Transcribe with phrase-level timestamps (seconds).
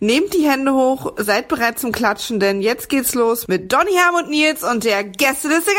[0.00, 4.14] Nehmt die Hände hoch, seid bereit zum Klatschen, denn jetzt geht's los mit Donny, Herm
[4.16, 5.70] und Nils und der Gästeliste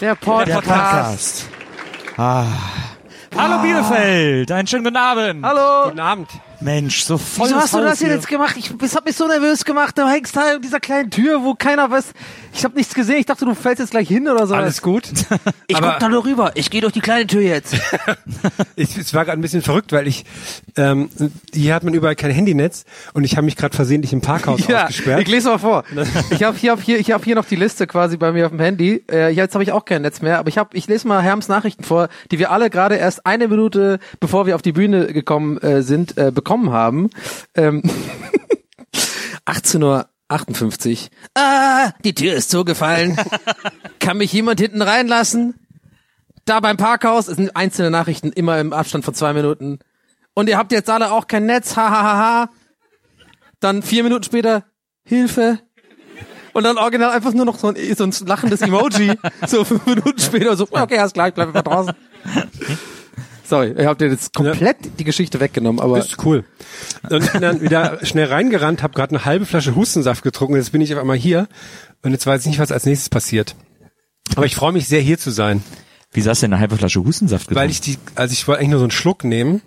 [0.00, 0.48] Der Podcast.
[0.48, 1.46] der Podcast.
[2.16, 2.46] Ah.
[3.38, 5.46] Hallo Bielefeld, einen schönen guten Abend.
[5.46, 5.84] Hallo.
[5.84, 6.28] Guten Abend.
[6.58, 8.56] Mensch, so voll Wieso hast du das hier jetzt gemacht?
[8.56, 9.96] Ich, das hat mich so nervös gemacht.
[9.96, 12.06] Du hängst da in dieser kleinen Tür, wo keiner weiß.
[12.58, 13.18] Ich habe nichts gesehen.
[13.18, 14.54] Ich dachte, du fällst jetzt gleich hin oder so.
[14.56, 15.04] Alles gut.
[15.68, 16.50] Ich Aber guck da nur rüber.
[16.56, 17.76] Ich gehe durch die kleine Tür jetzt.
[18.74, 20.24] ich, es war gerade ein bisschen verrückt, weil ich
[20.76, 21.08] ähm,
[21.54, 24.86] hier hat man überall kein Handynetz und ich habe mich gerade versehentlich im Parkhaus ja,
[24.86, 25.22] ausgesperrt.
[25.22, 25.84] ich lese mal vor.
[26.30, 28.50] Ich habe hier, hab hier, ich habe hier noch die Liste quasi bei mir auf
[28.50, 29.04] dem Handy.
[29.08, 31.46] Äh, jetzt habe ich auch kein Netz mehr, aber ich habe, ich lese mal Herms
[31.46, 35.58] Nachrichten vor, die wir alle gerade erst eine Minute, bevor wir auf die Bühne gekommen
[35.58, 37.10] äh, sind, äh, bekommen haben.
[37.54, 37.82] Ähm,
[39.44, 41.10] 18 Uhr 58.
[41.34, 43.16] Ah, die Tür ist zugefallen.
[44.00, 45.54] Kann mich jemand hinten reinlassen?
[46.44, 49.78] Da beim Parkhaus es sind einzelne Nachrichten immer im Abstand von zwei Minuten.
[50.34, 52.50] Und ihr habt jetzt alle auch kein Netz, ha ha ha ha.
[53.60, 54.64] Dann vier Minuten später,
[55.04, 55.58] Hilfe.
[56.52, 59.14] Und dann original einfach nur noch so ein, so ein lachendes Emoji.
[59.46, 61.94] so fünf Minuten später so, okay, alles klar, ich bleib einfach draußen.
[63.48, 66.44] Sorry, ihr habt jetzt komplett die Geschichte weggenommen, aber Das ist cool.
[67.08, 70.60] Und ich bin dann wieder schnell reingerannt, habe gerade eine halbe Flasche Hustensaft getrunken und
[70.60, 71.48] jetzt bin ich auf einmal hier
[72.02, 73.56] und jetzt weiß ich nicht, was als nächstes passiert.
[74.36, 75.62] Aber ich freue mich sehr, hier zu sein,
[76.12, 77.64] Wieso hast du denn eine halbe Flasche Hustensaft getrunken?
[77.64, 79.62] weil ich die, also ich wollte eigentlich nur so einen Schluck nehmen,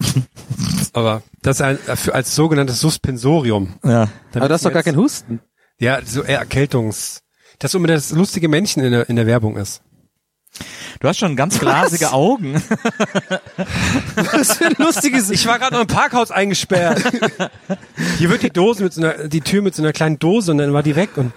[0.92, 3.74] aber das für, als sogenanntes Suspensorium.
[3.84, 4.08] ja.
[4.34, 5.40] aber das ist doch gar kein Husten.
[5.78, 7.22] Ja, so eher Erkältungs...
[7.60, 9.82] Das immer das lustige Männchen in der, in der Werbung ist.
[11.00, 12.54] Du hast schon ganz glasige Augen.
[14.32, 15.30] Was für ein lustiges.
[15.30, 17.02] Ich war gerade noch im Parkhaus eingesperrt.
[18.18, 20.58] Hier wird die Dose mit so einer, die Tür mit so einer kleinen Dose und
[20.58, 21.32] dann war die weg und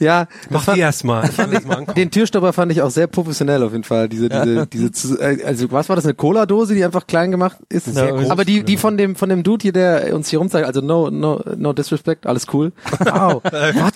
[0.00, 1.28] ja, das mach fand- die erst mal.
[1.28, 1.96] Ich will das mal angucken.
[1.98, 4.08] Den Türstopper fand ich auch sehr professionell auf jeden Fall.
[4.08, 7.86] Diese, diese, diese, äh, also was war das, eine Cola-Dose, die einfach klein gemacht ist?
[7.92, 8.30] Sehr groß.
[8.30, 11.10] Aber die, die von dem, von dem Dude hier, der uns hier rumzeigt, also no,
[11.10, 12.70] no, no disrespect, alles cool.
[13.00, 13.42] Wow.
[13.42, 13.94] What?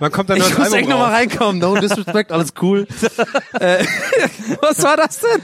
[0.00, 1.60] Man kommt dann Ich muss echt nochmal reinkommen.
[1.60, 2.86] No disrespect, alles cool.
[3.60, 3.84] äh,
[4.62, 5.42] was war das denn?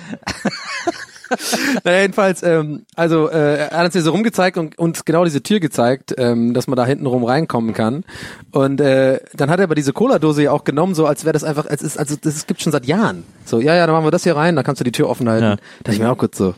[1.85, 5.43] naja, jedenfalls, ähm, also äh, er hat uns hier so rumgezeigt und uns genau diese
[5.43, 8.05] Tür gezeigt, ähm, dass man da hinten rum reinkommen kann.
[8.53, 11.45] Und äh, dann hat er aber diese Cola-Dose ja auch genommen, so als wäre das
[11.45, 13.25] einfach, als ist, also das gibt schon seit Jahren.
[13.45, 15.29] So, ja, ja, dann machen wir das hier rein, dann kannst du die Tür offen
[15.29, 15.45] halten.
[15.45, 15.57] Ja.
[15.57, 16.55] Da dachte ich mir auch kurz so,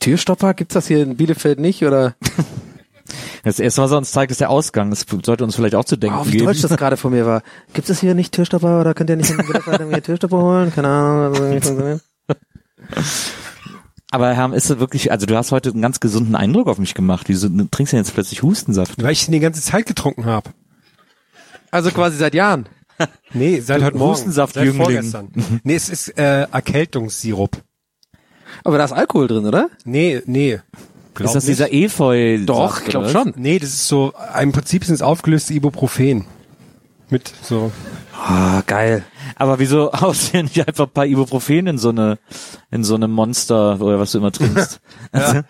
[0.00, 2.14] Türstopper, gibt's das hier in Bielefeld nicht oder?
[3.44, 4.90] Das erste, was er uns zeigt, ist der Ausgang.
[4.90, 6.46] Das sollte uns vielleicht auch zu denken Oh, wie geben.
[6.46, 7.42] deutsch das gerade von mir war.
[7.72, 10.72] Gibt es hier nicht Türstopper oder könnt ihr nicht irgendwie Türstopper holen?
[10.74, 12.00] Keine Ahnung.
[14.10, 16.94] Aber Herr, ist das wirklich, also du hast heute einen ganz gesunden Eindruck auf mich
[16.94, 17.28] gemacht.
[17.28, 19.02] Wieso trinkst du denn jetzt plötzlich Hustensaft?
[19.02, 20.50] Weil ich den die ganze Zeit getrunken habe.
[21.70, 22.68] Also quasi seit Jahren.
[23.32, 24.10] Nee, seit Du heute Morgen.
[24.12, 24.74] Hustensaftjüngling.
[24.76, 24.84] Seit
[25.22, 25.60] vorgestern.
[25.62, 27.62] nee, es ist äh, Erkältungssirup.
[28.64, 29.68] Aber da ist Alkohol drin, oder?
[29.84, 30.60] Nee, nee.
[31.18, 31.58] Glaub ist das nicht.
[31.58, 32.38] dieser Efeu?
[32.44, 33.34] Doch, ich glaube schon.
[33.36, 36.24] Nee, das ist so, im Prinzip sind es aufgelöste Ibuprofen.
[37.10, 37.72] Mit so.
[38.14, 39.04] Ah, geil.
[39.36, 42.18] Aber wieso haust du nicht einfach ein paar Ibuprofen in so eine,
[42.70, 44.80] in so eine Monster oder was du immer trinkst?
[45.14, 45.42] Ja.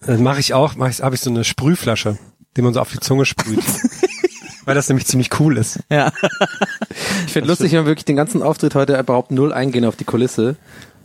[0.00, 2.18] Das mache ich auch, mache ich, habe ich so eine Sprühflasche,
[2.56, 3.62] die man so auf die Zunge sprüht.
[4.64, 5.80] Weil das nämlich ziemlich cool ist.
[5.90, 6.12] ja.
[7.26, 10.04] Ich finde lustig, wenn wir wirklich den ganzen Auftritt heute überhaupt null eingehen auf die
[10.04, 10.56] Kulisse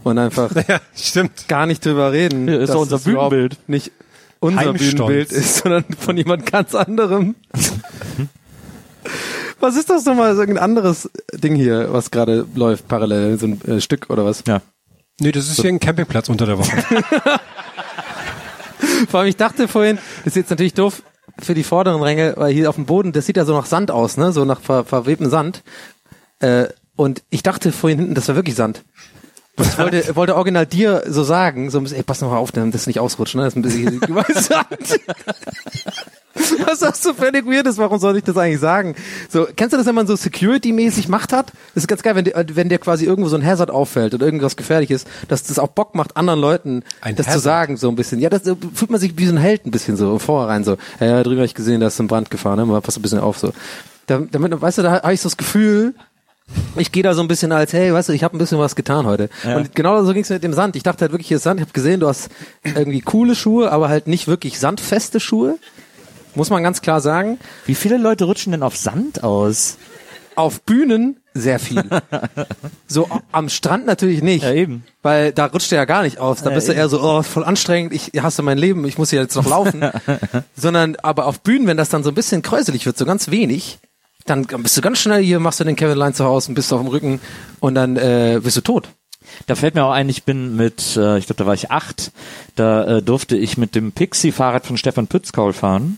[0.03, 1.47] und einfach Ja, stimmt.
[1.47, 2.47] gar nicht drüber reden.
[2.47, 3.57] Ja, ist dass doch unser Bühnenbild.
[3.67, 3.91] Nicht
[4.39, 4.95] unser Heimstolz.
[4.95, 7.35] Bühnenbild ist, sondern von jemand ganz anderem.
[9.59, 13.61] Was ist das nochmal, so ein anderes Ding hier, was gerade läuft, parallel, so ein
[13.65, 14.43] äh, Stück oder was?
[14.45, 14.61] Ja.
[15.21, 16.75] Nee, das ist hier ein Campingplatz unter der Woche.
[19.09, 21.03] Vor allem, ich dachte vorhin, das ist jetzt natürlich doof
[21.39, 23.89] für die vorderen Ränge, weil hier auf dem Boden, das sieht ja so nach Sand
[23.89, 24.33] aus, ne?
[24.33, 25.63] So nach ver verwebtem Sand.
[26.39, 26.65] Äh,
[26.95, 28.83] und ich dachte vorhin hinten, das war wirklich Sand.
[29.59, 32.51] Ich wollte, wollte original dir so sagen, so ein bisschen, ey, pass noch mal auf,
[32.51, 33.43] dass das nicht ausrutscht, ne?
[33.43, 33.99] Das ist ein bisschen
[34.35, 34.99] Sand.
[36.65, 38.95] Was hast du völlig weird ist, warum soll ich das eigentlich sagen?
[39.29, 41.51] So, kennst du das, wenn man so Security-mäßig Macht hat?
[41.75, 44.25] Das ist ganz geil, wenn dir, wenn dir quasi irgendwo so ein Hazard auffällt oder
[44.25, 47.43] irgendwas gefährlich ist, dass das auch Bock macht, anderen Leuten Ein das zu Hazard?
[47.43, 48.19] sagen, so ein bisschen.
[48.19, 50.77] Ja, das äh, fühlt man sich wie so ein Held ein bisschen so vorherein so.
[50.99, 52.65] Ja, ja drüben habe ich gesehen, da ist ein Brand gefahren, ne?
[52.65, 53.53] Mal pass ein bisschen auf so.
[54.07, 55.93] Da, damit, weißt du, da habe ich so das Gefühl,
[56.75, 58.75] ich gehe da so ein bisschen als, hey, weißt du, ich habe ein bisschen was
[58.75, 59.29] getan heute.
[59.45, 60.75] Und genau so ging es mit dem Sand.
[60.75, 61.59] Ich dachte halt wirklich, hier ist Sand.
[61.59, 62.29] Ich habe gesehen, du hast
[62.63, 65.57] irgendwie coole Schuhe, aber halt nicht wirklich sandfeste Schuhe.
[66.35, 67.37] Muss man ganz klar sagen.
[67.65, 69.77] Wie viele Leute rutschen denn auf Sand aus?
[70.35, 71.83] Auf Bühnen sehr viel.
[72.87, 74.43] so am Strand natürlich nicht.
[74.43, 74.83] Ja, eben.
[75.03, 76.41] Weil da rutscht er ja gar nicht aus.
[76.41, 76.79] Da Ja, bist du eben.
[76.79, 79.83] eher so, oh, voll anstrengend, ich hasse mein Leben, ich muss hier jetzt noch laufen.
[80.55, 83.77] Sondern aber auf Bühnen, wenn das dann so ein bisschen kräuselig wird, so ganz wenig,
[84.25, 86.71] dann bist du ganz schnell hier, machst du den Kevin Line zu Hause und bist
[86.73, 87.19] auf dem Rücken
[87.59, 88.87] und dann äh, bist du tot.
[89.47, 92.11] Da fällt mir auch ein, ich bin mit, äh, ich glaube, da war ich acht,
[92.55, 95.97] da äh, durfte ich mit dem Pixie-Fahrrad von Stefan Pützkaul fahren.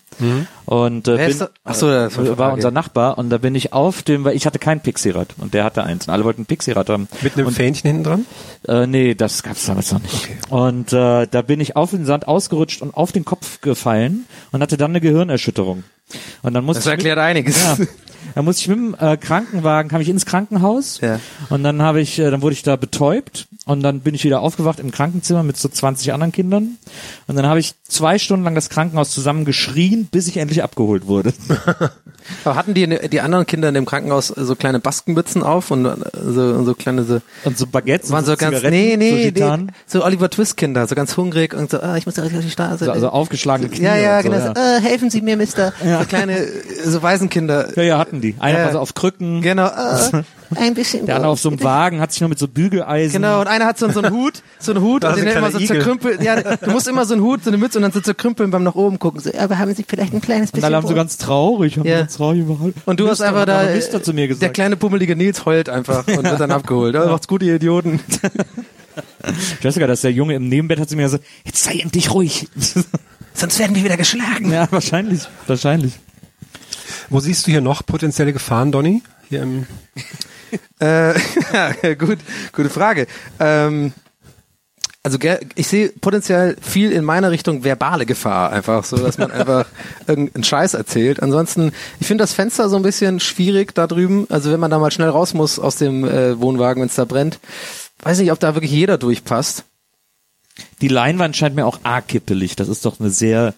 [0.66, 1.50] Und äh, Wer bin, ist da?
[1.66, 2.54] Ach so, das war äh, war Frage.
[2.56, 5.64] unser Nachbar und da bin ich auf dem, weil ich hatte kein Pixie-Rad und der
[5.66, 7.10] hatte eins und alle wollten ein Pixie-Rad haben.
[7.22, 8.26] Mit einem Fähnchen hinten dran?
[8.68, 10.30] Äh, nee, das gab's damals noch nicht.
[10.50, 14.62] Und äh, da bin ich auf den Sand ausgerutscht und auf den Kopf gefallen und
[14.62, 15.84] hatte dann eine Gehirnerschütterung.
[16.44, 17.62] Und dann musste Das ich mit- erklärt einiges.
[17.62, 17.78] ja.
[18.34, 21.20] Dann musste ich mit dem äh, Krankenwagen, kam ich ins Krankenhaus Ja.
[21.50, 24.42] und dann habe ich, äh, dann wurde ich da betäubt und dann bin ich wieder
[24.42, 26.78] aufgewacht im Krankenzimmer mit so 20 anderen Kindern
[27.28, 31.08] und dann habe ich zwei Stunden lang das Krankenhaus zusammen geschrien, bis ich endlich abgeholt
[31.08, 31.34] wurde.
[32.44, 35.96] Aber hatten die, die anderen Kinder in dem Krankenhaus so kleine Baskenmützen auf und äh,
[36.24, 39.66] so, so kleine so Und so Baguettes waren und so ganz Zigaretten, nee so nee,
[39.66, 42.50] nee so Oliver Twist Kinder so ganz hungrig und so ah, ich muss auf die
[42.50, 44.54] Straße so, also aufgeschlagene Knie ja ja und so, genau ja.
[44.56, 46.52] so, äh, helfen Sie mir Mister so kleine äh,
[46.86, 48.36] so Waisenkinder ja, ja, hatten die.
[48.40, 48.66] Einer Ja.
[48.66, 50.24] war so auf Krücken, genau äh,
[50.56, 53.14] ein bisschen der andere auf so einem Wagen, hat sich nur mit so Bügeleisen.
[53.22, 55.58] Genau, und einer hat so, so einen Hut, so einen Hut, und den immer so
[55.58, 55.78] Igel.
[55.78, 56.22] zerkrümpelt.
[56.24, 58.64] Ja, du musst immer so einen Hut, so eine Mütze und dann so zerkrümpeln beim
[58.64, 59.20] nach oben gucken.
[59.22, 61.88] So, aber haben Sie vielleicht ein kleines Und bisschen alle haben so ganz traurig, haben
[61.88, 62.00] Ja.
[62.00, 62.74] ganz traurig überall.
[62.86, 64.54] Und du hast einfach da, Mister zu mir der gesagt.
[64.54, 66.96] kleine pummelige Nils heult einfach und wird dann abgeholt.
[66.96, 68.00] Oh, macht's gut, ihr Idioten.
[69.60, 72.14] Ich weiß sogar, dass der Junge im Nebenbett hat zu mir gesagt, jetzt sei endlich
[72.14, 72.48] ruhig.
[73.34, 74.52] Sonst werden wir wieder geschlagen.
[74.52, 75.94] ja, wahrscheinlich, wahrscheinlich.
[77.10, 79.02] Wo siehst du hier noch potenzielle Gefahren, Donny?
[79.30, 79.66] Hier im
[80.80, 81.14] Äh,
[81.54, 82.20] ja, gut,
[82.54, 83.08] gute Frage.
[83.40, 83.94] Ähm,
[85.04, 85.20] also
[85.54, 89.68] ich sehe potenziell viel in meiner Richtung verbale Gefahr, einfach so, dass man einfach
[90.08, 91.22] irgendeinen Scheiß erzählt.
[91.22, 94.26] Ansonsten, ich finde das Fenster so ein bisschen schwierig da drüben.
[94.30, 97.06] Also wenn man da mal schnell raus muss aus dem äh, Wohnwagen, wenn es da
[97.06, 97.40] brennt,
[98.02, 99.64] weiß nicht, ob da wirklich jeder durchpasst.
[100.82, 102.56] Die Leinwand scheint mir auch arg kippelig.
[102.56, 103.54] Das ist doch eine sehr,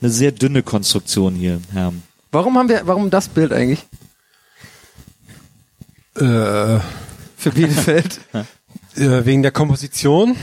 [0.00, 1.92] eine sehr dünne Konstruktion hier, Herr.
[2.32, 3.86] Warum haben wir, warum das Bild eigentlich
[6.16, 6.80] äh,
[7.36, 8.20] für Bielefeld?
[8.96, 10.34] äh, wegen der Komposition.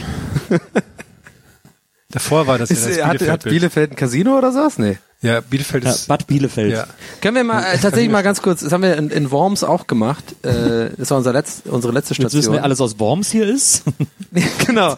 [2.12, 3.54] Davor war das Ist, ja das hat, hat Bielefeld-Bild.
[3.54, 4.78] Bielefeld ein Casino oder sowas?
[4.78, 4.98] Nee.
[5.22, 6.72] Ja, Bielefeld Ja, ist Bad Bielefeld.
[6.72, 6.88] ja.
[7.22, 9.86] Können wir mal äh, tatsächlich mal ganz kurz, das haben wir in, in Worms auch
[9.86, 10.24] gemacht.
[10.46, 12.54] Äh, das war unser letzt, unsere letzte Jetzt wissen Station.
[12.56, 13.84] wir alles aus Worms hier ist.
[14.66, 14.96] genau.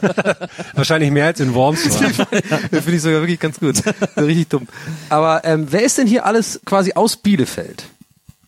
[0.74, 2.26] wahrscheinlich mehr als in Worms war.
[2.70, 3.76] Finde ich sogar wirklich ganz gut.
[3.76, 4.68] So Richtig dumm.
[5.08, 7.86] Aber ähm, wer ist denn hier alles quasi aus Bielefeld?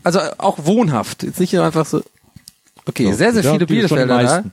[0.04, 1.24] Also äh, auch wohnhaft.
[1.24, 2.04] Jetzt nicht nur einfach so.
[2.86, 4.22] Okay, sehr, sehr ja, viele Bielefelder.
[4.22, 4.44] Da.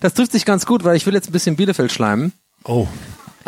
[0.00, 2.32] Das trifft sich ganz gut, weil ich will jetzt ein bisschen Bielefeld schleimen.
[2.64, 2.86] Oh.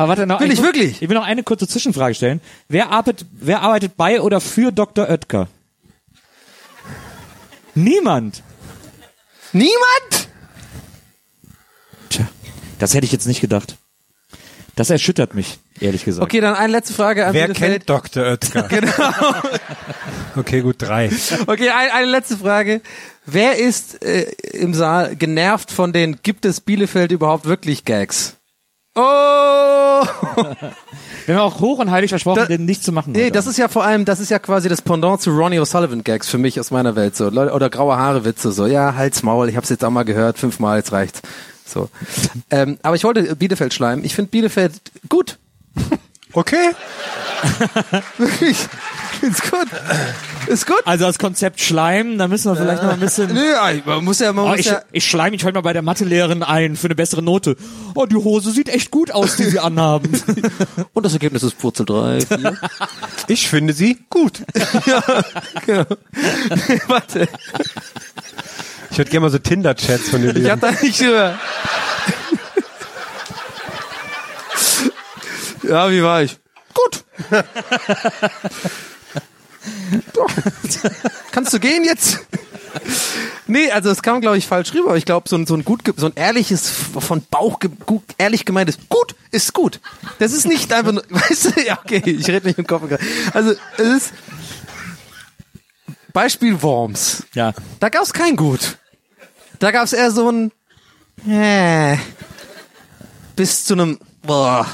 [0.01, 0.41] Aber warte noch.
[0.41, 1.03] Will ich will- wirklich?
[1.03, 2.41] Ich will noch eine kurze Zwischenfrage stellen.
[2.69, 5.07] Wer arbeitet, wer arbeitet bei oder für Dr.
[5.11, 5.47] Oetker?
[7.75, 8.43] Niemand.
[9.53, 10.29] Niemand?
[12.09, 12.27] Tja,
[12.79, 13.77] das hätte ich jetzt nicht gedacht.
[14.75, 16.25] Das erschüttert mich, ehrlich gesagt.
[16.25, 17.87] Okay, dann eine letzte Frage an Wer Bielefeld.
[17.87, 18.25] kennt Dr.
[18.25, 18.63] Oetker?
[18.69, 18.93] Genau.
[20.37, 21.11] Okay, gut, drei.
[21.47, 22.81] Okay, ein, eine letzte Frage.
[23.27, 24.23] Wer ist äh,
[24.55, 28.37] im Saal genervt von den Gibt es Bielefeld überhaupt wirklich Gags?
[29.01, 30.05] Oh!
[31.27, 33.13] Wir haben auch hoch und heilig versprochen, Da- den nicht zu machen.
[33.13, 35.61] Nee, heute das ist ja vor allem, das ist ja quasi das Pendant zu Ronnie
[35.61, 37.29] O'Sullivan Gags für mich aus meiner Welt so.
[37.29, 38.67] Oder graue Haare Witze so.
[38.67, 41.23] Ja, Hals Maul, ich hab's jetzt auch mal gehört, fünfmal, jetzt reicht's.
[41.65, 41.89] So.
[42.51, 44.05] ähm, aber ich wollte Bielefeld schleimen.
[44.05, 44.73] Ich finde Bielefeld
[45.09, 45.39] gut.
[46.33, 46.71] Okay.
[48.17, 48.57] Wirklich.
[49.21, 49.67] Ist gut.
[50.51, 50.81] Ist gut.
[50.85, 53.33] Also das Konzept Schleim, da müssen wir vielleicht noch ein bisschen.
[53.33, 53.53] Nö,
[53.87, 55.83] man muss ja, man Oh, muss ich, ja, ich schleim mich heute mal bei der
[55.83, 57.57] Mathelehrerin ein für eine bessere Note.
[57.95, 60.11] Oh, die Hose sieht echt gut aus, die sie anhaben.
[60.93, 62.59] und das Ergebnis ist Purzel 3, 4.
[63.29, 64.43] Ich finde sie gut.
[65.67, 65.85] genau.
[66.89, 67.29] Warte.
[68.91, 70.51] Ich würde gerne mal so Tinder-Chats von dir Ich lesen.
[70.51, 71.39] hab da nicht drüber.
[75.63, 76.39] Ja, wie war ich?
[76.75, 77.05] Gut.
[81.33, 82.21] Kannst du gehen jetzt?
[83.47, 84.97] Nee, also es kam, glaube ich, falsch rüber.
[84.97, 88.45] Ich glaube, so ein, so ein gut, so ein ehrliches, von Bauch, ge- gut, ehrlich
[88.45, 89.81] gemeintes, gut ist gut.
[90.19, 92.89] Das ist nicht einfach nur, weißt du, ja, okay, ich rede nicht im Kopf.
[92.89, 93.03] gerade.
[93.35, 94.13] Also, es ist,
[96.13, 97.25] Beispiel Worms.
[97.35, 97.53] ja.
[97.81, 98.79] Da gab's kein Gut.
[99.59, 100.53] Da gab's eher so ein
[101.29, 101.97] äh,
[103.37, 104.67] bis zu einem boah.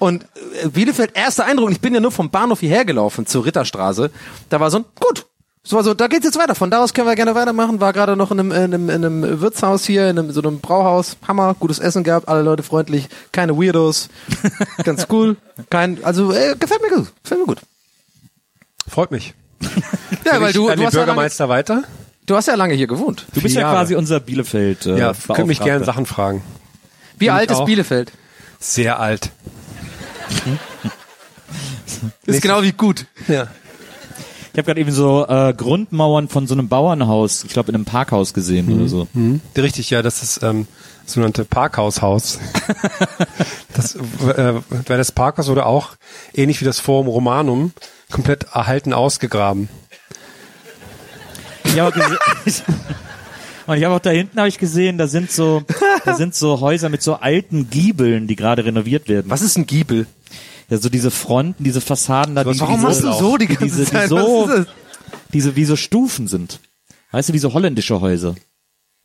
[0.00, 0.24] Und
[0.64, 4.10] äh, Bielefeld, erster Eindruck, ich bin ja nur vom Bahnhof hierher gelaufen zur Ritterstraße,
[4.48, 5.26] da war so ein gut.
[5.62, 6.54] So war so, da geht's jetzt weiter.
[6.54, 7.80] Von da aus können wir gerne weitermachen.
[7.80, 10.58] War gerade noch in einem, in einem, in einem Wirtshaus hier, in einem, so einem
[10.60, 11.18] Brauhaus.
[11.28, 14.08] Hammer, gutes Essen gehabt, alle Leute freundlich, keine Weirdos.
[14.84, 15.36] Ganz cool.
[15.68, 17.12] Kein, also äh, gefällt mir gut.
[17.22, 17.58] Gefällt mir gut.
[18.88, 19.34] Freut mich.
[20.24, 21.84] Ja, weil du, an du den hast ja lange, Bürgermeister weiter?
[22.26, 23.26] Du hast ja lange hier gewohnt.
[23.32, 24.84] Du bist ja quasi unser Bielefeld.
[24.86, 25.84] Äh, Ja, könnt mich gerne.
[25.84, 26.42] Sachen fragen.
[27.18, 27.64] Wie Bin alt ist auch.
[27.64, 28.12] Bielefeld?
[28.58, 29.30] Sehr alt.
[32.26, 33.06] Ist genau wie gut.
[33.28, 33.48] Ja.
[34.52, 37.84] Ich habe gerade eben so äh, Grundmauern von so einem Bauernhaus, ich glaube in einem
[37.84, 38.74] Parkhaus gesehen Mhm.
[38.80, 39.08] oder so.
[39.14, 39.40] Hm?
[39.56, 40.66] Richtig, ja, das ist ähm,
[41.04, 42.40] das sogenannte Parkhaushaus.
[43.74, 44.54] das, äh,
[44.86, 45.90] weil das Parkhaus wurde auch,
[46.34, 47.72] ähnlich wie das Forum Romanum,
[48.10, 49.68] komplett erhalten ausgegraben.
[51.64, 51.80] Ich
[53.66, 55.62] Und ich habe auch da hinten habe ich gesehen, da sind so,
[56.04, 59.30] da sind so Häuser mit so alten Giebeln, die gerade renoviert werden.
[59.30, 60.06] Was ist ein Giebel?
[60.70, 63.46] Ja, so diese Fronten, diese Fassaden da, die, Warum die machst so, du so die
[63.48, 64.08] ganze diese, die Zeit?
[64.08, 64.66] so, ist das?
[65.32, 66.60] diese wie so Stufen sind.
[67.10, 68.36] Weißt du, wie so holländische Häuser.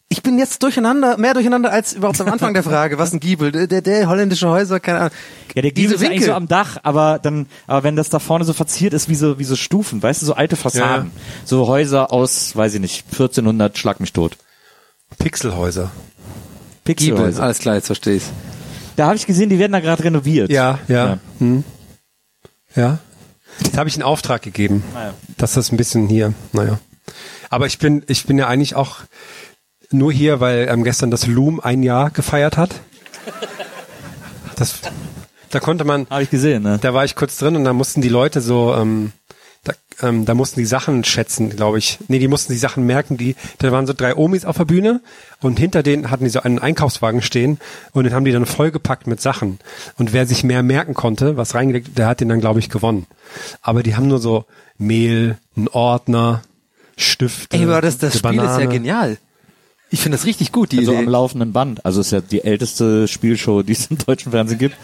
[0.07, 2.99] Ich bin jetzt durcheinander, mehr durcheinander als überhaupt am Anfang der Frage.
[2.99, 3.51] Was ein Giebel?
[3.51, 5.11] Der, der, der holländische Häuser, keine Ahnung.
[5.55, 6.27] Ja, der Giebel Diese ist eigentlich Winkel.
[6.27, 9.39] so am Dach, aber dann, aber wenn das da vorne so verziert ist, wie so,
[9.39, 11.09] wie so Stufen, weißt du, so alte Fassaden.
[11.45, 14.37] So Häuser aus, weiß ich nicht, 1400, schlag mich tot.
[15.17, 15.91] Pixelhäuser.
[16.83, 17.41] Giebel, Pixelhäuser.
[17.43, 18.29] alles klar, jetzt verstehe ich's.
[18.95, 20.49] Da habe ich gesehen, die werden da gerade renoviert.
[20.49, 21.05] Ja, ja.
[21.07, 21.19] Ja.
[21.39, 21.63] Hm.
[22.75, 22.99] Ja.
[23.71, 25.13] Da habe ich einen Auftrag gegeben, Ah, ja.
[25.37, 26.79] dass das ein bisschen hier, naja.
[27.49, 28.97] Aber ich bin, ich bin ja eigentlich auch
[29.91, 32.71] nur hier, weil ähm, gestern das Loom ein Jahr gefeiert hat.
[34.57, 34.75] Das,
[35.51, 36.79] da konnte man, Habe ich gesehen, ne?
[36.81, 39.11] da war ich kurz drin und da mussten die Leute so, ähm,
[40.01, 41.99] ähm, da mussten die Sachen schätzen, glaube ich.
[42.07, 45.01] Nee, die mussten die Sachen merken, die, da waren so drei Omis auf der Bühne
[45.41, 47.59] und hinter denen hatten die so einen Einkaufswagen stehen
[47.93, 49.59] und den haben die dann vollgepackt mit Sachen.
[49.97, 53.07] Und wer sich mehr merken konnte, was reingelegt, der hat den dann, glaube ich, gewonnen.
[53.61, 54.45] Aber die haben nur so
[54.77, 56.41] Mehl, einen Ordner,
[56.97, 57.57] Stifte.
[57.57, 58.67] Ey, aber das, das Spiel ist ja Banane.
[58.67, 59.17] genial.
[59.95, 61.09] Ich finde das richtig gut, die Also am Idee.
[61.09, 61.85] laufenden Band.
[61.85, 64.75] Also ist ja die älteste Spielshow, die es im deutschen Fernsehen gibt.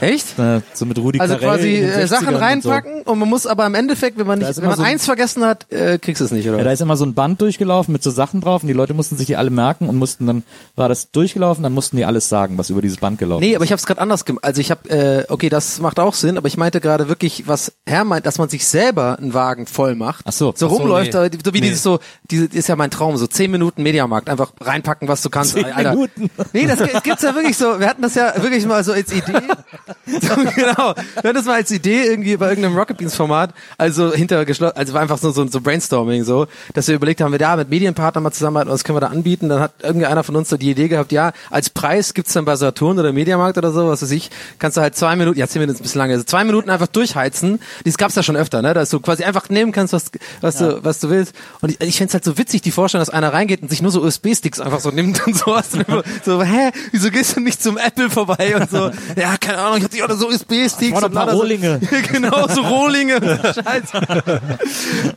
[0.00, 0.38] Echt?
[0.38, 3.46] Äh, so mit Rudi Also Carell quasi äh, 60ern Sachen und reinpacken und, man muss
[3.46, 6.20] aber im Endeffekt, wenn man nicht, wenn man so ein- eins vergessen hat, äh, kriegst
[6.22, 6.50] du es nicht, So.
[6.50, 6.58] oder?
[6.58, 8.94] Ja, da ist immer so ein Band durchgelaufen mit so Sachen drauf und die Leute
[8.94, 10.42] mussten sich die alle merken und mussten dann,
[10.74, 13.56] war das durchgelaufen, dann mussten die alles sagen, was über dieses Band gelaufen Nee, ist.
[13.56, 14.42] aber ich habe es gerade anders gemacht.
[14.44, 17.72] Also ich habe, äh, okay, das macht auch Sinn, aber ich meinte gerade wirklich, was
[17.86, 20.24] Herr meint, dass man sich selber einen Wagen voll macht.
[20.26, 20.52] Ach so.
[20.56, 21.28] So so, rumläuft, nee.
[21.44, 21.68] so wie Nee.
[21.68, 21.98] dieses so,
[22.30, 25.54] diese ist ja mein Traum, so zehn Minuten Mediamarkt, einfach reinpacken, was du kannst.
[25.54, 26.30] Zehn Minuten?
[26.52, 27.78] Nee, das gibt's ja wirklich so.
[27.78, 29.32] Wir hatten das ja wirklich mal so als Idee.
[30.06, 30.94] so, genau.
[30.94, 34.76] Wir hatten das mal als Idee irgendwie bei irgendeinem Rocket Beans Format, also hinter geschlossen,
[34.76, 37.70] also war einfach so, so, so Brainstorming so, dass wir überlegt haben, wir da mit
[37.70, 39.48] Medienpartnern mal zusammenarbeiten, was können wir da anbieten?
[39.48, 42.56] Dann hat irgendeiner von uns so die Idee gehabt, ja, als Preis gibt's dann bei
[42.56, 45.60] Saturn oder Mediamarkt oder so, was weiß ich, kannst du halt zwei Minuten, ja, zehn
[45.60, 47.60] Minuten ist ein bisschen lange, also zwei Minuten einfach durchheizen.
[47.84, 50.10] Das gab's ja schon öfter, ne, dass du quasi einfach nehmen kannst, was,
[50.40, 51.34] was du, was du willst.
[51.60, 53.90] Und ich, ich find's halt so witzig, die Vorstellung, dass einer reingeht und sich nur
[53.90, 55.68] so USB-Sticks einfach so nimmt und sowas.
[55.74, 58.90] Und so, hä, wieso gehst du nicht zum Apple vorbei und so?
[59.16, 61.80] Ja, keine Ahnung, ich hab die auch so USB-Sticks und paar lauter so- Rohlinge.
[62.12, 63.16] genau, so Rohlinge.
[63.54, 64.42] Scheiße.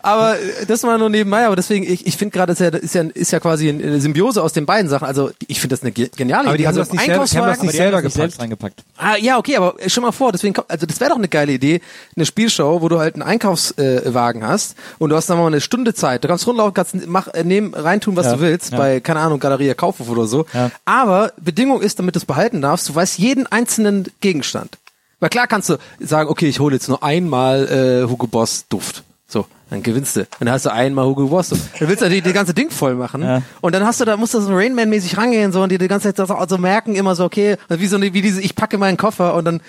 [0.02, 2.96] aber äh, das war nur nebenbei, aber deswegen, ich, ich finde gerade, ist ja, ist
[2.96, 5.06] ja, ist ja quasi eine Symbiose aus den beiden Sachen.
[5.08, 6.68] Also ich finde das eine ge- geniale Aber die Idee.
[6.68, 8.16] haben also das nicht selber- die haben das nicht die selber das gepackt.
[8.16, 8.84] selbst reingepackt.
[8.98, 11.82] Ah, ja, okay, aber stell mal vor, deswegen, also das wäre doch eine geile Idee,
[12.16, 15.94] eine Spielshow, wo du halt einen Einkaufswagen hast und du hast dann mal eine Stunde
[15.94, 16.24] Zeit.
[16.24, 18.78] Du kannst rundlaufen, kannst mach, äh, nehmen, reintun, was Ja, du willst, ja.
[18.78, 20.46] bei, keine Ahnung, Galeria Kaufhof oder so.
[20.54, 20.72] Ja.
[20.86, 24.78] Aber Bedingung ist, damit du es behalten darfst, du weißt jeden einzelnen Gegenstand.
[25.20, 29.04] Weil klar kannst du sagen, okay, ich hole jetzt nur einmal äh, Hugo Boss Duft.
[29.28, 30.22] So, dann gewinnst du.
[30.22, 31.80] Und dann hast du einmal Hugo Boss Duft.
[31.80, 33.22] Dann willst du die, die ganze Ding voll machen.
[33.22, 33.42] Ja.
[33.62, 36.14] Und dann hast du, da musst du so Rainman-mäßig rangehen so und dir die ganze
[36.14, 38.98] Zeit so, so merken immer so, okay, wie so eine, wie diese, ich packe meinen
[38.98, 39.62] Koffer und dann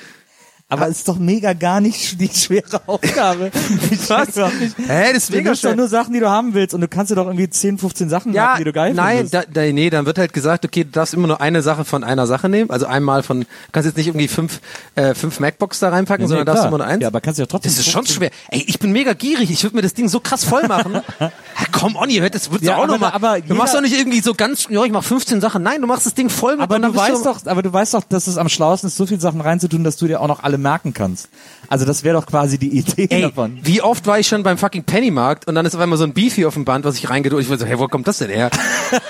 [0.73, 3.50] Aber ist doch mega gar nicht die schwere Aufgabe.
[4.09, 4.29] Was?
[4.37, 5.77] Hä, das ist Du mega doch schwer.
[5.77, 8.33] nur Sachen, die du haben willst und du kannst dir doch irgendwie 10, 15 Sachen
[8.33, 9.35] Ja, merken, die du geil nein, findest.
[9.35, 12.05] da, da, nee, dann wird halt gesagt, okay, du darfst immer nur eine Sache von
[12.05, 12.71] einer Sache nehmen.
[12.71, 14.61] Also einmal von, du kannst jetzt nicht irgendwie fünf,
[14.95, 17.03] äh, fünf MacBooks da reinpacken, Nee, sondern nee, darfst immer nur eins.
[17.03, 18.31] Ja, aber kannst du ja trotzdem Das ist schon 15 schwer.
[18.50, 19.50] Ey, ich bin mega gierig.
[19.50, 20.93] Ich würde mir das Ding so krass voll machen.
[21.21, 21.31] ja,
[21.73, 23.09] komm on, ihr hört, das wird's Ja, auch aber noch mal.
[23.11, 25.62] da- aber du machst doch nicht irgendwie so ganz, ja, ich mach 15 Sachen.
[25.62, 27.95] Nein, du machst das Ding voll mit Aber und du weißt doch, aber du weißt
[27.95, 30.43] doch, dass es am schlauesten ist, so viele Sachen reinzutun, dass du dir auch noch
[30.45, 31.29] alle merken kannst.
[31.69, 33.59] Also das wäre doch quasi die Idee Ey, davon.
[33.62, 36.12] wie oft war ich schon beim fucking Pennymarkt und dann ist auf einmal so ein
[36.12, 37.45] Beefy auf dem Band, was ich reingedrückt.
[37.45, 38.50] Ich war so, hey, wo kommt das denn her?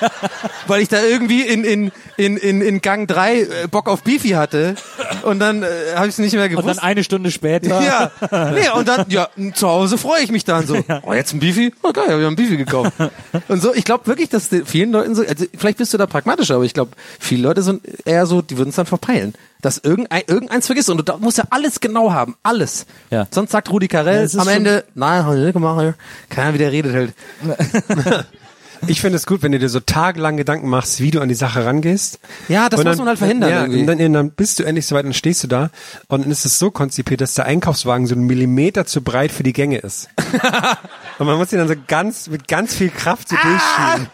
[0.67, 4.31] Weil ich da irgendwie in, in, in, in, in Gang 3 äh, Bock auf Beefy
[4.31, 4.75] hatte
[5.23, 5.67] und dann äh,
[5.97, 6.83] habe ich es nicht mehr Und dann gewusst.
[6.83, 7.81] eine Stunde später.
[7.83, 8.11] ja,
[8.53, 10.77] nee, und dann, ja, zu Hause freue ich mich dann so.
[11.03, 11.73] Oh, jetzt ein Beefy?
[11.83, 12.93] Oh geil, hab ich einen Beefy gekauft.
[13.49, 16.57] Und so, ich glaube wirklich, dass vielen Leuten so, also vielleicht bist du da pragmatischer,
[16.57, 19.35] aber ich glaube, viele Leute sind eher so, die würden es dann verpeilen.
[19.63, 22.87] Dass irgendein, irgendeins vergisst und du musst ja alles genau haben, alles.
[23.11, 23.27] Ja.
[23.31, 25.95] Sonst sagt Rudi Ja, Carell ist am Ende, nein, hab ich nicht gemacht,
[26.29, 28.27] keine Ahnung, wie der redet halt.
[28.87, 31.35] Ich finde es gut, wenn du dir so tagelang Gedanken machst, wie du an die
[31.35, 32.19] Sache rangehst.
[32.49, 33.81] Ja, das Und muss man halt verhindern Ja, irgendwie.
[33.81, 35.71] und dann, dann bist du endlich soweit, dann stehst du da
[36.09, 39.43] und dann ist es so konzipiert, dass der Einkaufswagen so einen Millimeter zu breit für
[39.43, 40.09] die Gänge ist.
[41.19, 44.09] und man muss ihn dann so ganz, mit ganz viel Kraft so durchschieben.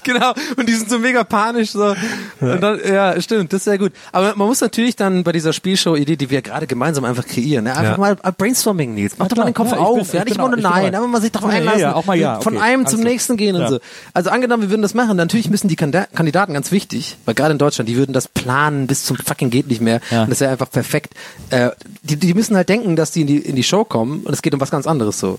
[0.04, 1.94] Genau, und die sind so mega panisch so.
[2.40, 3.92] Und dann, ja, stimmt, das ist sehr gut.
[4.12, 7.76] Aber man muss natürlich dann bei dieser Spielshow-Idee, die wir gerade gemeinsam einfach kreieren, ne?
[7.76, 7.98] einfach Ja.
[7.98, 9.14] mal Brainstorming, Nils.
[9.18, 11.06] Mach doch mal den Kopf Ja, auf, bin- ja, ich nicht immer nur nein, aber
[11.06, 11.80] man sich doch Ja, ja, einlassen.
[11.80, 13.12] ja, auch mal ja, Von okay, einem alles zum klar.
[13.12, 13.68] nächsten gehen und Ja.
[13.70, 13.78] so.
[14.14, 17.58] Also angenommen, wir würden das machen, natürlich müssen die Kandidaten ganz wichtig, weil gerade in
[17.58, 20.00] Deutschland, die würden das planen bis zum fucking geht nicht mehr.
[20.10, 20.22] Ja.
[20.24, 21.14] Und das wäre einfach perfekt.
[21.50, 21.70] Äh,
[22.02, 24.42] die, die müssen halt denken, dass die in die, in die Show kommen und es
[24.42, 25.38] geht um was ganz anderes so.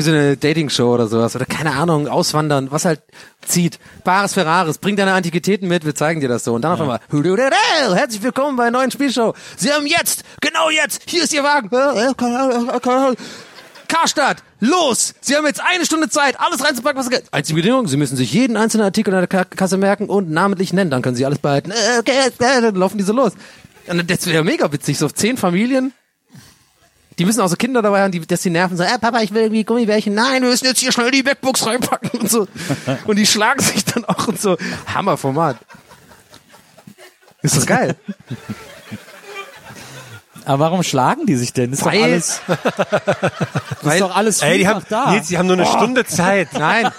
[0.00, 3.00] So eine Dating-Show oder sowas oder keine Ahnung, auswandern, was halt
[3.46, 3.78] zieht.
[4.02, 6.54] Bares Ferraris, bring deine Antiquitäten mit, wir zeigen dir das so.
[6.54, 9.34] Und dann auf einmal, herzlich willkommen bei einer neuen Spielshow.
[9.56, 11.70] Sie haben jetzt, genau jetzt, hier ist Ihr Wagen.
[13.86, 15.14] Karstadt, los!
[15.20, 17.26] Sie haben jetzt eine Stunde Zeit, alles reinzupacken, was Sie können.
[17.30, 20.72] Einzige Bedingung, Sie müssen sich jeden einzelnen Artikel in der Ka- Kasse merken und namentlich
[20.72, 21.70] nennen, dann können Sie alles behalten.
[21.70, 23.32] Äh, Okay, äh, dann laufen die so los.
[23.86, 25.92] Und das wäre mega witzig, so zehn Familien,
[27.18, 29.32] die müssen auch so Kinder dabei haben, die, dass die nerven, so, äh, Papa, ich
[29.32, 30.14] will irgendwie Gummibärchen.
[30.14, 32.46] Nein, wir müssen jetzt hier schnell die MacBooks reinpacken und so.
[33.06, 34.56] Und die schlagen sich dann auch und so.
[34.92, 35.56] Hammerformat.
[37.42, 37.96] Ist das geil?
[40.46, 41.72] Aber warum schlagen die sich denn?
[41.72, 42.40] Ist Weil- doch alles,
[43.94, 45.10] ist doch alles Ey, die haben, da.
[45.12, 46.52] Nils, die haben nur eine Stunde Zeit.
[46.52, 46.90] Nein.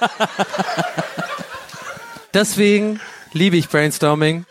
[2.33, 2.99] Deswegen
[3.33, 4.45] liebe ich Brainstorming.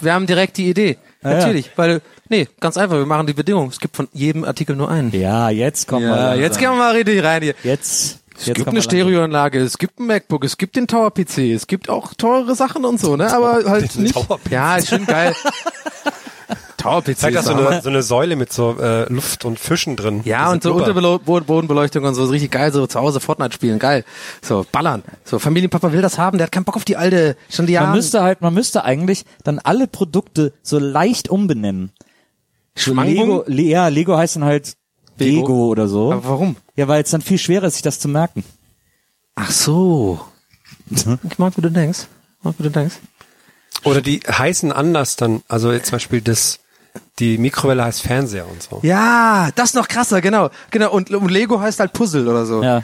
[0.00, 0.98] Wir haben direkt die Idee.
[1.22, 1.30] ja.
[1.34, 3.68] Natürlich, weil, nee, ganz einfach, wir machen die Bedingung.
[3.68, 5.12] Es gibt von jedem Artikel nur einen.
[5.14, 6.10] ja, jetzt kommen wir.
[6.16, 6.40] Ja, langsam.
[6.42, 7.54] jetzt gehen wir mal richtig rein hier.
[7.62, 8.20] Jetzt.
[8.38, 8.82] Es jetzt gibt eine wir.
[8.82, 12.86] Stereoanlage, es gibt ein MacBook, es gibt den Tower PC, es gibt auch teure Sachen
[12.86, 13.30] und so, ne?
[13.30, 14.16] Aber halt nicht.
[14.50, 15.34] Ja, ist schon geil.
[16.78, 17.18] Tower PC.
[17.18, 20.22] Zeig das ist so eine, so eine Säule mit so äh, Luft und Fischen drin.
[20.24, 20.92] ja, und so Blubber.
[21.18, 24.04] Unterbelo- Bodenbeleuchtung und so, ist richtig geil, so zu Hause Fortnite spielen, geil.
[24.40, 25.02] So, ballern.
[25.24, 27.82] So, Familienpapa will das haben, der hat keinen Bock auf die alte, schon die Man
[27.82, 27.96] Jahre.
[27.96, 31.92] müsste halt, man müsste eigentlich dann alle Produkte so leicht umbenennen.
[32.86, 34.76] Lego, Le ja, Lego heißt dann halt
[35.18, 35.40] Lego.
[35.40, 36.12] Lego oder so.
[36.12, 36.56] Aber warum?
[36.76, 38.42] Ja, weil es dann viel schwerer ist, sich das zu merken.
[39.34, 40.20] Ach so.
[40.90, 42.00] Ich mag, wie du denkst.
[42.38, 42.96] Ich mag, wie du denkst.
[43.84, 46.58] Oder die heißen anders dann, also jetzt zum Beispiel das,
[47.18, 48.80] die Mikrowelle heißt Fernseher und so.
[48.82, 50.50] Ja, das noch krasser, genau.
[50.70, 52.62] Genau, und, und Lego heißt halt Puzzle oder so.
[52.62, 52.82] Ja.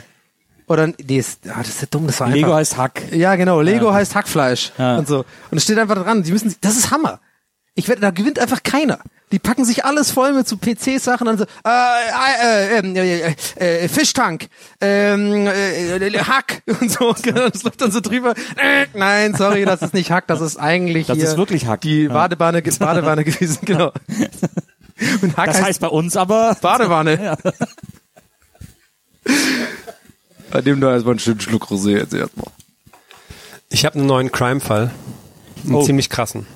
[0.67, 2.57] Oder, nee, ist, ah, das ist ja dumm, das war Lego einfach.
[2.57, 3.01] heißt Hack.
[3.13, 3.61] Ja, genau.
[3.61, 4.97] Lego heißt Hackfleisch Ja.
[4.97, 5.19] und so.
[5.49, 6.23] Und es steht einfach dran.
[6.23, 7.19] Die müssen, das ist Hammer.
[7.79, 8.97] Ich wette, da gewinnt einfach keiner.
[9.31, 13.87] Die packen sich alles voll mit so PC-Sachen und so, äh, äh, äh, äh, äh,
[13.87, 14.47] Fischtank,
[14.81, 17.13] ähm, äh, äh, Hack und so.
[17.21, 18.31] Genau, Das läuft dann so drüber.
[18.55, 21.81] Äh, nein, sorry, das ist nicht Hack, das ist eigentlich Das hier ist wirklich Hack.
[21.81, 22.13] Die Ja.
[22.13, 23.91] Badewanne, Badewanne gewesen, genau.
[25.21, 27.37] Und Hack Das heißt bei uns aber Badewanne.
[30.49, 32.47] Bei dem da erstmal einen schönen Schluck Rosé jetzt erstmal.
[33.69, 34.91] Ich habe einen neuen Crime-Fall.
[35.65, 35.83] Einen Oh.
[35.83, 36.47] ziemlich krassen.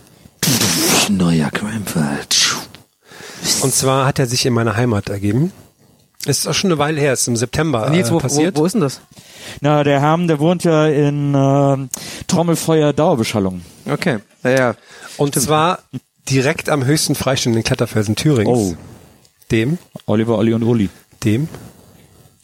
[1.10, 2.20] Neuer Crime-Fall.
[3.62, 5.52] Und zwar hat er sich in meiner Heimat ergeben.
[6.26, 8.56] Ist auch schon eine Weile her, ist im September Nils, äh, wo, wo, passiert.
[8.58, 9.02] wo ist denn das?
[9.62, 11.78] Na, der Herm, der wohnt ja in äh,
[12.28, 13.62] Trommelfeuer Dauerbeschallung.
[13.90, 14.20] Okay.
[14.44, 14.76] Ja, ja.
[15.18, 15.80] Und zwar
[16.30, 18.50] direkt am höchsten freistehenden Kletterfelsen Thürings.
[18.50, 18.76] Oh.
[19.50, 20.90] Dem, Oliver, Olli und Uli.
[21.24, 21.50] dem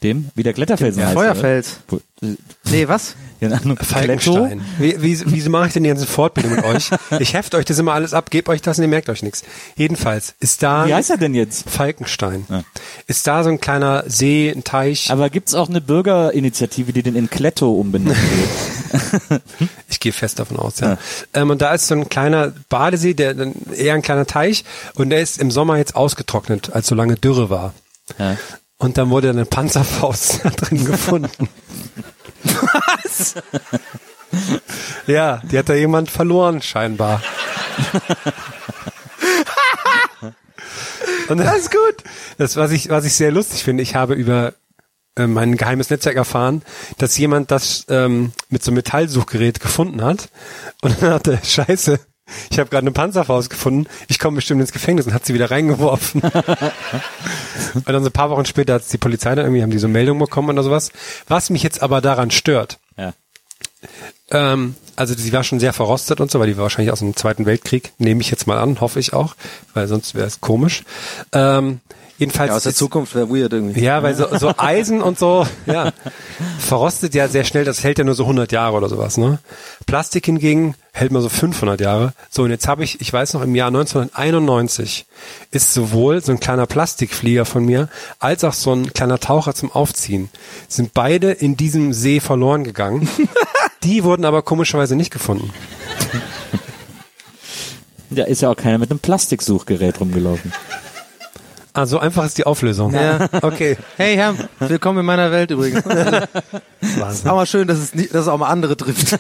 [0.04, 0.30] Dem?
[0.36, 1.14] Wie der Kletterfelsen heißt.
[1.14, 1.80] Feuerfels.
[1.92, 2.02] oder?
[2.22, 2.36] Wo-
[2.72, 3.16] Nee, was?
[3.40, 3.60] Ja?
[3.82, 4.62] Falkenstein.
[4.80, 6.90] Wie, wie, wieso mache ich denn die ganze Fortbildung mit euch?
[7.20, 9.44] Ich hefte euch das immer alles ab, gebe euch das und ihr merkt euch nichts.
[9.76, 11.70] Jedenfalls ist da Wie heißt er denn jetzt?
[11.70, 12.46] Falkenstein.
[12.50, 12.64] Ja.
[13.08, 15.12] Ist da so ein kleiner See, ein Teich.
[15.12, 19.42] Aber gibt's auch eine Bürgerinitiative, die den in Kletto umbenennt wird?
[19.90, 20.98] Ich gehe fest davon aus, ja.
[21.34, 23.36] Ähm, und da ist so ein kleiner Badesee, der
[23.76, 24.64] eher ein kleiner Teich
[24.96, 27.74] und der ist im Sommer jetzt ausgetrocknet, als so lange Dürre war.
[28.20, 28.38] Ja.
[28.78, 31.50] Und dann wurde eine Panzerfaust da drin gefunden.
[32.44, 33.36] Was?
[35.08, 37.22] ja, die hat da jemand verloren, scheinbar.
[41.30, 41.96] Und das ist gut.
[42.38, 44.54] Das, was ich, was ich sehr lustig finde, ich habe über
[45.18, 46.62] äh, mein geheimes Netzwerk erfahren,
[46.98, 50.30] dass jemand das ähm, mit so einem Metallsuchgerät gefunden hat
[50.82, 52.00] und dann hat er, scheiße,
[52.50, 55.52] ich habe gerade eine Panzerfaust gefunden, ich komme bestimmt ins Gefängnis und hat sie wieder
[55.52, 56.22] reingeworfen.
[57.74, 59.88] und dann so ein paar Wochen später hat die Polizei dann irgendwie, haben die so
[59.88, 60.92] Meldungen bekommen oder sowas.
[61.28, 63.14] Was mich jetzt aber daran stört, Ja.
[64.30, 67.16] Ähm, also sie war schon sehr verrostet und so, weil die war wahrscheinlich aus dem
[67.16, 69.36] Zweiten Weltkrieg, nehme ich jetzt mal an, hoffe ich auch,
[69.74, 70.84] weil sonst wäre es komisch.
[71.32, 71.80] Ähm,
[72.18, 73.82] jedenfalls Ja, aus der ist- Zukunft wäre weird irgendwie.
[73.82, 75.92] Ja, weil so, so Eisen und so, ja,
[76.60, 79.40] verrostet ja sehr schnell, das hält ja nur so 100 Jahre oder sowas, ne?
[79.86, 82.14] Plastik hingegen hält mal so 500 Jahre.
[82.30, 85.06] So, und jetzt habe ich, ich weiß noch, im Jahr 1991
[85.52, 87.88] ist sowohl so ein kleiner Plastikflieger von mir,
[88.20, 90.30] als auch so ein kleiner Taucher zum Aufziehen,
[90.68, 93.08] sind beide in diesem See verloren gegangen.
[93.84, 95.52] Die wurden aber komischerweise nicht gefunden.
[98.10, 100.52] Da ist ja auch keiner mit einem Plastiksuchgerät rumgelaufen.
[101.78, 102.92] Ah, so einfach ist die Auflösung.
[102.92, 103.30] Ja.
[103.44, 103.78] Okay.
[103.98, 105.86] Hey Herr, willkommen in meiner Welt übrigens.
[106.82, 109.16] ist auch mal schön, dass es, nicht, dass es auch mal andere trifft.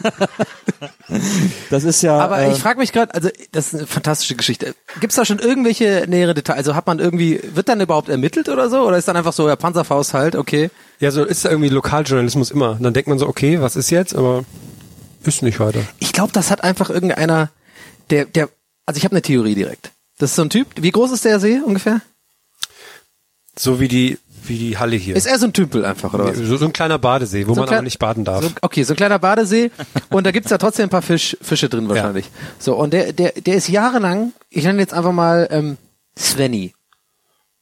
[1.69, 2.17] Das ist ja.
[2.17, 4.73] Aber äh, ich frage mich gerade, also das ist eine fantastische Geschichte.
[4.99, 6.57] Gibt's da schon irgendwelche nähere Details?
[6.57, 8.87] Also hat man irgendwie, wird dann überhaupt ermittelt oder so?
[8.87, 10.71] Oder ist dann einfach so, ja, Panzerfaust halt, okay.
[10.99, 12.79] Ja, so ist ja irgendwie Lokaljournalismus immer.
[12.81, 14.15] Dann denkt man so, okay, was ist jetzt?
[14.15, 14.45] Aber
[15.23, 15.81] ist nicht weiter.
[15.99, 17.51] Ich glaube, das hat einfach irgendeiner,
[18.09, 18.49] der, der,
[18.87, 19.91] also ich habe eine Theorie direkt.
[20.17, 22.01] Das ist so ein Typ, wie groß ist der See ungefähr?
[23.57, 25.15] So wie die, wie die Halle hier.
[25.15, 26.37] Ist er so ein Tümpel einfach, oder was?
[26.37, 28.43] so, so ein kleiner Badesee, wo So man klein- aber nicht baden darf.
[28.43, 29.71] So, okay, so ein kleiner Badesee
[30.09, 32.29] und da gibt's ja trotzdem ein paar Fisch, Fische drin wahrscheinlich.
[32.59, 35.77] So, und der, der, der ist jahrelang, ich nenne jetzt einfach mal ähm,
[36.17, 36.73] Svenny.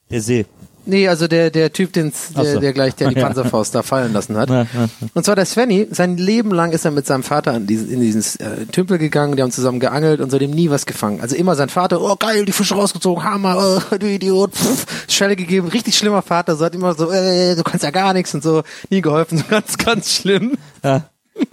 [0.09, 0.45] Der See.
[0.87, 2.59] Nee, also der, der Typ, den's, der, so.
[2.59, 3.15] der gleich der die.
[3.21, 4.49] Panzerfaust da fallen lassen hat.
[4.49, 4.87] Ja, ja, ja.
[5.13, 8.01] Und zwar der Svenny, sein Leben lang ist er mit seinem Vater an diesen, in
[8.01, 11.21] diesen äh, Tümpel gegangen, die haben zusammen geangelt und so dem nie was gefangen.
[11.21, 15.35] Also immer sein Vater, oh geil, die Fische rausgezogen, Hammer, oh, du Idiot, pff, Schelle
[15.35, 18.43] gegeben, richtig schlimmer Vater, so hat immer so, äh, du kannst ja gar nichts und
[18.43, 20.55] so, nie geholfen, so ganz, ganz schlimm.
[20.83, 21.09] Ja.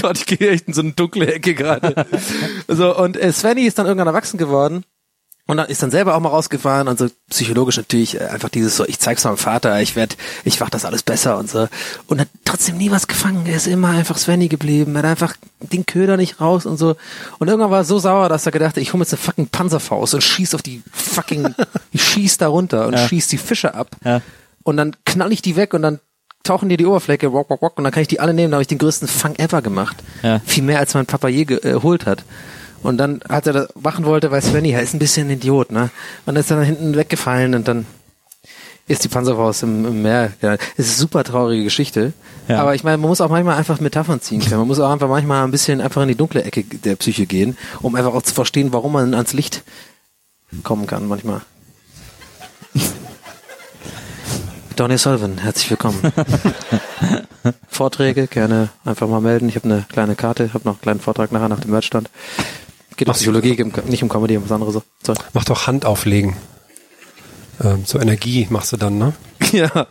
[0.00, 2.06] Gott, ich gehe echt in so eine dunkle Ecke gerade.
[2.68, 4.84] so, und äh, Svenny ist dann irgendwann erwachsen geworden
[5.50, 8.76] und dann ist dann selber auch mal rausgefahren und so psychologisch natürlich äh, einfach dieses
[8.76, 11.68] so, ich zeig's meinem Vater, ich werd, ich mach das alles besser und so.
[12.06, 13.44] Und hat trotzdem nie was gefangen.
[13.46, 14.94] Er ist immer einfach Svenny geblieben.
[14.94, 16.96] Er hat einfach den Köder nicht raus und so.
[17.38, 19.20] Und irgendwann war er so sauer, dass er gedacht hat, ich hol mir jetzt eine
[19.22, 21.54] fucking Panzerfaust und schieß auf die fucking,
[21.92, 23.06] ich schieß da runter und Ja.
[23.08, 23.96] schieß die Fische ab.
[24.04, 24.22] Ja.
[24.62, 25.98] Und dann knall ich die weg und dann
[26.42, 28.50] tauchen die die Oberfläche, wok, wok, wok, und dann kann ich die alle nehmen.
[28.52, 29.96] Da habe ich den größten Fang ever gemacht.
[30.22, 30.40] Ja.
[30.46, 32.24] Viel mehr, als mein Papa je geholt hat.
[32.82, 35.70] Und dann, als er das machen wollte, weil Svenny, er ist ein bisschen ein Idiot,
[35.70, 35.90] ne?
[36.24, 37.86] Und dann ist er dann hinten weggefallen und dann
[38.90, 40.32] ist die Panzerfaust im, im Meer.
[40.42, 42.12] Ja, es ist eine super traurige Geschichte.
[42.48, 42.60] Ja.
[42.60, 44.58] Aber ich meine, man muss auch manchmal einfach Metaphern ziehen können.
[44.58, 47.56] Man muss auch einfach manchmal ein bisschen einfach in die dunkle Ecke der Psyche gehen,
[47.82, 49.62] um einfach auch zu verstehen, warum man ans Licht
[50.64, 51.42] kommen kann manchmal.
[54.74, 56.00] Donny Sullivan, herzlich willkommen.
[57.68, 59.48] Vorträge gerne einfach mal melden.
[59.48, 62.10] Ich habe eine kleine Karte, habe noch einen kleinen Vortrag nachher nach dem Merchstand.
[63.00, 64.74] Geht um Psychologie, um- nicht um Comedy, um was anderes.
[65.02, 65.14] So.
[65.32, 66.36] Mach doch Hand auflegen.
[67.64, 69.14] Ähm, so Energie machst du dann, ne?
[69.52, 69.70] Ja.
[69.72, 69.86] Aber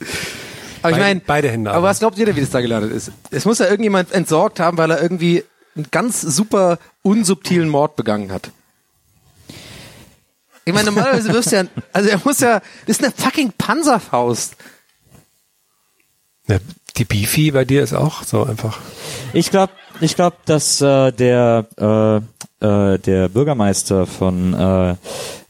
[0.00, 1.88] ich Beide- meine, beide Hände Aber aber.
[1.88, 3.12] was glaubt ihr denn, wie das da gelandet ist?
[3.30, 5.44] Es muss ja irgendjemand entsorgt haben, weil er irgendwie
[5.76, 8.52] einen ganz super unsubtilen Mord begangen hat.
[10.64, 14.56] Ich meine, normalerweise wirst du ja, also er muss ja, das ist eine fucking Panzerfaust.
[16.46, 16.58] Ja,
[16.98, 18.78] die Beefy bei dir ist auch so einfach.
[19.32, 22.20] Ich glaube, ich glaube, dass äh, der äh,
[22.60, 24.94] äh, der Bürgermeister von äh,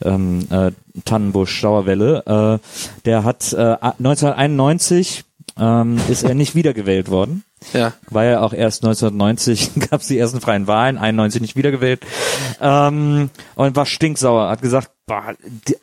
[0.04, 0.72] ähm, äh,
[1.04, 5.24] Tannenbusch Dauerwelle, äh, der hat äh, 1991
[5.58, 7.44] ähm, ist er nicht wiedergewählt worden.
[7.72, 7.92] Ja.
[8.10, 12.00] War ja auch erst 1990 gab es die ersten freien Wahlen, 91 nicht wiedergewählt
[12.60, 14.50] ähm, und war stinksauer.
[14.50, 14.90] Hat gesagt,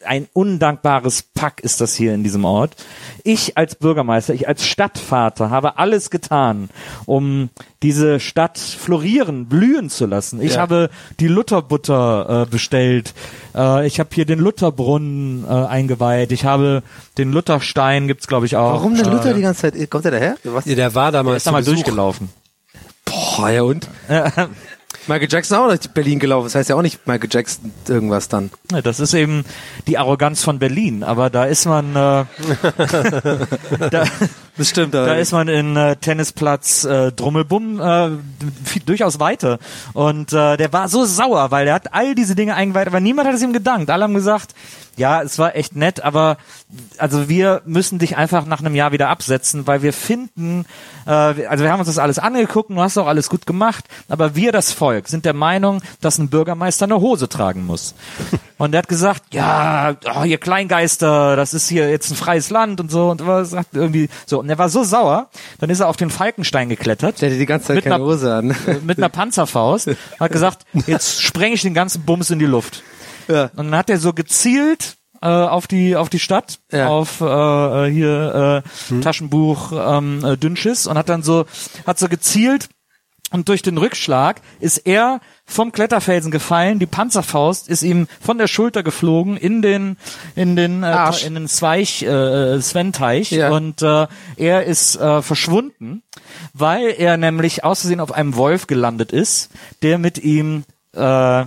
[0.06, 2.76] ein undankbares Pack ist das hier in diesem Ort.
[3.24, 6.70] Ich als Bürgermeister, ich als Stadtvater habe alles getan,
[7.06, 7.50] um
[7.82, 10.42] diese Stadt florieren, blühen zu lassen.
[10.42, 10.62] Ich Ja.
[10.62, 13.14] habe die Lutherbutter äh, bestellt.
[13.56, 16.32] Äh, ich habe hier den Lutherbrunnen äh, eingeweiht.
[16.32, 16.84] Ich habe
[17.18, 18.74] den Lutherstein gibt's glaube ich auch.
[18.74, 19.90] Warum denn Äh, Luther die ganze Zeit?
[19.90, 20.38] Kommt er daher?
[20.44, 20.66] Was?
[20.66, 21.84] Ja, der war damals ist da mal zu Besuch.
[21.84, 22.30] durchgelaufen.
[23.06, 23.88] Boah, ja und?
[25.08, 26.46] Michael Jackson auch durch Berlin gelaufen.
[26.46, 28.50] Das heißt ja auch nicht Michael Jackson irgendwas dann.
[28.72, 29.44] Ja, das ist eben
[29.88, 32.26] die Arroganz von Berlin, aber da ist man äh,
[33.92, 34.06] da,
[34.58, 34.94] Das stimmt.
[34.94, 38.10] da ist man in äh, Tennisplatz äh, Drummelbumm äh,
[38.64, 39.60] viel, durchaus weiter
[39.94, 43.28] und äh, der war so sauer, weil er hat all diese Dinge eingeweiht, aber niemand
[43.28, 43.90] hat es ihm gedankt.
[43.90, 44.56] Alle haben gesagt,
[44.98, 46.38] ja, es war echt nett, aber
[46.98, 50.66] also wir müssen dich einfach nach einem Jahr wieder absetzen, weil wir finden,
[51.06, 53.86] äh, also wir haben uns das alles angeguckt, und du hast auch alles gut gemacht,
[54.10, 57.96] aber wir, das Volk, sind der Meinung, dass ein Bürgermeister eine Hose tragen muss.
[58.58, 62.80] Und er hat gesagt, ja, oh, ihr Kleingeister, das ist hier jetzt ein freies Land
[62.80, 64.40] und so und er sagt irgendwie so.
[64.40, 65.28] Und er war so sauer,
[65.60, 68.06] dann ist er auf den Falkenstein geklettert Der hatte die ganze Zeit Mit keine einer-
[68.06, 68.56] Hose an.
[68.86, 69.90] mit einer Panzerfaust,
[70.22, 72.82] hat gesagt, jetzt spreng ich den ganzen Bums in die Luft.
[73.28, 73.46] Ja.
[73.56, 76.88] Und dann hat er so gezielt äh, auf die auf die Stadt, Ja.
[76.90, 81.46] auf äh, hier äh, Taschenbuch ähm, äh, Dünnschiss und hat dann so
[81.88, 82.70] hat so gezielt
[83.32, 88.48] und durch den Rückschlag ist er vom Kletterfelsen gefallen, die Panzerfaust ist ihm von der
[88.48, 89.98] Schulter geflogen in den
[90.36, 93.50] in den äh, in den Zweig äh, Sven-Teich Ja.
[93.50, 94.06] und äh,
[94.38, 96.04] er ist äh, verschwunden,
[96.54, 99.50] weil er nämlich aus Versehen auf einem Wolf gelandet ist,
[99.82, 101.46] der mit ihm äh,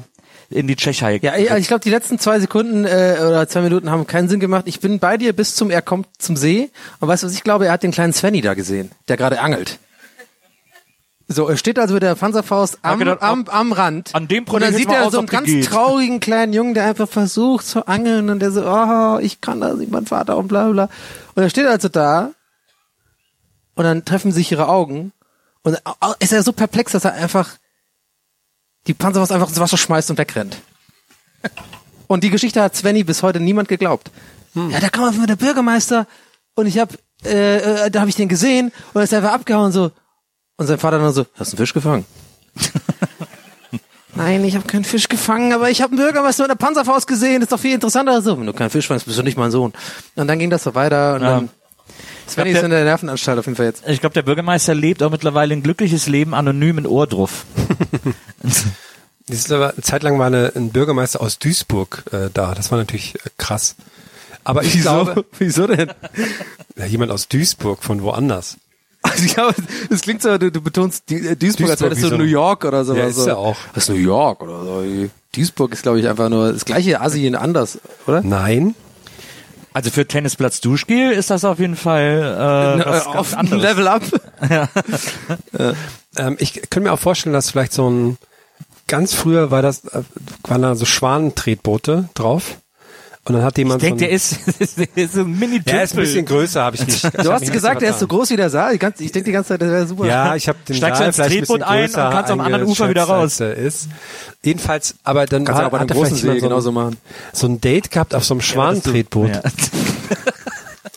[0.51, 3.91] in die Tschechei Ja, ich, ich glaube, die letzten zwei Sekunden äh, oder zwei Minuten
[3.91, 4.65] haben keinen Sinn gemacht.
[4.67, 6.71] Ich bin bei dir bis zum, er kommt zum See.
[7.01, 9.41] Und weißt du was, ich glaube, er hat den kleinen Svenny da gesehen, der gerade
[9.41, 9.79] angelt.
[11.31, 14.15] So, er steht also mit der Panzerfaust am, gedacht, am, am Rand.
[14.15, 15.67] an dem Und dann sieht er aus, so einen ganz geht.
[15.67, 19.77] traurigen kleinen Jungen, der einfach versucht zu angeln und der so, oh, ich kann das
[19.77, 20.87] nicht, mein Vater und bla bla.
[20.87, 20.97] bla.
[21.35, 22.31] Und er steht also da
[23.75, 25.13] und dann treffen sich ihre Augen
[25.63, 25.77] und
[26.21, 27.59] ist er so perplex, dass er einfach
[28.89, 30.57] die Panzerfaust einfach ins Wasser schmeißt und wegrennt.
[32.09, 34.11] Und die Geschichte hat Svenny bis heute niemand geglaubt.
[34.55, 36.07] Ja, da kam einmal der Bürgermeister
[36.57, 39.71] und ich hab, äh, äh, da habe ich den gesehen und er ist einfach abgehauen
[39.71, 39.93] so.
[40.57, 42.05] Und sein Vater dann so, hast du einen Fisch gefangen?
[44.15, 47.37] Nein, ich habe keinen Fisch gefangen, aber ich habe einen Bürgermeister mit einer Panzerfaust gesehen.
[47.37, 48.21] Das ist doch viel interessanter.
[48.21, 49.73] So, wenn du keinen Fisch fangst, bist du nicht mein Sohn.
[50.17, 51.29] Und dann ging das so weiter und Ja.
[51.37, 51.51] dann
[52.29, 53.83] Svenny der- ist in der Nervenanstalt auf jeden Fall jetzt.
[53.87, 57.45] Ich glaube, der Bürgermeister lebt auch mittlerweile ein glückliches Leben anonym in Ohrdruff.
[58.43, 58.65] Das
[59.29, 62.55] ist aber, eine Zeit lang war eine, ein Bürgermeister aus Duisburg äh, da.
[62.55, 63.77] Das war natürlich äh, krass.
[64.45, 65.91] Aber ich glaube, Wieso denn?
[66.77, 68.57] ja, jemand aus Duisburg von woanders.
[69.03, 69.55] Also ich glaube,
[69.91, 72.25] es klingt so, du, du betonst die, äh, Duisburg, als wäre das so Duisburg, New
[72.27, 72.33] wieso?
[72.39, 72.95] York oder so.
[72.95, 73.57] Ja, ist ja auch.
[73.75, 74.83] Das ist New York oder so.
[75.35, 78.23] Duisburg ist, glaube ich, einfach nur das gleiche Asien anders, oder?
[78.23, 78.75] Nein.
[79.73, 83.63] Also für Tennisplatz Duschgel ist das auf jeden Fall äh, was Äh, ganz auf anderes.
[83.63, 84.03] Level up.
[86.17, 88.19] Ähm, ich könnte mir auch vorstellen, dass vielleicht so ein
[88.89, 90.03] ganz früher war das äh,
[90.45, 92.57] waren da so Schwanentretboote drauf
[93.29, 95.61] und dann hat jemand Ich denke, so der ein, ist, der ist so ein mini
[95.67, 97.05] ja, ist ein bisschen größer, habe ich nicht.
[97.05, 98.75] ich Du hast gesagt, der ist so groß wie der Saal.
[98.75, 100.07] Ich, ich denke die ganze Zeit, der wäre super.
[100.07, 102.11] Ja, ich habe den Steigst du Saal ins vielleicht ein bisschen Tretboot ein und größer
[102.11, 103.41] kannst am anderen Ufer wieder raus.
[103.41, 103.89] ist.
[104.43, 106.73] Jedenfalls, aber dann Kannst du hat, aber hat er großen See jemand so ein- genauso
[106.73, 106.97] machen.
[107.33, 109.31] so ein Date gehabt auf so einem Schwanentretboot.
[109.31, 109.43] Ja.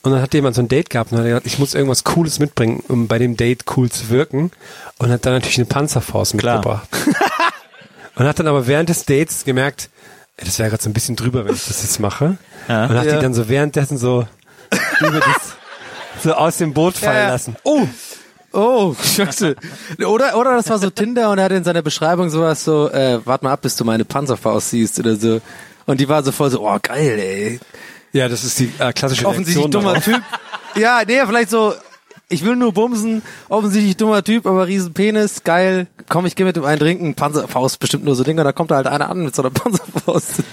[0.03, 2.39] Und dann hat jemand so ein Date gehabt und hat gesagt, ich muss irgendwas Cooles
[2.39, 4.49] mitbringen, um bei dem Date cool zu wirken.
[4.97, 6.55] Und hat dann natürlich eine Panzerfaust Klar.
[6.55, 6.87] mitgebracht.
[8.15, 9.89] und hat dann aber während des Dates gemerkt,
[10.43, 12.37] das wäre gerade so ein bisschen drüber, wenn ich das jetzt mache.
[12.67, 12.85] Ja.
[12.85, 13.15] Und hat Ja.
[13.15, 14.27] die dann so währenddessen so
[14.99, 15.55] über das,
[16.23, 17.55] so aus dem Boot fallen Ja, lassen.
[17.63, 17.87] Oh!
[18.53, 19.55] Oh, scheiße.
[20.05, 23.19] Oder, oder das war so Tinder und er hatte in seiner Beschreibung sowas so, äh,
[23.25, 25.39] warte mal ab, bis du meine Panzerfaust siehst oder so.
[25.85, 27.59] Und die war so voll so, oh geil, ey.
[28.11, 30.03] Ja, das ist die äh, klassische Offensichtlich Reaktion dummer darauf.
[30.03, 30.21] Typ.
[30.75, 31.73] Ja, nee, vielleicht so,
[32.31, 36.55] ich will nur bumsen, offensichtlich dummer Typ, aber riesen Penis, geil, komm, ich geh mit
[36.55, 39.41] dem einen trinken, Panzerfaust, bestimmt nur so Dinger, da kommt halt einer an mit so
[39.41, 40.43] einer Panzerfaust.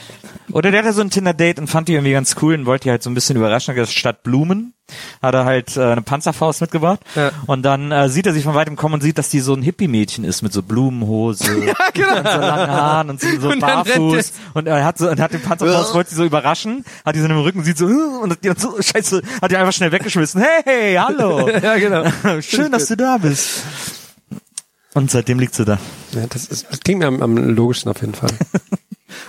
[0.53, 2.91] Oder der hatte so ein Tinder-Date und fand die irgendwie ganz cool und wollte die
[2.91, 3.75] halt so ein bisschen überraschen.
[3.87, 4.73] Statt Blumen
[5.23, 7.01] hat er halt äh, eine Panzerfaust mitgebracht.
[7.15, 7.31] Ja.
[7.47, 9.63] Und dann äh, sieht er sich von weitem kommen und sieht, dass die so ein
[9.63, 11.45] Hippie-Mädchen ist mit so Blumenhose
[11.95, 12.17] genau.
[12.17, 14.33] und so langen Haaren und so, so Und barfuß.
[14.55, 17.27] Und er hat so und hat den Panzerfaust, wollte sie so überraschen, hat die so
[17.27, 20.43] im Rücken, sieht so, und hat die so, scheiße, hat die einfach schnell weggeschmissen.
[20.65, 21.49] Hey, hallo.
[21.59, 22.05] Ja, genau.
[22.41, 23.63] Schön, dass du da bist.
[24.95, 25.79] Und seitdem liegt sie da.
[26.13, 28.31] Ja, das, ist, das klingt mir am, am logischsten auf jeden Fall.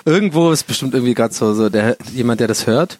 [0.05, 2.99] Irgendwo ist bestimmt irgendwie gerade so, so der, jemand, der das hört,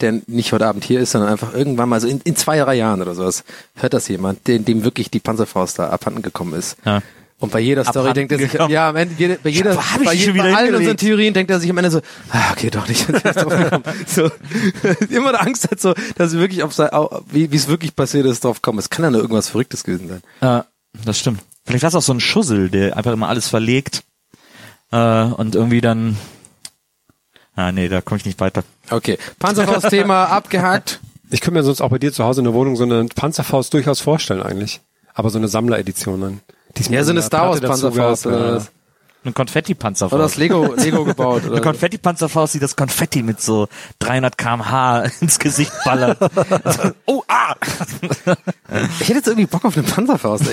[0.00, 2.74] der nicht heute Abend hier ist, sondern einfach irgendwann mal so in, in zwei, drei
[2.74, 6.76] Jahren oder sowas, hört das jemand, dem, dem wirklich die Panzerfaust da abhanden gekommen ist.
[6.84, 7.02] Ja.
[7.40, 8.72] Und bei jeder Story denkt er sich, gekommen.
[8.72, 11.60] ja, am Ende, jede, bei jeder, ich bei, je, bei allen unseren Theorien denkt er
[11.60, 13.06] sich am Ende so, ah, okay, doch nicht,
[14.06, 14.30] so,
[15.08, 16.90] immer der Angst hat so, dass er wirklich auf sein,
[17.30, 18.80] wie, wie es wirklich passiert ist, drauf kommen.
[18.80, 20.22] Es kann ja nur irgendwas Verrücktes gewesen sein.
[20.40, 20.66] Ja,
[21.04, 21.40] das stimmt.
[21.64, 24.02] Vielleicht war es auch so ein Schussel, der einfach immer alles verlegt
[24.90, 26.16] äh, und irgendwie dann.
[27.58, 28.62] Ah, nee, da komme ich nicht weiter.
[28.88, 31.00] Okay, Panzerfaust-Thema abgehakt.
[31.28, 33.74] Ich könnte mir sonst auch bei dir zu Hause in der Wohnung so eine Panzerfaust
[33.74, 34.80] durchaus vorstellen eigentlich.
[35.12, 36.40] Aber so eine Sammleredition dann.
[36.76, 38.70] Die ist mit Ja, so eine Star Wars Panzerfaust was?
[39.24, 40.14] Eine Konfetti-Panzerfaust.
[40.14, 41.40] Oder das Lego, Lego gebaut.
[41.42, 41.62] Eine Oder so.
[41.64, 43.66] Konfetti-Panzerfaust, die das Konfetti mit so
[43.98, 46.18] 300 kmh ins Gesicht ballert.
[47.06, 47.56] oh, ah!
[49.00, 50.44] Ich hätte jetzt irgendwie Bock auf eine Panzerfaust.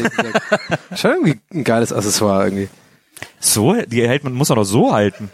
[0.96, 2.70] Schon irgendwie ein geiles Accessoire irgendwie.
[3.40, 5.30] So, die hält man, muss man doch so halten.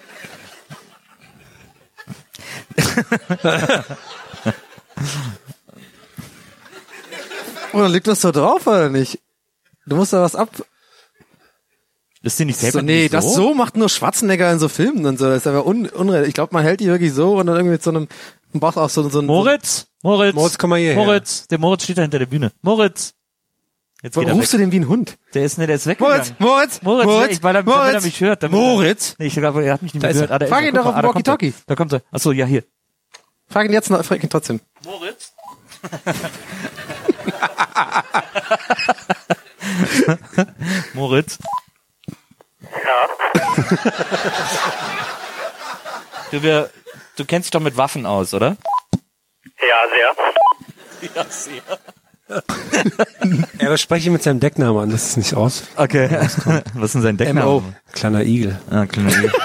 [7.73, 9.19] Oder liegt das so drauf oder nicht?
[9.85, 10.49] Du musst da was ab.
[12.23, 15.05] Ist die nicht So, selber nee, nicht das so macht nur Schwarzenegger in so Filmen
[15.05, 15.25] und so.
[15.25, 16.27] Das ist aber un unreal.
[16.27, 18.07] Ich glaube, man hält die wirklich so und dann irgendwie mit so einem
[18.53, 20.95] braucht auch so, so ein Moritz, Moritz, Moritz, komm mal hierher.
[20.95, 22.51] Moritz, der Moritz steht da hinter der Bühne.
[22.61, 23.13] Moritz.
[24.03, 24.65] Jetzt Warum er rufst du weg.
[24.65, 25.19] den wie ein Hund?
[25.35, 26.17] Der ist, ne, der ist weggegangen.
[26.17, 28.41] Moritz, Moritz, Moritz, Moritz, ich, weil er, Moritz, er mich hört.
[28.41, 29.15] Damit Moritz.
[29.19, 30.13] Nee, ich glaube, er hat mich nicht mehr er.
[30.13, 30.31] gehört.
[30.31, 30.69] Ah, Frag er.
[30.69, 31.31] ihn doch auf ah, dem da kommt er.
[31.33, 31.53] Walkie-Talkie.
[31.67, 32.01] Da kommt er.
[32.11, 32.63] Achso, ja, hier.
[33.47, 34.59] Frag ihn jetzt noch, frag ihn trotzdem.
[34.83, 35.33] Moritz?
[40.93, 41.37] Moritz?
[42.61, 43.09] Ja.
[46.31, 46.71] du, wir,
[47.17, 48.57] du kennst dich doch mit Waffen aus, oder?
[49.59, 50.15] Ja, sehr.
[51.15, 51.61] Ja, sehr.
[53.59, 55.63] Ja, aber spreche ihn mit seinem Decknamen an, das ist nicht aus.
[55.75, 56.09] Okay.
[56.73, 57.45] Was ist denn sein Deckname?
[57.45, 57.63] MO.
[57.91, 58.59] Kleiner Igel.
[58.69, 59.31] Ah, kleiner Igel.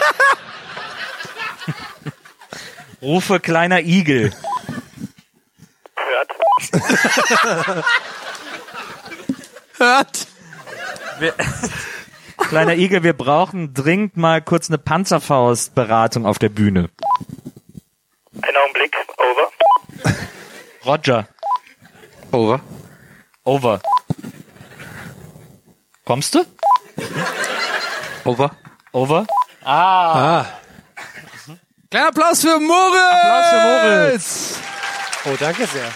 [3.02, 4.32] Rufe kleiner Igel.
[5.96, 6.30] Hört.
[9.78, 10.26] Hört!
[11.18, 11.34] Wir,
[12.38, 16.88] kleiner Igel, wir brauchen dringend mal kurz eine Panzerfaust-Beratung auf der Bühne.
[18.40, 18.96] Ein Augenblick.
[19.18, 19.50] Over.
[20.86, 21.28] Roger,
[22.32, 22.60] Over.
[23.44, 23.80] over.
[26.04, 26.44] Kommst du?
[28.24, 28.50] Over.
[28.92, 29.26] Over?
[29.64, 30.46] Ah,
[31.90, 33.12] Kleiner Applaus für Moritz!
[33.12, 33.60] Applaus für
[34.10, 34.58] Moritz.
[35.26, 35.90] oh, danke sehr.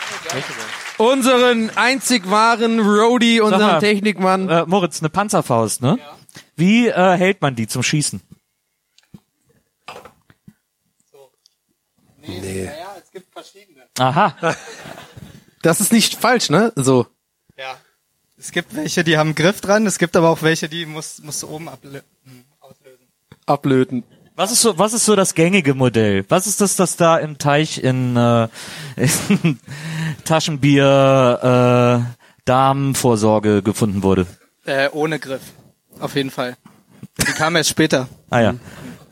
[0.98, 4.48] Unseren einzig wahren Roadie, unseren mal, Technikmann.
[4.48, 5.98] Äh, Moritz, eine Panzerfaust, ne?
[6.56, 8.20] Wie äh, hält man die zum Schießen?
[12.22, 12.70] Nee.
[13.98, 14.34] Aha.
[15.62, 16.72] Das ist nicht falsch, ne?
[16.76, 17.06] So.
[17.58, 17.76] Ja.
[18.38, 21.22] Es gibt welche, die haben einen Griff dran, es gibt aber auch welche, die musst,
[21.22, 23.06] musst du oben ablö hm, auslösen.
[23.44, 24.04] Ablöten.
[24.34, 26.24] Was ist so, was ist so das gängige Modell?
[26.30, 28.48] Was ist das, das da im Teich in, äh,
[29.42, 29.60] in
[30.24, 34.26] Taschenbier äh, Damenvorsorge gefunden wurde?
[34.64, 35.42] Äh, ohne Griff.
[35.98, 36.56] Auf jeden Fall.
[37.18, 38.08] Die kam erst später.
[38.30, 38.54] Ah ja.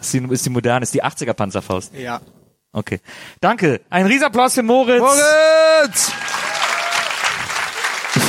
[0.00, 1.92] Ist die, ist die moderne, ist die 80er Panzerfaust.
[1.94, 2.22] Ja.
[2.72, 3.00] Okay.
[3.40, 3.82] Danke.
[3.90, 5.00] Ein Riesenapplaus für Moritz.
[5.00, 6.12] Moritz!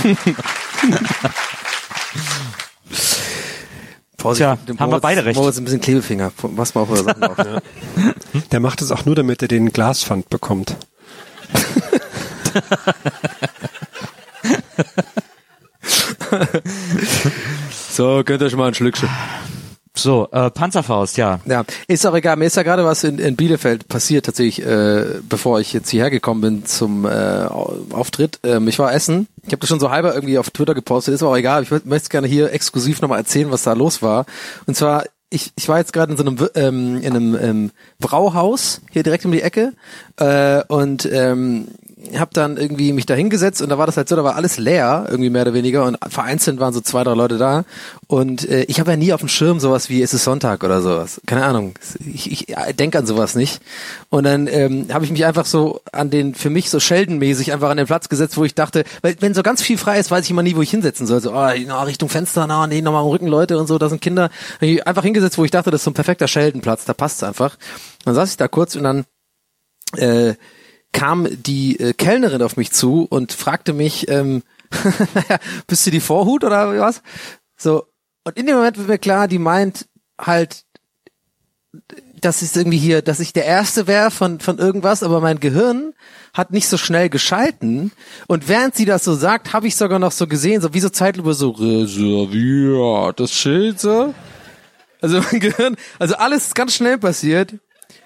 [4.34, 5.40] Tja, haben wir beide recht.
[5.40, 6.32] Moritz ein bisschen Klebefinger.
[6.42, 7.38] Was mal auf eure Sachen auf.
[8.52, 10.76] Der macht es auch nur, damit er den Glaspfand bekommt.
[17.92, 19.10] So, könnt ihr schon mal ein Schlückchen.
[20.02, 21.40] So, äh, Panzerfaust, ja.
[21.46, 22.36] Ja, ist auch egal.
[22.38, 26.10] Mir ist ja gerade was in, in Bielefeld passiert, tatsächlich, äh, bevor ich jetzt hierher
[26.10, 28.40] gekommen bin zum äh, Au- Auftritt.
[28.44, 29.28] Ähm, ich war essen.
[29.44, 31.14] Ich habe das schon so halber irgendwie auf Twitter gepostet.
[31.14, 31.64] Ist aber auch egal.
[31.64, 34.26] Ich möchte gerne hier exklusiv nochmal erzählen, was da los war.
[34.66, 38.82] Und zwar, ich, ich war jetzt gerade in so einem, ähm, in einem ähm, Brauhaus
[38.92, 39.74] hier direkt um die Ecke
[40.18, 41.68] äh, und ähm,
[42.16, 44.58] habe dann irgendwie mich da hingesetzt und da war das halt so, da war alles
[44.58, 47.66] leer, irgendwie mehr oder weniger und vereinzelt waren so zwei, drei Leute da
[48.08, 50.82] und äh, ich habe ja nie auf dem Schirm sowas wie es ist Sonntag oder
[50.82, 51.20] sowas.
[51.26, 51.74] Keine Ahnung,
[52.06, 53.62] ich, ich denke an sowas nicht.
[54.10, 57.70] Und dann ähm, habe ich mich einfach so an den, für mich so Sheldon-mäßig einfach
[57.70, 60.26] an den Platz gesetzt, wo ich dachte, weil wenn so ganz viel frei ist, weiß
[60.26, 61.22] ich immer nie, wo ich hinsetzen soll.
[61.22, 64.02] So, oh, na, Richtung Fenster, na, nee, nochmal am Rücken Leute und so, da sind
[64.02, 64.24] Kinder.
[64.56, 67.24] Hab ich einfach hingesetzt, wo ich dachte, das ist so ein perfekter Sheldon-Platz, da passt's
[67.24, 67.58] einfach.
[68.06, 69.06] Dann saß ich da kurz und dann
[69.98, 70.36] äh,
[70.92, 74.44] kam die äh, Kellnerin auf mich zu und fragte mich, ähm,
[75.68, 77.02] bist du die Vorhut oder was?
[77.58, 77.86] So,
[78.24, 79.88] und in dem Moment wird mir klar, die meint
[80.20, 80.66] halt,
[82.22, 85.94] dass ich irgendwie hier, dass ich der Erste wäre von, von irgendwas, aber mein Gehirn
[86.34, 87.92] hat nicht so schnell geschalten.
[88.28, 90.90] Und während sie das so sagt, habe ich sogar noch so gesehen, so wie so
[90.90, 94.14] Zeitlupe so reserviert, das Schild so.
[95.02, 97.56] Also mein Gehirn, also alles ganz schnell passiert.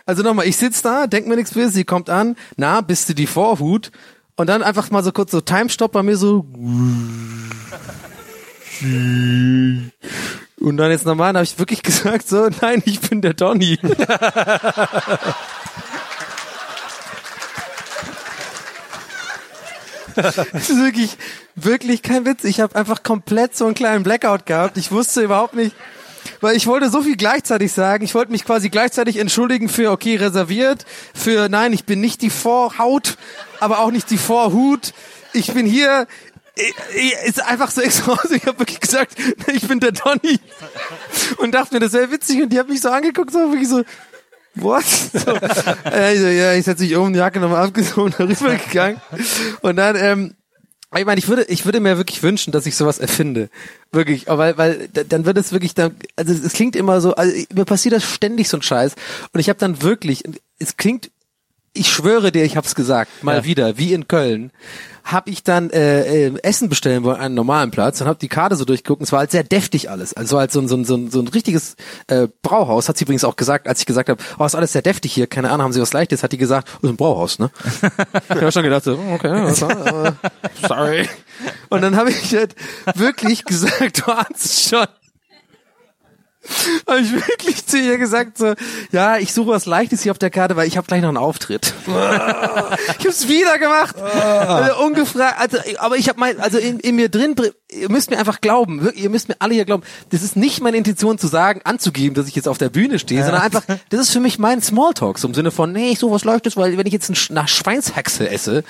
[0.05, 3.13] Also nochmal, ich sitz da, denk mir nichts böse, sie kommt an, na, bist du
[3.13, 3.91] die Vorhut?
[4.35, 6.45] Und dann einfach mal so kurz so Time-Stop bei mir so.
[10.59, 13.77] Und dann jetzt normal habe ich wirklich gesagt so, nein, ich bin der Donny.
[20.15, 21.17] Das ist wirklich,
[21.55, 22.43] wirklich kein Witz.
[22.43, 24.77] Ich habe einfach komplett so einen kleinen Blackout gehabt.
[24.77, 25.75] Ich wusste überhaupt nicht,
[26.43, 28.03] weil ich wollte so viel gleichzeitig sagen.
[28.05, 32.29] Ich wollte mich quasi gleichzeitig entschuldigen für okay reserviert, für nein, ich bin nicht die
[32.29, 33.17] Vorhaut,
[33.59, 34.93] aber auch nicht die Vorhut.
[35.33, 36.05] Ich bin hier.
[36.55, 38.15] Ich- ich- Ist einfach so extra.
[38.31, 39.15] Ich habe wirklich gesagt,
[39.51, 40.39] ich bin der Donny
[41.37, 43.83] und dachte mir, das wäre witzig und die hat mich so angeguckt, so wirklich so.
[44.55, 44.83] What?
[44.85, 45.31] So,
[45.89, 49.01] äh, ich so, ja, ich setze mich um, die Jacke nochmal abgezogen, darüber gegangen.
[49.61, 50.35] Und dann, ähm,
[50.99, 53.49] ich meine, ich würde, ich würde mir wirklich wünschen, dass ich sowas erfinde.
[53.91, 54.29] Wirklich.
[54.29, 57.33] Aber weil, weil da- dann wird es wirklich dann, also es klingt immer so, also
[57.53, 58.95] mir passiert das ständig so ein Scheiß.
[59.31, 60.23] Und ich habe dann wirklich,
[60.59, 61.09] es klingt,
[61.73, 63.43] ich schwöre dir, ich hab's gesagt, mal Ja.
[63.45, 64.51] wieder, wie in Köln,
[65.03, 68.29] habe ich dann äh, äh, Essen bestellen wollen an einem normalen Platz und habe die
[68.29, 69.01] Karte so durchgeguckt.
[69.01, 70.13] und Es war halt sehr deftig alles.
[70.13, 71.75] Also halt so ein, so ein, so ein, so ein richtiges
[72.07, 74.81] äh, Brauhaus, hat sie übrigens auch gesagt, als ich gesagt habe, oh, ist alles sehr
[74.81, 77.37] deftig hier, keine Ahnung, haben sie was Leichtes, hat die gesagt, oh, ist ein Brauhaus,
[77.39, 77.51] ne?
[78.29, 80.11] ich habe schon gedacht, so, okay, was äh,
[80.67, 81.09] sorry.
[81.69, 82.55] Und dann habe ich halt
[82.95, 84.85] wirklich gesagt, du ahnst schon.
[86.87, 88.53] habe ich wirklich zu ihr gesagt so,
[88.91, 91.17] ja, ich suche was Leichtes hier auf der Karte, weil ich habe gleich noch einen
[91.17, 91.73] Auftritt.
[91.87, 95.35] ich habe es wieder gemacht, also ungefragt.
[95.39, 97.35] Also, aber ich habe mein, also in, in mir drin,
[97.69, 99.83] ihr müsst mir einfach glauben, ihr müsst mir alle hier glauben.
[100.09, 103.23] Das ist nicht meine Intention zu sagen, anzugeben, dass ich jetzt auf der Bühne stehe,
[103.23, 106.13] sondern einfach, das ist für mich mein Smalltalk, so im Sinne von, nee, ich suche
[106.13, 108.63] was Leichtes, weil wenn ich jetzt nach Schweinshaxe esse,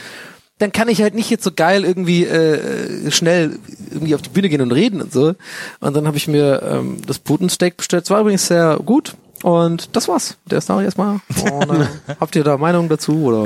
[0.63, 3.59] dann kann ich halt nicht jetzt so geil irgendwie äh, schnell
[3.91, 5.35] irgendwie auf die Bühne gehen und reden und so.
[5.81, 8.05] Und dann habe ich mir ähm, das Putensteak bestellt.
[8.05, 9.15] Es war übrigens sehr gut.
[9.43, 10.37] Und das war's.
[10.49, 11.19] Der ist Story erstmal.
[12.19, 13.23] Habt ihr da Meinung dazu?
[13.25, 13.43] Oder.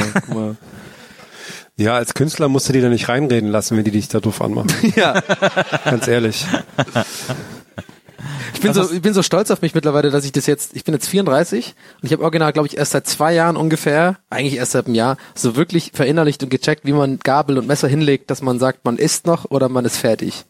[1.76, 4.42] Ja, als Künstler musst du die da nicht reinreden lassen, wenn die dich da doof
[4.42, 4.70] anmachen.
[4.96, 5.20] ja,
[5.86, 6.46] Ganz ehrlich.
[8.54, 10.84] Ich bin so, ich bin so stolz auf mich mittlerweile, dass ich das jetzt, ich
[10.84, 14.56] bin jetzt 34 und ich habe original, glaube ich, erst seit zwei Jahren ungefähr, eigentlich
[14.56, 18.30] erst seit einem Jahr, so wirklich verinnerlicht und gecheckt, wie man Gabel und Messer hinlegt,
[18.30, 20.46] dass man sagt, man isst noch oder man ist fertig.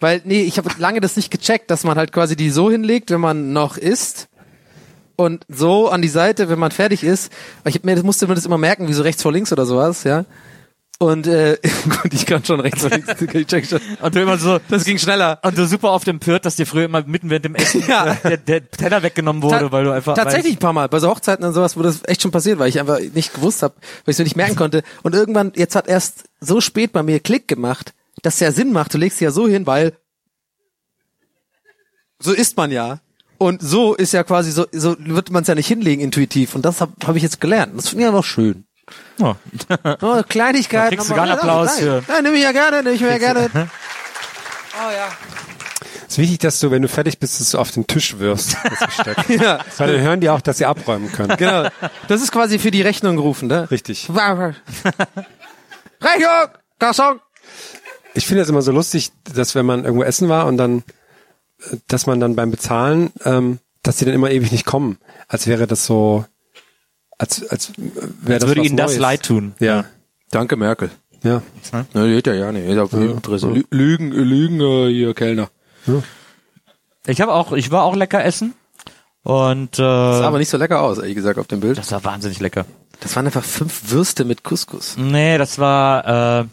[0.00, 3.10] Weil, nee, ich habe lange das nicht gecheckt, dass man halt quasi die so hinlegt,
[3.10, 4.28] wenn man noch isst
[5.16, 7.32] und so an die Seite, wenn man fertig ist.
[7.64, 9.64] Ich hab mir, das musste mir das immer merken, wie so rechts vor links oder
[9.64, 10.26] sowas, ja.
[10.98, 11.58] Und äh,
[12.02, 13.80] gut, ich kann schon rechts vor links, ich check schon.
[14.00, 15.38] Und du immer so, Das ging schneller.
[15.42, 18.14] und du super oft empört, dass dir früher immer mitten während dem Essen Ja.
[18.14, 21.10] der, der Teller weggenommen wurde, Ta- weil du einfach tatsächlich ein paar Mal bei so
[21.10, 23.84] Hochzeiten und sowas, wo das echt schon passiert, weil ich einfach nicht gewusst habe, weil
[24.06, 24.82] ich es mir nicht merken konnte.
[25.02, 27.92] Und irgendwann, jetzt hat erst so spät bei mir Klick gemacht,
[28.22, 28.94] dass es ja Sinn macht.
[28.94, 29.92] Du legst sie ja so hin, weil
[32.18, 33.00] so isst man ja.
[33.38, 36.54] Und so ist ja quasi so, so wird man es ja nicht hinlegen intuitiv.
[36.54, 37.72] Und das habe hab ich jetzt gelernt.
[37.76, 38.64] Das finde ich ja noch schön.
[39.20, 39.34] Oh.
[40.02, 40.90] Oh, Kleinigkeiten.
[40.90, 42.02] Da kriegst du gar einen Applaus für.
[42.08, 43.50] Ja, nehme ich ja gerne, nehme ich mir ja gerne.
[43.54, 45.08] Oh ja.
[46.06, 48.56] Es ist wichtig, dass du, wenn du fertig bist, dass du auf den Tisch wirfst.
[49.04, 49.16] Das.
[49.28, 51.36] Ja, Weil dann hören die auch, dass sie abräumen können.
[51.36, 51.68] genau.
[52.06, 53.68] Das ist quasi für die Rechnung gerufen, ne?
[53.70, 54.08] Richtig.
[56.00, 56.48] Rechnung!
[56.78, 57.18] Garçon!
[58.14, 60.84] Ich finde es immer so lustig, dass wenn man irgendwo essen war und dann,
[61.60, 64.98] äh, dass man dann beim Bezahlen, ähm, dass die dann immer ewig nicht kommen.
[65.28, 66.24] Als wäre das so,
[67.18, 69.00] als, als wäre Als das würde was ihnen das Neues.
[69.00, 69.54] leid tun.
[69.58, 69.84] Ja,
[70.30, 70.90] Danke, Merkel.
[71.22, 71.42] ja.
[71.94, 72.78] Ne, geht ja ja nicht.
[72.78, 73.46] Auf Adresse.
[73.46, 75.48] Lü- Lügen, Lügen, äh, hier, Kellner.
[77.06, 78.54] Ich habe auch, ich war auch lecker essen
[79.22, 81.78] und äh, Sah aber nicht so lecker aus, ehrlich gesagt, auf dem Bild.
[81.78, 82.64] das war wahnsinnig lecker.
[83.00, 84.96] Das waren einfach fünf Würste mit Couscous.
[84.96, 86.44] Nee, das war, äh,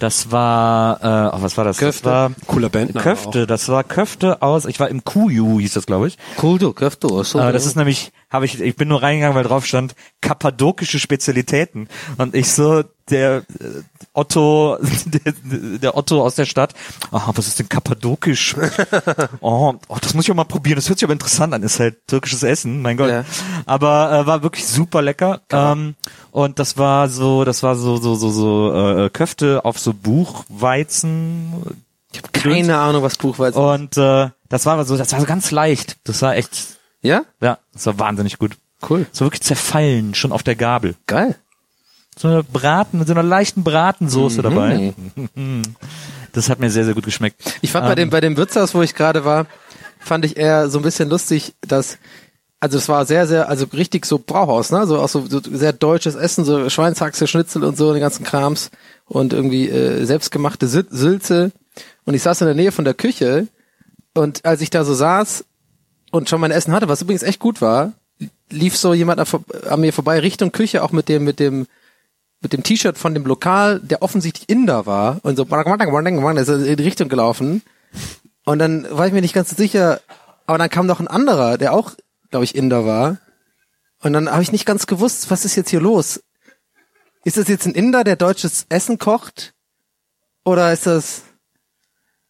[0.00, 1.78] das war, äh, oh, was war das?
[1.78, 2.02] Köfte.
[2.02, 3.46] Das war Cooler Bandname Köfte.
[3.46, 4.64] Das war Köfte aus.
[4.64, 6.18] Ich war im Kuju, hieß das, glaube ich.
[6.40, 7.38] Du, Köfte, so.
[7.38, 11.88] Äh, das ist nämlich, habe ich, ich bin nur reingegangen, weil drauf stand kappadokische Spezialitäten
[12.18, 13.82] und ich so der äh,
[14.12, 15.32] Otto, der,
[15.78, 16.74] der Otto aus der Stadt.
[17.12, 18.56] Ah, was ist denn kappadokisch?
[19.40, 20.76] oh, oh, das muss ich auch mal probieren.
[20.76, 21.62] Das hört sich aber interessant an.
[21.62, 23.10] Ist halt türkisches Essen, mein Gott.
[23.10, 23.24] Ja.
[23.66, 25.40] Aber äh, war wirklich super lecker.
[25.50, 25.94] Ähm,
[26.30, 31.78] und das war so, das war so so so so äh, Köfte auf so Buchweizen
[32.12, 35.50] ich habe keine Ahnung, was Buchweizen und äh, das war so, das war so ganz
[35.50, 35.96] leicht.
[36.04, 37.22] Das war echt, Ja?
[37.40, 38.56] ja, das war wahnsinnig gut.
[38.88, 39.06] Cool.
[39.12, 40.96] So wirklich zerfallen, schon auf der Gabel.
[41.06, 41.36] Geil.
[42.20, 44.42] So eine Braten, mit so einer leichten Bratensoße Mhm.
[44.42, 44.94] dabei.
[46.32, 47.40] Das hat mir sehr, sehr gut geschmeckt.
[47.60, 49.46] Ich fand bei dem, bei dem Wirtshaus, wo ich gerade war,
[49.98, 51.98] fand ich eher so ein bisschen lustig, dass,
[52.60, 54.86] also es war sehr, sehr, also richtig so Brauhaus, ne?
[54.86, 58.70] So auch so, so sehr deutsches Essen, so Schweinshaxe, Schnitzel und so, den ganzen Krams
[59.06, 61.50] und irgendwie äh, selbstgemachte Sil- Sülze.
[62.04, 63.48] Und ich saß in der Nähe von der Küche
[64.14, 65.44] und als ich da so saß
[66.12, 67.92] und schon mein Essen hatte, was übrigens echt gut war,
[68.50, 69.26] lief so jemand an,
[69.68, 71.66] an mir vorbei Richtung Küche, auch mit dem, mit dem,
[72.40, 76.82] mit dem T-Shirt von dem Lokal, der offensichtlich Inder war und so ist in die
[76.82, 77.62] Richtung gelaufen.
[78.44, 80.00] Und dann war ich mir nicht ganz sicher,
[80.46, 81.92] aber dann kam noch ein anderer, der auch,
[82.30, 83.18] glaube ich, Inder war.
[84.02, 86.22] Und dann habe ich nicht ganz gewusst, was ist jetzt hier los?
[87.24, 89.52] Ist das jetzt ein Inder, der deutsches Essen kocht?
[90.44, 91.22] Oder ist das,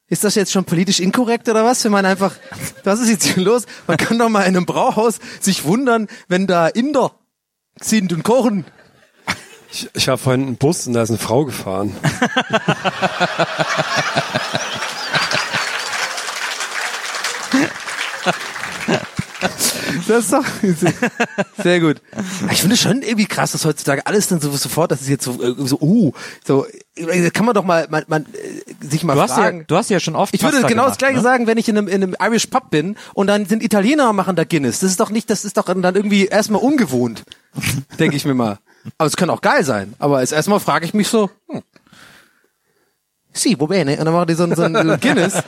[0.09, 1.85] ist das jetzt schon politisch inkorrekt oder was?
[1.85, 2.35] Wenn man einfach,
[2.83, 3.67] was ist jetzt hier los?
[3.87, 7.13] Man kann doch mal in einem Brauhaus sich wundern, wenn da Inder
[7.81, 8.65] sind und kochen.
[9.73, 11.95] Ich, ich war vorhin im Bus und da ist eine Frau gefahren.
[20.07, 20.45] Das ist doch
[21.63, 22.03] sehr gut.
[22.51, 25.25] Ich finde es schon irgendwie krass, dass heutzutage alles dann so sofort, das ist jetzt
[25.25, 26.13] so, äh, so, uh,
[26.45, 26.67] so,
[26.97, 29.65] äh, kann man doch mal, man, man äh, sich mal Du hast, ja, fragen.
[29.69, 31.23] du hast ja schon oft ich würde Pasta genau gemacht, das gleiche ne?
[31.23, 34.17] sagen, wenn ich in einem, in einem Irish Pub bin und dann sind Italiener und
[34.17, 34.81] machen da Guinness.
[34.81, 37.23] Das ist doch nicht, das ist doch dann irgendwie erstmal ungewohnt,
[37.99, 38.59] denke ich mir mal.
[38.99, 39.95] Aber es kann auch geil sein.
[39.99, 41.63] Aber als erstmal frage ich mich so, hm.
[43.33, 43.97] Si, wo bene?
[43.97, 45.41] Und dann machen die so so ein Guinness.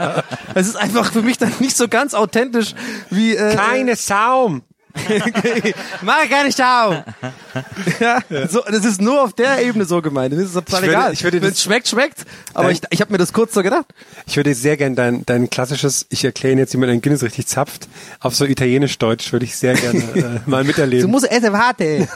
[0.55, 2.75] Es ist einfach für mich dann nicht so ganz authentisch
[3.11, 4.63] wie äh, Keine Saum!
[6.03, 6.97] Mach gar nicht auf.
[8.01, 10.33] ja, so, das ist nur auf der Ebene so gemeint.
[10.35, 11.13] Das ist total Ich würde- egal.
[11.13, 12.25] ich würde Wenn das- es schmeckt, schmeckt.
[12.55, 12.73] Aber Nein.
[12.75, 13.87] ich, ich habe mir das kurz so gedacht.
[14.27, 17.23] Ich würde sehr gern dein, dein klassisches, ich erkläre Ihnen jetzt, wie man ein Guinness
[17.23, 17.89] richtig zapft,
[18.21, 21.11] auf so italienisch-deutsch würde ich sehr gerne äh, mal miterleben.
[21.11, 22.09] musst essen, warte.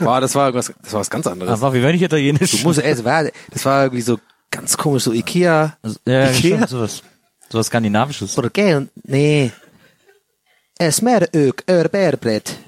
[0.00, 1.52] Boah, das war was, das war was ganz anderes.
[1.52, 2.50] Aber wie wenn ich italienisch.
[2.52, 3.32] Du musst essen, warte.
[3.50, 4.18] Das war irgendwie so
[4.50, 5.76] ganz komisch, so Ikea.
[6.06, 6.34] ja, Ikea?
[6.34, 7.02] stimmt, sowas.
[7.48, 8.36] Sowas Skandinavisches.
[8.38, 8.88] Oder gell?
[9.04, 9.52] Nee.
[10.78, 12.58] Es mer ök örbärbrett.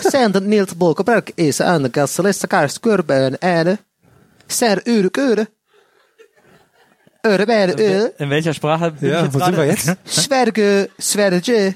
[0.00, 3.78] Sen dat Niels Bolkenberg is aan de gasteliste kaars kurben erde.
[4.46, 5.46] Ser ur ure.
[7.22, 8.08] Örbär ö.
[8.18, 9.68] In welcher Sprache bin ich ja, jetzt wo sind wir gerade?
[9.68, 9.96] jetzt?
[10.24, 11.74] Sverge, Sverge.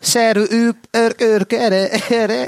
[0.00, 2.46] Ser u ur urkere ere.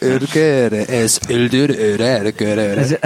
[0.00, 2.98] Urkere es uldur ure urkere.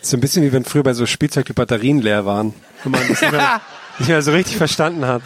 [0.00, 2.54] So ein bisschen wie wenn früher bei so Spielzeug die Batterien leer waren.
[2.82, 3.60] Wenn man das nicht mehr,
[3.98, 5.22] nicht mehr so richtig verstanden hat.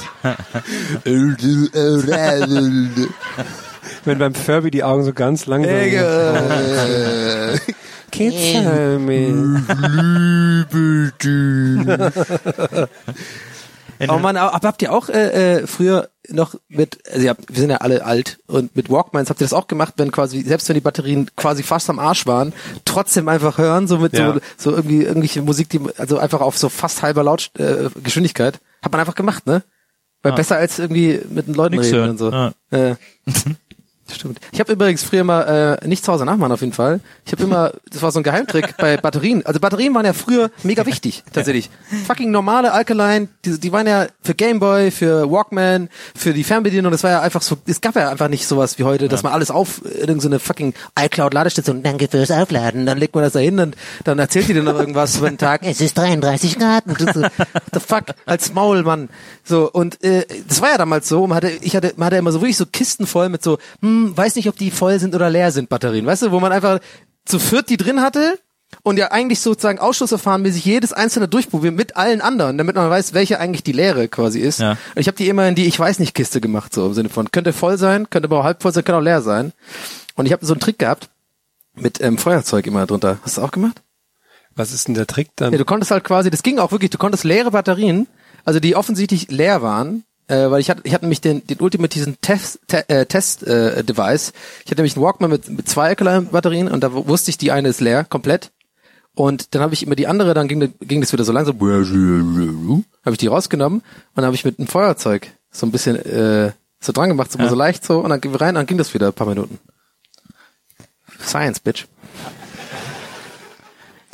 [4.05, 5.73] Wenn beim Furby die Augen so ganz langsam...
[5.73, 7.61] ure.
[8.11, 9.63] Kids tell me.
[14.09, 17.71] Oh Mann, aber habt ihr auch äh, äh, früher noch mit, also habt, wir sind
[17.71, 20.75] ja alle alt und mit Walkmans habt ihr das auch gemacht, wenn quasi, selbst wenn
[20.75, 22.53] die Batterien quasi fast am Arsch waren,
[22.85, 24.35] trotzdem einfach hören, so mit Ja.
[24.35, 28.61] so, so irgendwie irgendwelche Musik, die, also einfach auf so fast halber Laut äh, Geschwindigkeit,
[28.83, 29.63] hat man einfach gemacht, ne?
[30.23, 32.11] Weil besser als irgendwie mit den Leuten Nix reden hören.
[32.11, 32.31] und so.
[32.31, 32.53] Ja.
[32.71, 32.97] Äh,
[34.13, 34.41] Stimmt.
[34.53, 37.01] Ich habe übrigens früher mal äh, nicht zu Hause nachmachen auf jeden Fall.
[37.27, 39.45] Ich habe immer, das war so ein Geheimtrick bei Batterien.
[39.45, 41.71] Also Batterien waren ja früher mega wichtig, tatsächlich.
[42.07, 46.91] Fucking normale Alkaline, die, die waren ja für Gameboy, für Walkman, für die Fernbedienung.
[46.91, 49.33] Das war ja einfach so, es gab ja einfach nicht sowas wie heute, dass man
[49.33, 53.35] alles auf irgendeine so eine fucking iCloud Ladestation, danke fürs Aufladen, dann legt man das
[53.35, 55.63] da hin und dann erzählt die dir noch irgendwas über den Tag.
[55.65, 56.87] Es ist 33 Grad.
[56.87, 59.09] Und du so, what the fuck, als Maul, Mann.
[59.45, 61.27] So und äh, das war ja damals so.
[61.27, 63.98] Man hatte, ich hatte, man hatte immer so wirklich so Kisten voll mit so, hm,
[64.17, 66.81] weiß nicht, ob die voll sind oder leer sind Batterien, weißt du, wo man einfach
[67.25, 68.39] zu viert die drin hatte
[68.83, 73.41] und ja eigentlich sozusagen Ausschlussverfahrenmäßig jedes einzelne durchprobieren mit allen anderen, damit man weiß, welche
[73.41, 74.61] eigentlich die leere quasi ist.
[74.61, 74.73] Ja.
[74.73, 77.09] Und ich habe die immer in die ich weiß nicht Kiste gemacht, so im Sinne
[77.09, 79.53] von könnte voll sein, könnte aber auch halb voll sein, könnte auch leer sein.
[80.15, 81.09] Und ich habe so einen Trick gehabt
[81.75, 83.19] mit ähm, Feuerzeug immer drunter.
[83.23, 83.83] Hast du auch gemacht?
[84.55, 85.53] Was ist denn der Trick dann?
[85.53, 88.09] Ja, du konntest halt quasi, das ging auch wirklich, du konntest leere Batterien,
[88.45, 92.17] also die offensichtlich leer waren, äh, weil ich hatte, ich hatte nämlich den, den ultimativen
[92.21, 94.33] Test, te, äh, Test äh, Device.
[94.65, 97.51] Ich hatte nämlich einen Walkman mit, mit zwei Alkaline-Batterien und da wu- wusste ich, die
[97.51, 98.51] eine ist leer, komplett.
[99.15, 102.85] Und dann habe ich immer die andere, dann ging, ging das wieder so langsam, habe
[103.11, 103.85] ich die rausgenommen und
[104.17, 107.49] dann habe ich mit einem Feuerzeug so ein bisschen äh, so dran gemacht, so, mal
[107.49, 109.59] so leicht so und dann wir rein, dann ging das wieder ein paar Minuten.
[111.21, 111.87] Science, bitch.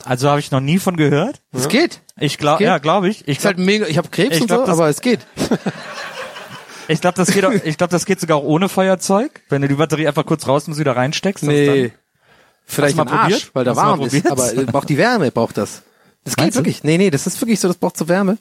[0.05, 1.41] Also habe ich noch nie von gehört.
[1.53, 2.01] Es geht.
[2.19, 3.27] Ich glaube, ja, glaube ich.
[3.27, 5.21] Ich Ist halt glaube, mega, ich habe Krebs Ich und glaub, so, aber es geht.
[6.89, 9.43] ich glaub, das geht auch, ich glaube, das geht sogar auch ohne Feuerzeug.
[9.49, 11.45] Wenn du die Batterie einfach kurz raus und wieder reinsteckst.
[11.45, 11.93] Nee.
[12.67, 13.51] Vielleicht mal Arsch, probiert?
[13.55, 14.13] weil da warm ist.
[14.13, 14.31] probiert?
[14.31, 15.83] Aber äh, braucht die Wärme, braucht das.
[16.25, 16.57] Das geht du?
[16.57, 16.83] wirklich.
[16.83, 18.39] Nee, nee, das ist wirklich so, das braucht so Wärme.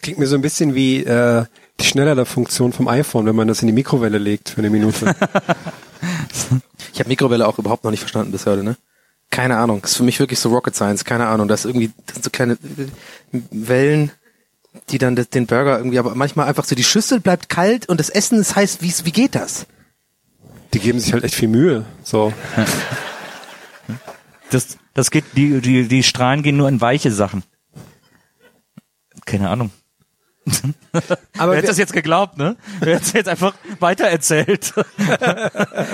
[0.00, 1.44] Klingt mir so ein bisschen wie äh,
[1.80, 5.14] die Schnelllader-Funktion vom iPhone, wenn man das in die Mikrowelle legt für eine Minute.
[6.92, 8.76] Ich habe Mikrowelle auch überhaupt noch nicht verstanden bis heute, ne?
[9.30, 9.82] Keine Ahnung.
[9.82, 11.48] Das ist für mich wirklich so Rocket Science, keine Ahnung.
[11.48, 14.10] Das ist irgendwie das sind so kleine äh, Wellen,
[14.90, 18.08] die dann den Burger irgendwie, aber manchmal einfach so, die Schüssel bleibt kalt und das
[18.08, 18.78] Essen ist heiß.
[18.80, 19.66] Wie, wie geht das?
[20.74, 21.84] Die geben sich halt echt viel Mühe.
[22.02, 22.32] So.
[24.50, 27.42] Das, das geht, die, die, die Strahlen gehen nur in weiche Sachen.
[29.26, 29.70] Keine Ahnung.
[31.38, 32.56] Aber Wer hätte das jetzt geglaubt, ne?
[32.80, 34.72] Wer hätte es jetzt einfach weitererzählt?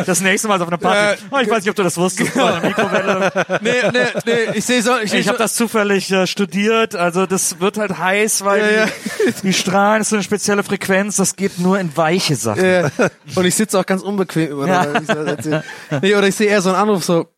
[0.07, 1.23] Das nächste Mal so auf einer Party.
[1.31, 2.33] Oh, ich weiß nicht, ob du das wusstest.
[2.33, 2.61] Genau.
[2.61, 3.33] Mikrowelle.
[3.63, 6.95] nee, nee, nee, ich sehe so, ich, Ich habe das zufällig äh, studiert.
[6.95, 11.17] Also das wird halt heiß, weil Ja, die, die Strahlen ist so eine spezielle Frequenz.
[11.17, 12.65] Das geht nur in weiche Sachen.
[12.65, 12.91] Ja.
[13.35, 14.87] Und ich sitze auch ganz unbequem über Ja.
[16.03, 17.29] nee, Oder ich sehe eher so einen Anruf so,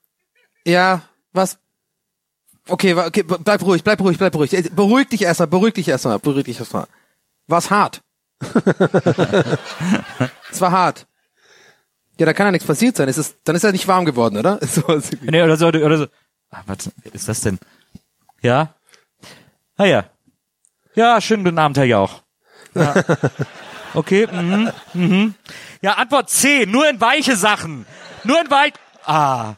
[0.67, 1.03] ja,
[1.33, 1.59] was?
[2.69, 4.53] Okay, okay, bleib ruhig, bleib ruhig, bleib ruhig.
[4.53, 6.87] Äh, Beruhig dich erstmal, beruhig dich erstmal, beruhig dich erstmal.
[7.47, 8.01] War's hart?
[10.51, 11.07] es war hart.
[12.19, 13.09] Ja, da kann ja nichts passiert sein.
[13.09, 14.59] Es ist, dann ist er nicht warm geworden, oder?
[14.67, 14.83] So,
[15.23, 16.07] Nee, oder so, oder so.
[16.51, 17.59] Ah, was ist das denn?
[18.41, 18.75] Ja?
[19.77, 20.05] Ah ja.
[20.95, 22.23] Ja, schönen guten Abend, Herr Jauch.
[22.75, 22.95] Ja.
[23.95, 25.35] Okay, mhm, mhm.
[25.81, 27.87] Ja, Antwort C, nur in weiche Sachen.
[28.25, 28.75] Nur in weich...
[29.07, 29.55] Ah.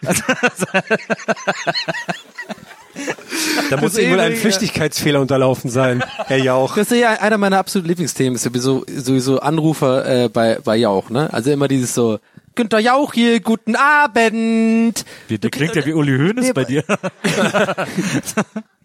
[3.71, 6.77] Da muss ihm wohl ein Flüchtigkeitsfehler unterlaufen sein, Herr Jauch.
[6.77, 11.11] Das ist ja einer meiner absoluten Lieblingsthemen, ist sowieso, sowieso Anrufer äh, bei, bei Jauch,
[11.11, 11.33] ne?
[11.33, 12.19] Also immer dieses so,
[12.55, 15.05] Günther Jauch hier, guten Abend.
[15.31, 16.85] Der, der klingt ja wie Uli Hoeneß Nee, bei dir.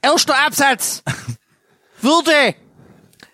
[0.01, 1.03] Erster Absatz.
[2.01, 2.55] Würde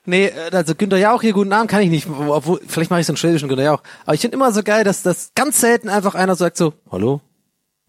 [0.06, 2.08] Nee, äh, also Günther Jauch hier, guten Abend, kann ich nicht.
[2.10, 3.84] Obwohl, vielleicht mache ich so einen schwedischen Günther Jauch.
[4.06, 7.22] Aber ich finde immer so geil, dass das ganz selten einfach einer sagt so, hallo?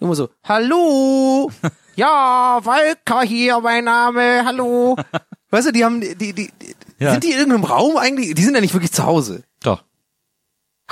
[0.00, 1.50] Immer so, hallo?
[2.00, 4.96] Ja, Walker hier, mein Name, hallo.
[5.50, 6.50] Weißt du, die haben, die, die, die
[6.98, 7.12] Ja.
[7.12, 8.34] sind die in irgendeinem Raum eigentlich?
[8.34, 9.42] Die sind ja nicht wirklich zu Hause.
[9.62, 9.82] Doch.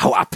[0.01, 0.29] Hau ab.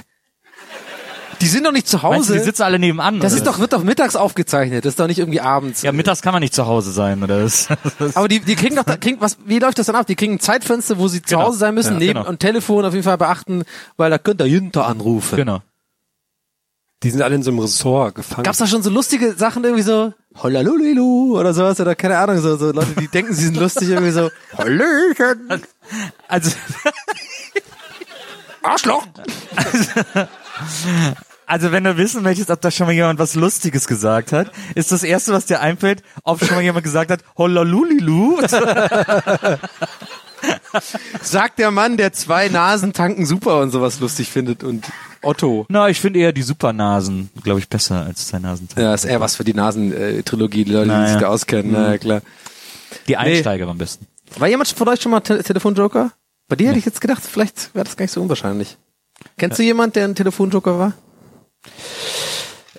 [1.40, 2.38] Die sind doch nicht zu Meinst du, Hause.
[2.38, 3.18] die sitzen alle nebenan?
[3.18, 4.84] das ist doch, wird doch mittags aufgezeichnet.
[4.84, 5.82] Das ist doch nicht irgendwie abends.
[5.82, 7.40] Ja, mittags kann man nicht zu Hause sein, oder?
[7.42, 7.66] Das,
[7.98, 10.06] das Aber die, die kriegen doch, kriegen, was, wie läuft das dann ab?
[10.06, 11.48] Die kriegen ein Zeitfenster, wo sie zu Genau.
[11.48, 12.28] Hause sein müssen, Ja, neben genau.
[12.28, 13.64] und Telefon auf jeden Fall beachten,
[13.96, 15.34] weil da könnt ihr Jünter anrufen.
[15.34, 15.62] genau.
[17.02, 18.44] Die sind alle in so einem Ressort gefangen.
[18.44, 22.56] Gab's da schon so lustige Sachen irgendwie so, Hollalulilu oder sowas oder keine Ahnung, so,
[22.56, 25.62] so Leute, die denken, sie sind lustig irgendwie so, Hallöchen,
[26.28, 26.52] Also,
[28.62, 29.06] Arschloch.
[31.46, 34.92] also wenn du wissen möchtest, ob da schon mal jemand was Lustiges gesagt hat, ist
[34.92, 38.38] das erste, was dir einfällt, ob schon mal jemand gesagt hat, Hollalulilu.
[41.22, 44.84] Sagt der Mann, der zwei Nasen tanken super und sowas lustig findet und
[45.22, 45.66] Otto.
[45.68, 48.68] Na, ich finde eher die Supernasen, glaube ich, besser als zwei Nasen.
[48.76, 51.08] Ja, ist eher was für die Nasen-Trilogie, die Leute, die Naja.
[51.12, 52.22] sich da auskennen, na ja, klar.
[53.08, 54.06] Die Einsteiger am besten.
[54.38, 56.10] War jemand von euch schon mal Te Telefonjoker?
[56.48, 58.76] Bei dir hätte ich jetzt gedacht, vielleicht wäre das gar nicht so unwahrscheinlich.
[59.38, 60.92] Kennst du jemand, der ein Telefonjoker war?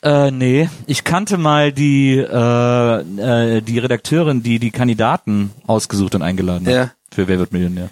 [0.01, 2.99] Äh, nee, ich kannte mal die äh,
[3.57, 6.91] äh, die Redakteurin, die die Kandidaten ausgesucht und eingeladen hat Ja.
[7.13, 7.89] für Wer wird Millionär.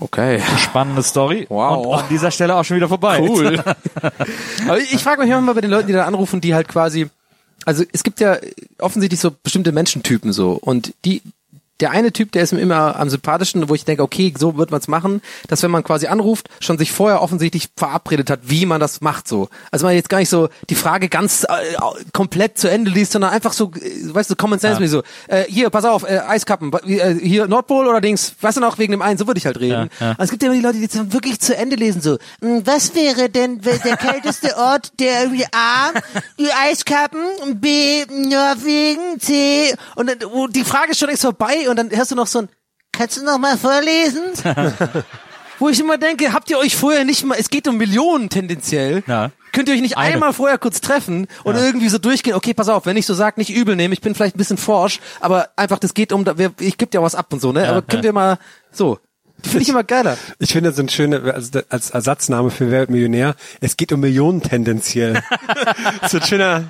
[0.00, 0.40] Okay.
[0.58, 1.46] Spannende Story.
[1.48, 1.86] Wow.
[1.86, 3.20] Und an dieser Stelle auch schon wieder vorbei.
[3.20, 3.62] Cool.
[4.68, 7.08] Aber ich frage mich immer bei den Leuten, die da anrufen, die halt quasi,
[7.64, 8.38] also es gibt ja
[8.78, 11.22] offensichtlich so bestimmte Menschentypen so und die
[11.80, 14.70] der eine Typ, der ist mir immer am sympathischsten, wo ich denke, okay, so wird
[14.70, 18.64] man es machen, dass wenn man quasi anruft, schon sich vorher offensichtlich verabredet hat, wie
[18.66, 19.48] man das macht so.
[19.70, 21.46] Also man jetzt gar nicht so die Frage ganz äh,
[22.12, 24.84] komplett zu Ende liest, sondern einfach so, äh, weißt du, Common Sense, Ja.
[24.84, 28.60] wie so, äh, hier, pass auf, äh, Eiskappen, äh, hier Nordpol oder Dings, weißt du
[28.60, 29.90] noch, wegen dem einen, so würde ich halt reden.
[30.00, 30.12] Ja, ja.
[30.12, 32.66] Aber es gibt ja immer die Leute, die dann wirklich zu Ende lesen, so, "Hm,
[32.66, 35.90] was wäre denn der kälteste Ort, der irgendwie A,
[36.38, 37.20] die Eiskappen,
[37.60, 42.10] B, Norwegen, C, und dann, wo die Frage ist schon längst vorbei und dann hörst
[42.10, 42.48] du noch so ein,
[42.92, 44.22] kannst du noch mal vorlesen?
[45.58, 49.02] Wo ich immer denke, habt ihr euch vorher nicht mal, es geht um Millionen tendenziell.
[49.06, 49.30] Ja.
[49.52, 50.14] Könnt ihr euch nicht Eine.
[50.14, 53.38] einmal vorher kurz treffen und irgendwie so durchgehen, okay, pass auf, wenn ich so sag,
[53.38, 56.26] nicht übel nehmen, ich bin vielleicht ein bisschen forsch, aber einfach, das geht um,
[56.60, 57.66] ich geb dir was ab und so, ne?
[57.66, 58.38] aber können wir mal,
[58.70, 58.98] so.
[59.42, 60.16] Finde ich immer geiler.
[60.38, 63.36] Ich finde das ein schöner, also als Ersatzname für Wer wird Millionär.
[63.60, 65.22] Es geht um Millionen tendenziell.
[66.08, 66.64] so ein schöner,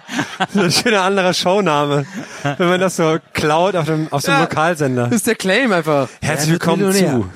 [0.52, 2.04] so ein schöner anderer Showname.
[2.42, 4.44] Wenn man das so klaut auf dem, auf so einem Ja.
[4.44, 5.04] Lokalsender.
[5.06, 6.08] Das ist der Claim einfach.
[6.20, 7.26] Herzlich willkommen zu.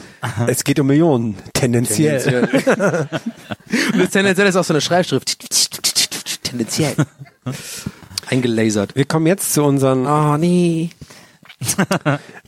[0.46, 2.48] Es geht um Millionen tendenziell.
[3.92, 5.38] Und das tendenziell ist auch so eine Schreibschrift.
[6.42, 6.94] Tendenziell.
[8.28, 8.94] Eingelasert.
[8.94, 10.90] Wir kommen jetzt zu unseren Oh, nee.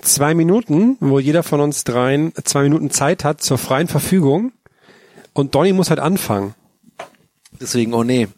[0.02, 4.52] Zwei Minuten, wo jeder von uns dreien zwei Minuten Zeit hat zur freien Verfügung.
[5.32, 6.54] Und Donny muss halt anfangen.
[7.60, 8.28] Deswegen, oh nee.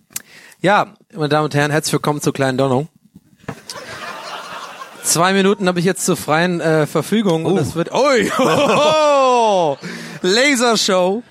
[0.61, 2.89] Ja, meine Damen und Herren, herzlich willkommen zur kleinen Donnung.
[5.03, 7.93] Zwei Minuten habe ich jetzt zur freien äh, Verfügung und es wird.
[7.93, 8.31] Ui!
[9.47, 9.77] Oh,
[10.22, 11.22] Lasershow.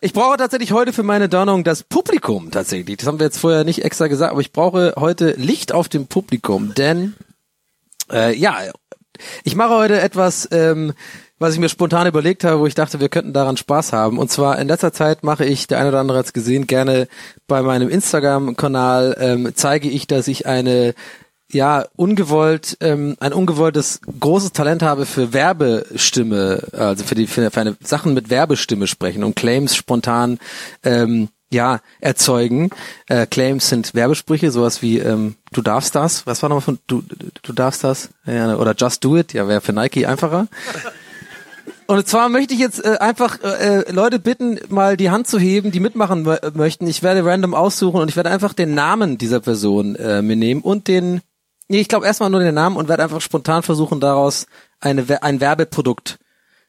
[0.00, 2.98] Ich brauche tatsächlich heute für meine Donnung das Publikum tatsächlich.
[2.98, 6.06] Das haben wir jetzt vorher nicht extra gesagt, aber ich brauche heute Licht auf dem
[6.06, 7.14] Publikum, denn
[8.12, 8.58] äh, ja,
[9.44, 10.92] ich mache heute etwas, ähm,
[11.38, 14.18] was ich mir spontan überlegt habe, wo ich dachte, wir könnten daran Spaß haben.
[14.18, 17.08] Und zwar in letzter Zeit mache ich, der eine oder andere hat es gesehen, gerne
[17.46, 20.94] bei meinem Instagram-Kanal ähm, zeige ich, dass ich eine
[21.52, 27.60] ja ungewollt ähm, ein ungewolltes großes Talent habe für Werbestimme, also für die für, für
[27.60, 30.38] eine Sachen mit Werbestimme sprechen und Claims spontan
[30.82, 32.70] ähm, ja erzeugen.
[33.08, 36.26] Äh, Claims sind Werbesprüche, sowas wie ähm, du darfst das.
[36.26, 37.02] Was war nochmal von du
[37.42, 38.10] du darfst das?
[38.26, 39.32] Ja, oder Just Do It.
[39.32, 40.48] Ja, wäre für Nike einfacher.
[41.86, 45.38] Und zwar möchte ich jetzt äh, einfach äh, äh, Leute bitten, mal die Hand zu
[45.38, 46.86] heben, die mitmachen mö- möchten.
[46.86, 50.62] Ich werde random aussuchen und ich werde einfach den Namen dieser Person äh, mir nehmen
[50.62, 51.20] und den,
[51.68, 54.46] nee, ich glaube erstmal nur den Namen und werde einfach spontan versuchen, daraus
[54.80, 56.18] eine, ein Werbeprodukt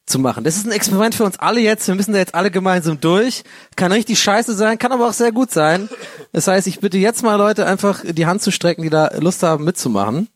[0.06, 0.44] zu machen.
[0.44, 1.88] Das ist ein Experiment für uns alle jetzt.
[1.88, 3.44] Wir müssen da jetzt alle gemeinsam durch.
[3.76, 5.90] Kann richtig scheiße sein, kann aber auch sehr gut sein.
[6.32, 9.42] Das heißt, ich bitte jetzt mal Leute einfach die Hand zu strecken, die da Lust
[9.42, 10.30] haben mitzumachen.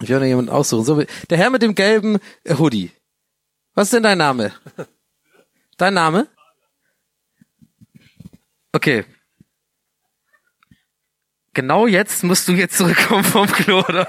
[0.00, 0.84] Ich werde jemanden aussuchen.
[0.84, 2.18] So, der Herr mit dem gelben
[2.48, 2.90] Hoodie.
[3.74, 4.52] Was ist denn dein Name?
[5.76, 6.26] Dein Name?
[8.72, 9.04] Okay.
[11.52, 14.06] Genau jetzt musst du jetzt zurückkommen vom Klo, oder?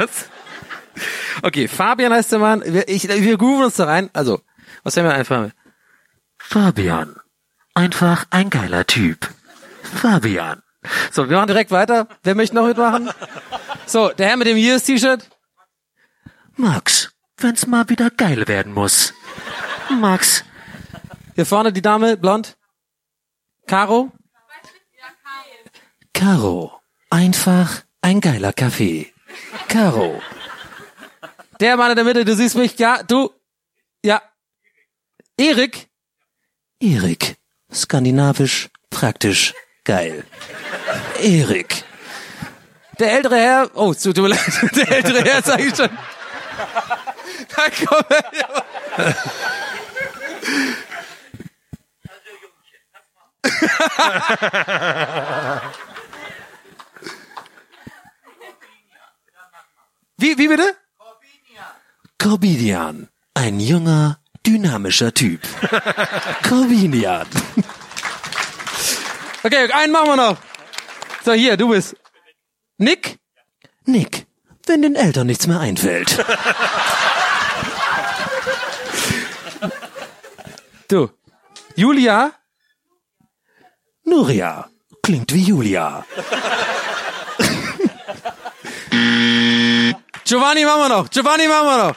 [1.43, 2.63] Okay, Fabian heißt der Mann.
[2.65, 4.09] Wir, ich, wir grooven uns da rein.
[4.13, 4.41] Also,
[4.83, 5.49] was haben wir einfach?
[6.37, 7.15] Fabian.
[7.73, 9.29] Einfach ein geiler Typ.
[9.83, 10.61] Fabian.
[11.11, 12.07] So, wir machen direkt weiter.
[12.23, 13.09] Wer möchte noch mitmachen?
[13.85, 15.29] So, der Herr mit dem Years-T-Shirt.
[16.55, 19.13] Max, wenn's mal wieder geil werden muss.
[19.89, 20.43] Max.
[21.35, 22.57] Hier vorne die Dame, blond.
[23.67, 24.11] Caro?
[26.13, 26.81] Caro.
[27.09, 29.13] Einfach ein geiler Kaffee.
[29.67, 30.21] Caro.
[31.59, 33.31] Der Mann in der Mitte, du siehst mich, ja, du.
[35.39, 35.87] Erik?
[36.79, 37.37] Erik.
[37.71, 40.25] Skandinavisch, praktisch, geil.
[41.21, 41.83] Erik.
[42.99, 44.39] Der ältere Herr, oh, tut mir leid,
[44.75, 45.89] der ältere Herr sag ich schon.
[47.55, 48.63] Da komm her.
[60.17, 60.75] Wie, wie bitte?
[62.17, 63.07] Corbinian.
[63.35, 65.41] Ein junger, dynamischer Typ.
[66.47, 67.27] Corbinian.
[69.43, 70.37] Okay, einen machen wir noch.
[71.25, 71.95] So, hier, du bist.
[72.77, 73.19] Nick?
[73.85, 74.25] Nick.
[74.65, 76.17] Wenn den Eltern nichts mehr einfällt.
[80.87, 81.09] du.
[81.75, 82.31] Julia?
[84.05, 84.69] Nuria.
[85.03, 86.05] Klingt wie Julia.
[90.25, 91.09] Giovanni machen wir noch.
[91.09, 91.95] Giovanni machen wir noch.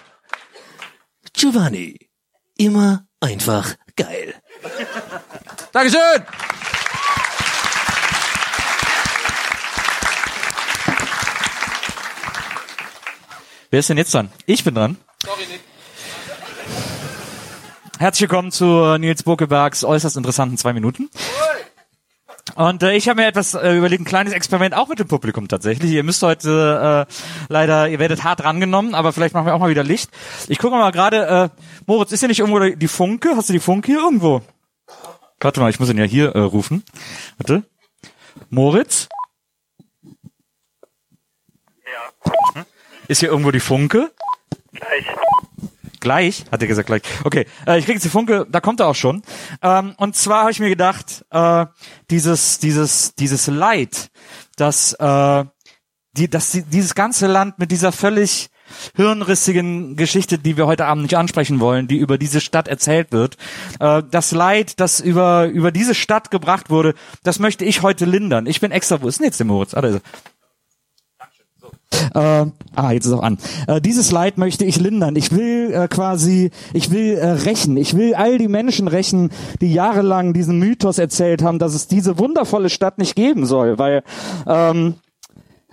[1.33, 2.10] Giovanni.
[2.61, 4.35] Immer einfach geil.
[5.73, 6.01] Dankeschön.
[13.71, 14.31] Wer ist denn jetzt dran?
[14.45, 14.99] Ich bin dran.
[17.99, 21.09] Herzlich willkommen zu Nils Bokebergs äußerst interessanten zwei Minuten.
[22.55, 25.49] Und äh, ich habe mir etwas äh, überlegt, ein kleines Experiment auch mit dem Publikum
[25.49, 25.91] tatsächlich.
[25.93, 27.13] Ihr müsst heute äh,
[27.49, 30.11] leider, ihr werdet hart rangenommen, aber vielleicht machen wir auch mal wieder Licht.
[30.49, 31.49] Ich gucke mal gerade, äh,
[31.87, 33.31] Moritz, ist hier nicht irgendwo die Funke?
[33.37, 34.43] Hast du die Funke hier irgendwo?
[35.41, 36.85] Warte mal, ich muss ihn ja hier äh, rufen.
[37.39, 37.63] Warte.
[38.51, 39.09] Moritz?
[42.55, 42.65] Ja,
[43.09, 44.11] Ist hier irgendwo die Funke?
[44.73, 45.07] gleich.
[46.01, 47.03] Gleich, hat er gesagt gleich.
[47.25, 49.23] Okay, äh, ich krieg jetzt die Funke, da kommt er auch schon.
[49.63, 51.67] Ähm, und zwar habe ich mir gedacht, äh,
[52.11, 54.11] dieses, dieses, dieses Leid,
[54.57, 55.45] dass, äh,
[56.13, 58.51] die, dass die, dieses ganze Land mit dieser völlig
[58.95, 63.37] hirnrissigen Geschichte, die wir heute Abend nicht ansprechen wollen, die über diese Stadt erzählt wird,
[63.81, 68.47] äh, das Leid, das über über diese Stadt gebracht wurde, das möchte ich heute lindern.
[68.47, 69.75] Ich bin extra, wo ist denn jetzt der Moritz?
[69.75, 70.03] Ah, da ist er.
[72.15, 73.39] Äh, ah, jetzt ist auch an.
[73.67, 75.17] Äh, dieses Leid möchte ich lindern.
[75.17, 77.77] Ich will äh, quasi, ich will äh, rächen.
[77.77, 79.31] Ich will all die Menschen rächen,
[79.61, 84.03] die jahrelang diesen Mythos erzählt haben, dass es diese wundervolle Stadt nicht geben soll, weil
[84.47, 84.95] ähm,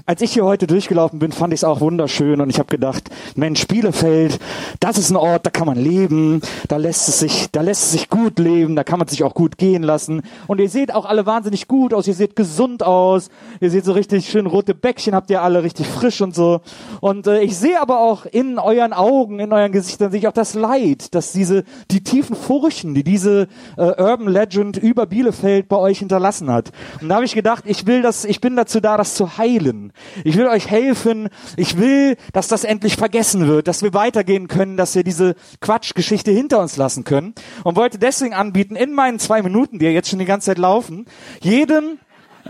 [0.08, 3.10] als ich hier heute durchgelaufen bin, fand ich es auch wunderschön und ich habe gedacht,
[3.36, 4.40] Mensch, Bielefeld,
[4.80, 7.92] das ist ein Ort, da kann man leben, da lässt es sich, da lässt es
[7.92, 10.22] sich gut leben, da kann man sich auch gut gehen lassen.
[10.48, 13.30] Und ihr seht auch alle wahnsinnig gut aus, ihr seht gesund aus,
[13.60, 16.62] ihr seht so richtig schön rote Bäckchen, habt ihr alle richtig frisch und so.
[17.02, 20.32] Und äh, ich sehe aber auch in euren Augen, in euren Gesichtern sehe ich auch
[20.32, 25.76] das Leid, dass diese die tiefen Furchen, die diese äh, Urban Legend über Bielefeld bei
[25.76, 26.72] euch hinterlassen hat.
[27.02, 29.92] Und da habe ich gedacht, ich will das, ich bin dazu da, das zu heilen.
[30.24, 31.30] Ich will euch helfen.
[31.56, 36.32] Ich will, dass das endlich vergessen wird, dass wir weitergehen können, dass wir diese Quatschgeschichte
[36.32, 37.34] hinter uns lassen können.
[37.64, 40.58] Und wollte deswegen anbieten, in meinen zwei Minuten, die ja jetzt schon die ganze Zeit
[40.58, 41.06] laufen,
[41.42, 42.00] jedem,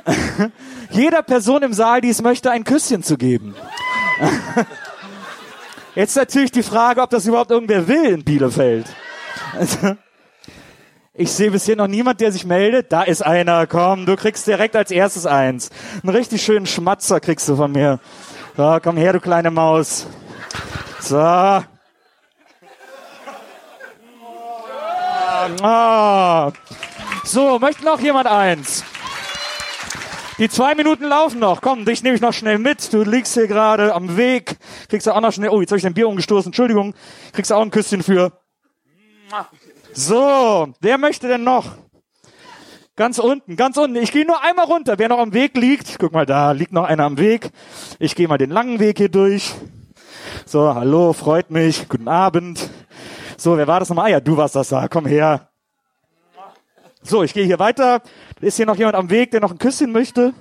[0.92, 3.56] jeder Person im Saal, die es möchte, ein Küsschen zu geben.
[5.96, 8.86] Jetzt natürlich die Frage, ob das überhaupt irgendwer will in Bielefeld.
[11.20, 12.92] Ich sehe bisher noch niemand, der sich meldet.
[12.92, 13.66] Da ist einer.
[13.66, 15.72] Komm, du kriegst direkt als erstes eins.
[16.04, 18.00] Einen richtig schönen Schmatzer kriegst du von mir.
[18.56, 20.06] So, komm her, du kleine Maus.
[21.00, 21.18] So.
[21.18, 21.64] Ah.
[27.24, 28.84] So, möchte noch jemand eins?
[30.38, 31.62] Die zwei Minuten laufen noch.
[31.62, 32.94] Komm, dich nehme ich noch schnell mit.
[32.94, 34.58] Du liegst hier gerade am Weg.
[34.88, 35.50] Kriegst du auch noch schnell.
[35.50, 36.50] Oh, jetzt habe ich dein Bier umgestoßen.
[36.50, 36.94] Entschuldigung.
[37.34, 38.32] Kriegst du auch ein Küsschen für.
[40.00, 41.72] So, wer möchte denn noch?
[42.96, 43.96] Ganz unten, ganz unten.
[43.96, 45.00] Ich gehe nur einmal runter.
[45.00, 47.50] Wer noch am Weg liegt, guck mal, da liegt noch einer am Weg.
[47.98, 49.56] Ich gehe mal den langen Weg hier durch.
[50.46, 51.90] So, hallo, freut mich.
[51.90, 52.70] Guten Abend.
[53.38, 54.06] So, wer war das nochmal?
[54.06, 54.88] Ah ja, du warst das da.
[54.88, 55.50] Komm her.
[57.02, 58.04] So, ich gehe hier weiter.
[58.40, 60.36] Ist hier noch jemand am Weg, der noch ein Küsschen möchte?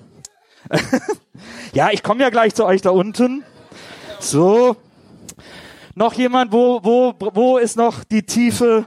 [1.72, 3.42] ja, ich komme ja gleich zu euch da unten.
[4.20, 4.76] So.
[5.94, 8.84] Noch jemand, wo, wo, wo ist noch die tiefe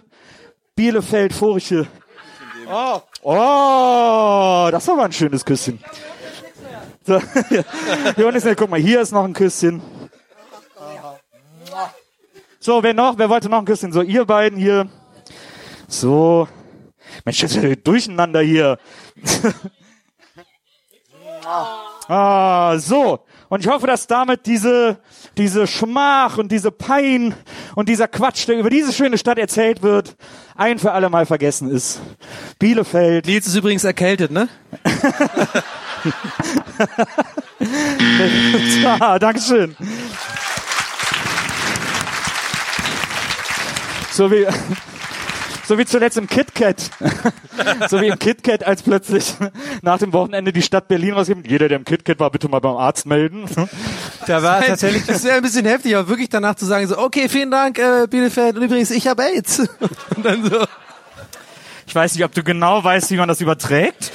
[0.79, 1.87] Bielefeld-Furche?
[2.71, 3.01] Oh.
[3.23, 5.77] oh, das war mal ein schönes Küsschen.
[7.05, 9.81] Ist, guck mal, hier ist noch ein Küsschen.
[12.61, 13.17] So, wer noch?
[13.17, 13.91] Wer wollte noch ein Küsschen?
[13.91, 14.87] So, ihr beiden hier.
[15.89, 16.47] So.
[17.25, 18.77] Mensch, das ist durcheinander hier.
[22.07, 23.25] ah, so.
[23.49, 24.99] Und ich hoffe, dass damit diese,
[25.37, 27.33] diese Schmach und diese Pein
[27.75, 30.15] und dieser Quatsch, der über diese schöne Stadt erzählt wird,
[30.55, 31.99] ein für alle Mal vergessen ist.
[32.59, 33.25] Bielefeld.
[33.25, 34.49] Nils ist übrigens erkältet, ne?
[38.99, 39.75] ah, Dankeschön.
[44.11, 44.45] So wie,
[45.69, 46.89] so wie zuletzt im KitKat.
[47.91, 49.35] so wie im KitKat, als plötzlich
[49.83, 51.47] nach dem Wochenende die Stadt Berlin rausgibt.
[51.47, 53.45] Jeder, der im KitKat war, bitte mal beim Arzt melden.
[54.25, 57.29] Da war tatsächlich Das wäre ein bisschen heftig, aber wirklich danach zu sagen, so, okay,
[57.29, 59.59] vielen Dank, äh, Bielefeld, und übrigens, ich habe AIDS.
[60.15, 60.65] Und dann so,
[61.85, 64.11] Ich weiß nicht, ob du genau weißt, wie man das überträgt.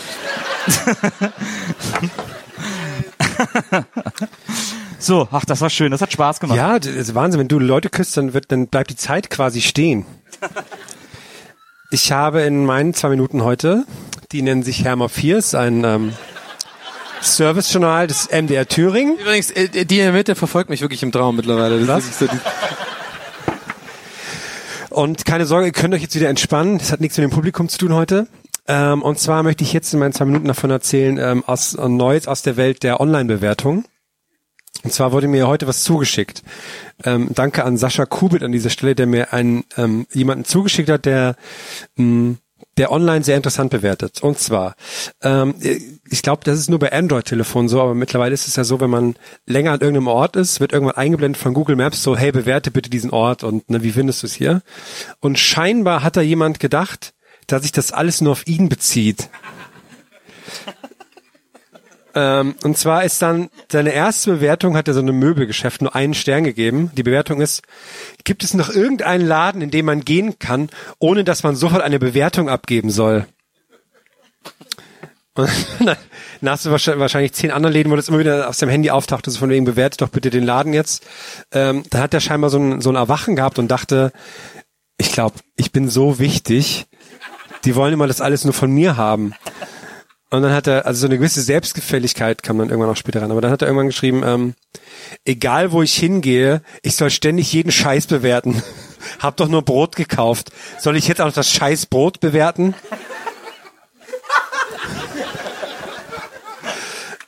[4.98, 6.56] so, ach, das war schön, das hat Spaß gemacht.
[6.56, 7.38] Ja, das ist Wahnsinn.
[7.38, 10.04] Wenn du Leute küsst, dann wird, dann bleibt die Zeit quasi stehen.
[11.94, 13.84] Ich habe in meinen zwei Minuten heute,
[14.32, 16.12] die nennen sich Hermer Viers, ein ähm,
[17.20, 19.16] Servicejournal des MDR Thüringen.
[19.16, 21.78] übrigens, äh, die in der Mitte verfolgt mich wirklich im Traum mittlerweile.
[21.86, 22.26] Das wirklich so
[24.90, 26.78] Und keine Sorge, ihr könnt euch jetzt wieder entspannen.
[26.78, 28.26] Das hat nichts mit dem Publikum zu tun heute.
[28.66, 31.88] Ähm, und zwar möchte ich jetzt in meinen zwei Minuten davon erzählen, ähm, aus äh,
[31.88, 33.84] Neues aus der Welt der Online-Bewertung.
[34.84, 36.42] Und zwar wurde mir heute was zugeschickt.
[37.04, 41.06] Ähm, danke an Sascha Kubit an dieser Stelle, der mir einen ähm, jemanden zugeschickt hat,
[41.06, 41.36] der
[41.96, 42.36] mh,
[42.76, 44.22] der online sehr interessant bewertet.
[44.22, 44.74] Und zwar,
[45.22, 45.54] ähm,
[46.08, 48.90] ich glaube, das ist nur bei Android-Telefonen so, aber mittlerweile ist es ja so, wenn
[48.90, 49.14] man
[49.46, 52.90] länger an irgendeinem Ort ist, wird irgendwann eingeblendet von Google Maps so, hey, bewerte bitte
[52.90, 54.62] diesen Ort und ne, wie findest du es hier?
[55.20, 57.14] Und scheinbar hat da jemand gedacht,
[57.46, 59.28] dass sich das alles nur auf ihn bezieht.
[62.14, 66.14] Ähm, und zwar ist dann seine erste Bewertung, hat er so eine Möbelgeschäft nur einen
[66.14, 66.90] Stern gegeben.
[66.96, 67.62] Die Bewertung ist,
[68.22, 71.98] gibt es noch irgendeinen Laden, in dem man gehen kann, ohne dass man sofort eine
[71.98, 73.26] Bewertung abgeben soll?
[75.34, 75.50] Und
[75.80, 79.26] dann hast du wahrscheinlich, zehn andere Läden, wo das immer wieder auf seinem Handy auftaucht,
[79.26, 81.04] so von wegen bewertet doch bitte den Laden jetzt.
[81.52, 84.12] Ähm, dann hat er scheinbar so ein, so ein Erwachen gehabt und dachte,
[84.96, 86.86] ich glaube, ich bin so wichtig,
[87.64, 89.34] die wollen immer das alles nur von mir haben.
[90.30, 93.30] Und dann hat er, also so eine gewisse Selbstgefälligkeit kam dann irgendwann auch später ran.
[93.30, 94.54] Aber dann hat er irgendwann geschrieben, ähm,
[95.24, 98.62] egal wo ich hingehe, ich soll ständig jeden Scheiß bewerten.
[99.20, 100.50] Hab doch nur Brot gekauft.
[100.80, 102.74] Soll ich jetzt auch das Scheiß Brot bewerten?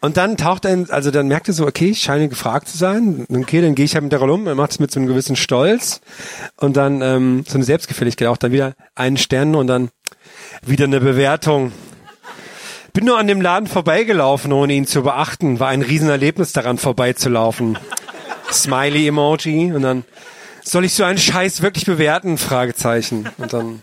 [0.01, 2.78] Und dann taucht er, in, also dann merkt er so, okay, ich scheine gefragt zu
[2.78, 3.26] sein.
[3.28, 4.47] Okay, dann gehe ich halt mit der Rolle um.
[4.47, 6.01] Er macht es mit so einem gewissen Stolz
[6.57, 8.36] und dann ähm, so eine Selbstgefälligkeit auch.
[8.36, 9.90] Dann wieder einen Stern und dann
[10.64, 11.72] wieder eine Bewertung.
[12.97, 15.61] Bin nur an dem Laden vorbeigelaufen, ohne ihn zu beachten.
[15.61, 17.78] War ein Riesenerlebnis daran vorbeizulaufen.
[18.51, 20.05] Smiley-Emoji und dann
[20.64, 22.38] soll ich so einen Scheiß wirklich bewerten?
[22.38, 23.28] Fragezeichen.
[23.36, 23.82] Und dann und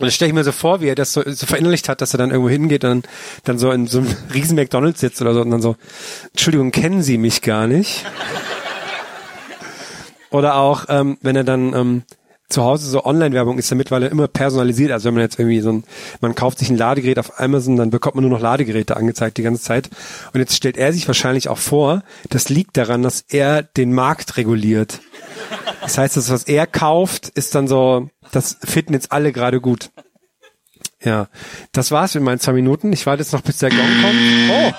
[0.00, 2.18] das stelle ich mir so vor, wie er das so, so verinnerlicht hat, dass er
[2.18, 3.08] dann irgendwo hingeht und
[3.44, 5.76] dann so in so einem riesen McDonalds sitzt oder so und dann so,
[6.32, 8.04] Entschuldigung, kennen Sie mich gar nicht?
[10.30, 12.02] Oder auch, ähm, wenn er dann ähm,
[12.48, 14.92] zu Hause so Online-Werbung ist ja mittlerweile immer personalisiert.
[14.92, 15.84] Also wenn man jetzt irgendwie so ein,
[16.20, 19.42] man kauft sich ein Ladegerät auf Amazon, dann bekommt man nur noch Ladegeräte angezeigt die
[19.42, 19.90] ganze Zeit.
[20.32, 24.36] Und jetzt stellt er sich wahrscheinlich auch vor, das liegt daran, dass er den Markt
[24.36, 25.00] reguliert.
[25.80, 29.90] Das heißt, das, was er kauft, ist dann so, das finden jetzt alle gerade gut.
[31.02, 31.28] Ja,
[31.72, 32.92] das war's mit meinen zwei Minuten.
[32.92, 34.16] Ich warte jetzt noch, bis der Gong kommt.
[34.50, 34.72] Oh!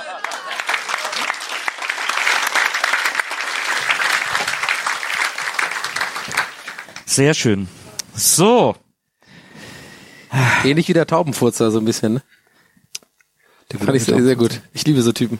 [7.17, 7.67] Sehr schön.
[8.13, 8.75] So,
[10.63, 12.21] ähnlich wie der Taubenfurzer, so ein bisschen, ne?
[13.71, 14.61] Der Fand ich sehr, sehr gut.
[14.71, 15.39] Ich liebe so Typen.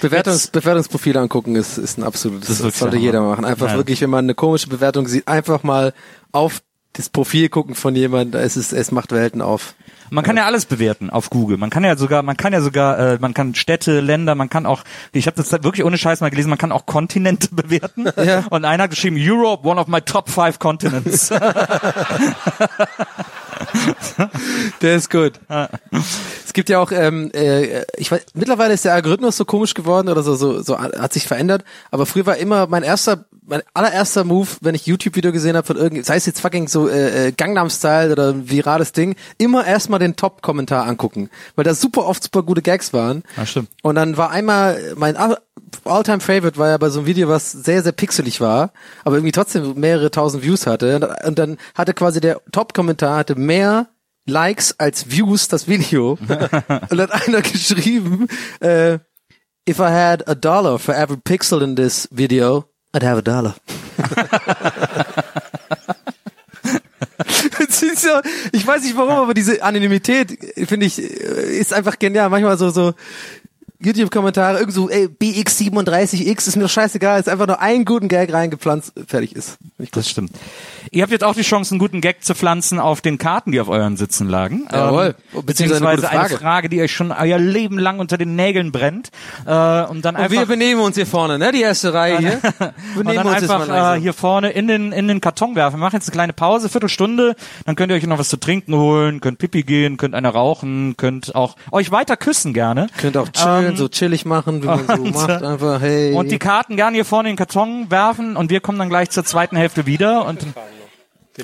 [0.00, 3.44] Bewertungs Bewertungsprofile angucken ist, ist ein absolutes, Das das, sollte der jeder machen.
[3.44, 3.76] Einfach Ja.
[3.76, 5.94] wirklich, wenn man eine komische Bewertung sieht, einfach mal
[6.30, 9.74] auf das Profil gucken von jemandem, es ist, es macht Welten auf.
[10.10, 11.56] Man kann ja alles bewerten auf Google.
[11.56, 14.66] Man kann ja sogar, man kann ja sogar, äh, man kann Städte, Länder, man kann
[14.66, 14.82] auch,
[15.12, 18.06] ich habe das wirklich ohne Scheiß mal gelesen, man kann auch Kontinente bewerten.
[18.16, 18.44] Ja.
[18.50, 21.30] Und einer hat geschrieben, Europe, one of my top five continents.
[24.82, 25.32] Der ist gut.
[26.44, 30.08] Es gibt ja auch, ähm, äh, ich weiß, mittlerweile ist der Algorithmus so komisch geworden
[30.08, 31.64] oder so, so, so hat sich verändert.
[31.90, 35.76] Aber früher war immer mein erster, mein allererster Move, wenn ich YouTube-Video gesehen habe von
[35.76, 39.66] irgend, sei es jetzt fucking so äh, äh, Gangnam Style oder ein virales Ding, immer
[39.66, 43.22] erstmal den Top-Kommentar angucken, weil da super oft super gute Gags waren.
[43.36, 43.68] Ja, stimmt.
[43.82, 45.38] Und dann war einmal mein all-
[45.84, 48.72] All-Time Favorite war ja bei so einem Video, was sehr, sehr pixelig war,
[49.04, 51.16] aber irgendwie trotzdem mehrere tausend Views hatte.
[51.24, 53.88] Und dann hatte quasi der Top-Kommentar hatte mehr
[54.26, 56.18] Likes als Views das Video.
[56.90, 58.26] und hat einer geschrieben,
[58.60, 58.94] äh,
[59.68, 63.54] if I had a dollar for every pixel in this video, I'd have a dollar.
[68.52, 72.30] Ich weiß nicht warum, aber diese Anonymität, finde ich, äh, ist einfach genial.
[72.30, 72.94] Manchmal so, so,
[73.82, 78.32] YouTube-Kommentare, irgend so, ey, BX37X, ist mir doch scheißegal, ist einfach nur einen guten Gag
[78.32, 79.58] reingepflanzt, fertig ist.
[79.78, 80.32] Ich Das stimmt.
[80.90, 83.60] Ihr habt jetzt auch die Chance, einen guten Gag zu pflanzen auf den Karten, die
[83.60, 84.66] auf euren Sitzen lagen.
[84.70, 85.14] Jawohl.
[85.34, 86.36] Ähm, Beziehungsweise beziehungsweise eine gute eine Frage.
[86.38, 89.10] Frage, die euch schon euer Leben lang unter den Nägeln brennt.
[89.46, 92.40] Äh, und dann Und wir einfach, benehmen uns hier vorne, ne, die erste Reihe hier.
[92.96, 95.76] und dann einfach äh, hier vorne in den, in den Karton werfen.
[95.78, 97.34] Wir machen jetzt eine kleine Pause, Viertelstunde.
[97.64, 100.96] Dann könnt ihr euch noch was zu trinken holen, könnt Pipi gehen, könnt eine rauchen,
[100.96, 102.88] könnt auch euch weiter küssen gerne.
[102.98, 106.14] Könnt auch chillen, Ähm, so chillig machen, wie man so und, macht, einfach, hey.
[106.14, 109.10] Und die Karten gerne hier vorne in den Karton werfen und wir kommen dann gleich
[109.10, 110.26] zur zweiten Hälfte wieder.
[110.26, 110.46] Und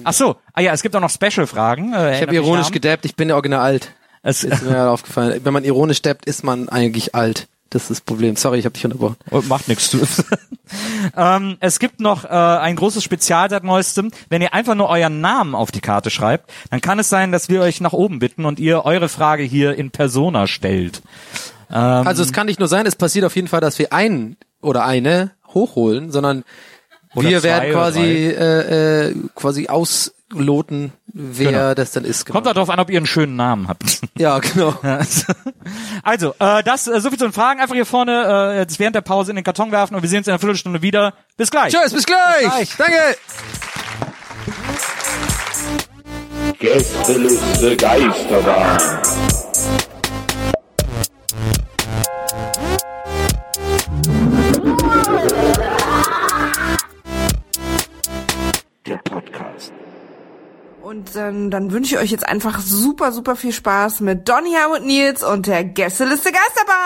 [0.05, 1.95] Ach so, ah ja, es gibt auch noch Special-Fragen.
[1.95, 3.93] Äh, ich habe ironisch gedappt, ich bin ja original alt.
[4.23, 5.41] Es, Ist mir halt aufgefallen.
[5.45, 7.47] Wenn man ironisch dappt, ist man eigentlich alt.
[7.71, 8.37] Das ist das Problem.
[8.37, 9.17] Sorry, ich habe dich unterbrochen.
[9.31, 9.97] Oh, macht nichts.
[11.17, 14.11] ähm, es gibt noch äh, ein großes Spezial seit neuestem.
[14.29, 17.49] Wenn ihr einfach nur euren Namen auf die Karte schreibt, dann kann es sein, dass
[17.49, 21.03] wir euch nach oben bitten und ihr eure Frage hier in Persona stellt.
[21.71, 24.37] Ähm, Also es kann nicht nur sein, es passiert auf jeden Fall, dass wir einen
[24.63, 26.45] oder eine hochholen, sondern
[27.15, 31.75] Oder wir werden quasi äh, äh, quasi ausloten, wer Genau.
[31.75, 32.27] das dann ist.
[32.27, 32.35] Genau.
[32.41, 34.01] Kommt darauf an, ob ihr einen schönen Namen habt.
[34.19, 34.75] ja, genau.
[36.03, 37.61] Also, äh, das äh, so viel zu den Fragen.
[37.61, 40.19] Einfach hier vorne äh, jetzt während der Pause in den Karton werfen und wir sehen
[40.19, 41.15] uns in einer Viertelstunde wieder.
[41.37, 41.73] Bis gleich.
[41.75, 42.43] Tschüss, bis gleich.
[42.43, 42.77] gleich.
[42.77, 43.17] Danke.
[46.59, 48.79] Gästeliste Geisterbahn.
[58.87, 59.73] Der Podcast.
[60.83, 64.73] Und dann, dann wünsche ich euch jetzt einfach super, super viel Spaß mit Donny, Herm
[64.73, 66.77] und Nils und der Gästeliste Geisterbahn.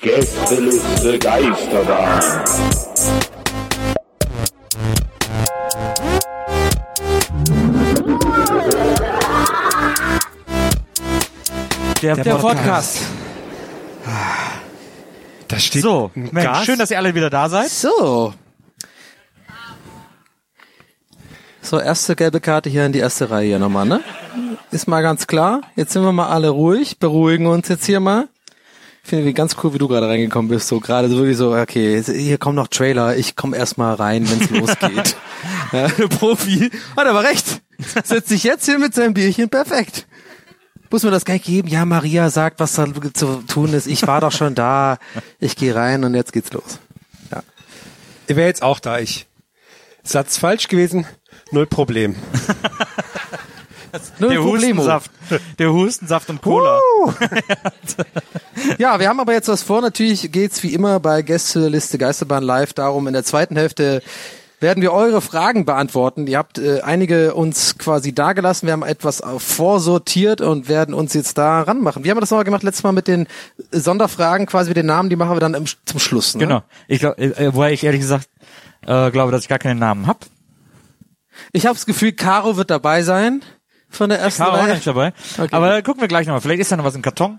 [0.00, 2.44] Gästeliste Geisterbahn.
[12.02, 12.98] Der, der Podcast.
[15.48, 16.64] Da steht So, Mensch, Gas.
[16.64, 17.70] schön, dass ihr alle wieder da seid.
[17.70, 18.34] So.
[21.62, 24.02] So, erste gelbe Karte hier in die erste Reihe hier nochmal, ne?
[24.70, 25.62] Ist mal ganz klar.
[25.76, 28.28] Jetzt sind wir mal alle ruhig, beruhigen uns jetzt hier mal.
[29.02, 30.68] Ich finde wie ganz cool, wie du gerade reingekommen bist.
[30.68, 34.28] So gerade so wirklich so, okay, hier kommen noch Trailer, ich komme erst mal rein,
[34.30, 34.50] wenn's
[34.80, 35.16] losgeht.
[35.72, 37.62] ja, Profi hat aber recht.
[38.04, 40.06] Setzt sich jetzt hier mit seinem Bierchen perfekt.
[40.94, 41.66] Muss mir das gleich geben?
[41.66, 43.88] Ja, Maria sagt, was da zu tun ist.
[43.88, 44.98] Ich war doch schon da.
[45.40, 46.78] Ich gehe rein und jetzt geht's los.
[48.28, 49.00] Ich wäre jetzt auch da.
[49.00, 49.26] Ich
[50.04, 51.04] Satz falsch gewesen,
[51.50, 52.14] null Problem.
[54.20, 54.82] Null Der Problemo.
[54.82, 55.10] Hustensaft.
[55.58, 56.78] Der Hustensaft und Cola.
[58.78, 59.80] Ja, wir haben aber jetzt was vor.
[59.80, 64.00] Natürlich geht's wie immer bei Gästeliste Geisterbahn live darum, in der zweiten Hälfte
[64.64, 66.26] werden wir eure Fragen beantworten.
[66.26, 68.66] Ihr habt äh, einige uns quasi dagelassen.
[68.66, 72.02] Wir haben etwas äh, vorsortiert und werden uns jetzt da ranmachen.
[72.02, 72.62] Wie haben wir das nochmal gemacht?
[72.62, 73.26] Letztes Mal mit den
[73.70, 76.34] äh, Sonderfragen, quasi mit den Namen, die machen wir dann im, zum Schluss.
[76.34, 76.46] Ne?
[76.46, 76.62] Genau.
[76.88, 78.28] Ich glaub, äh, wobei ich ehrlich gesagt
[78.86, 80.24] äh, glaube, dass ich gar keinen Namen hab.
[81.52, 83.42] Ich habe das Gefühl, Caro wird dabei sein
[83.96, 84.74] von der ersten Caro auch Reihe.
[84.74, 85.12] nicht dabei.
[85.38, 85.48] Okay.
[85.54, 86.40] Aber gucken wir gleich nochmal.
[86.40, 87.38] Vielleicht ist da noch was im Karton.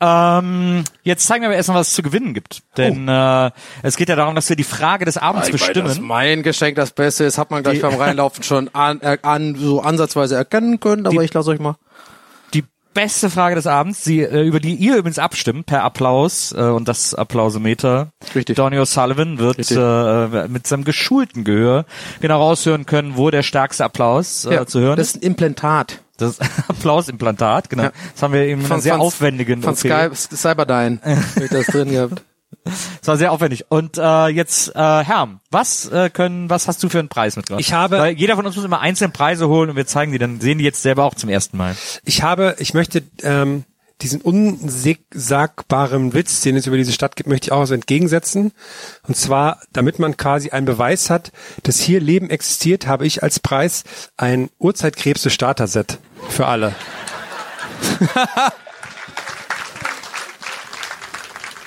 [0.00, 2.62] Ähm, jetzt zeigen wir aber erstmal, was es zu gewinnen gibt.
[2.76, 3.50] Denn äh,
[3.82, 6.06] es geht ja darum, dass wir die Frage des Abends Das ist bestimmen.
[6.06, 7.24] mein Geschenk das Beste.
[7.24, 11.06] Das hat man gleich Die- beim Reinlaufen schon an, äh, an, so ansatzweise erkennen können.
[11.06, 11.76] Aber Die- ich lasse euch mal.
[12.94, 16.86] Beste Frage des Abends, die, äh, über die ihr übrigens abstimmt, per Applaus äh, und
[16.88, 18.10] das Applausometer.
[18.34, 18.56] Richtig.
[18.56, 19.76] Donny O'Sullivan wird Richtig.
[19.76, 21.84] äh, mit seinem geschulten Gehör
[22.20, 25.16] genau raushören können, wo der stärkste Applaus äh, zu hören Das ist.
[25.16, 26.00] ist ein Implantat.
[26.16, 26.38] Das
[26.68, 27.82] Applausimplantat, genau.
[27.84, 27.92] Ja.
[28.12, 29.78] Das haben wir eben in einer sehr von- aufwendigen Von OP.
[29.78, 31.00] Sky, Cyberdyne.
[31.42, 32.22] Ich das drin gehabt.
[32.64, 33.66] Das war sehr aufwendig.
[33.68, 37.60] Und äh, jetzt, äh, Herm, was äh, können, was hast du für einen Preis mitgebracht?
[37.60, 40.18] Ich habe- Weil jeder von uns muss immer einzelne Preise holen und wir zeigen die,
[40.18, 41.76] dann sehen die jetzt selber auch zum ersten Mal.
[42.04, 43.64] Ich habe, ich möchte ähm,
[44.00, 48.52] diesen unsagbaren Witz, den es über diese Stadt gibt, möchte ich auch so entgegensetzen.
[49.06, 53.40] Und zwar, damit man quasi einen Beweis hat, dass hier Leben existiert, habe ich als
[53.40, 53.84] Preis
[54.16, 55.98] ein Urzeitkrebse-Starter-Set
[56.28, 56.74] für alle.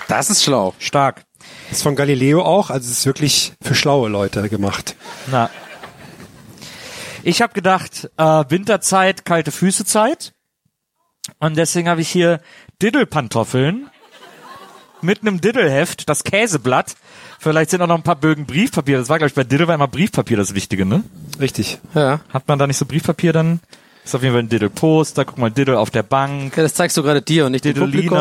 [0.07, 0.73] Das ist schlau.
[0.79, 1.23] Stark.
[1.69, 4.95] Das ist von Galileo auch, also es ist wirklich für schlaue Leute gemacht.
[5.27, 5.49] Na.
[7.23, 10.33] Ich habe gedacht, äh, Winterzeit, kalte Füßezeit.
[11.39, 12.39] Und deswegen habe ich hier
[12.81, 13.89] Diddle-Pantoffeln
[15.01, 16.95] mit einem Diddle-Heft, das Käseblatt.
[17.39, 18.97] Vielleicht sind auch noch ein paar Bögen Briefpapier.
[18.97, 21.03] Das war, glaube ich, bei Diddle war immer Briefpapier das Wichtige, ne?
[21.39, 21.79] Richtig.
[21.93, 22.21] Ja.
[22.33, 23.59] Hat man da nicht so Briefpapier dann?
[24.05, 25.25] Ist auf jeden Fall ein Diddle-Poster.
[25.25, 26.53] Guck mal, Diddle auf der Bank.
[26.53, 28.17] Okay, das zeigst du gerade dir und nicht dem Publikum.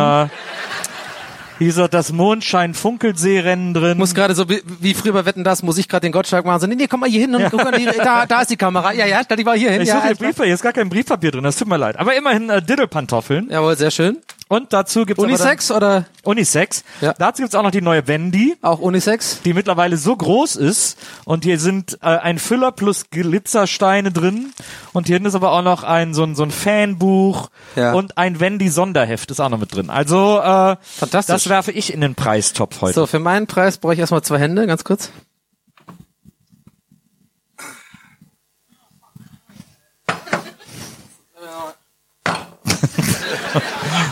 [1.58, 3.98] Ist auch das Mondschein-Funkelseerennen drin.
[3.98, 6.60] Muss gerade so wie, wie früher bei Wetten das, muss ich gerade den Gottschalk machen.
[6.60, 8.56] So, nee, nee, komm mal hier hin und guck mal, die, da, da ist die
[8.56, 8.92] Kamera.
[8.92, 9.82] Ja, ja, dich mal hier hin.
[9.82, 10.14] ich ja, suche klar.
[10.14, 11.98] Briefpapier, hier ist gar kein Briefpapier drin, das tut mir leid.
[11.98, 13.48] Aber immerhin äh, Diddlepantoffeln.
[13.50, 14.18] Jawohl, sehr schön.
[14.48, 16.84] Und dazu gibt's aber Unisex oder Dann, Unisex.
[17.00, 17.14] Ja.
[17.18, 18.56] Dazu gibt's auch noch die neue Wendy.
[18.62, 19.40] auch Unisex?
[19.44, 24.52] die mittlerweile so groß ist und hier sind äh, ein Füller plus Glitzersteine drin
[24.92, 27.92] und hier hinten ist aber auch noch ein so ein so ein Fanbuch Ja.
[27.94, 29.90] und ein Wendy Sonderheft ist auch noch mit drin.
[29.90, 31.34] Also äh, Fantastisch.
[31.34, 32.94] das werfe ich in den Preistopf heute.
[32.94, 35.10] So, für meinen Preis brauche ich erstmal zwei Hände, ganz kurz.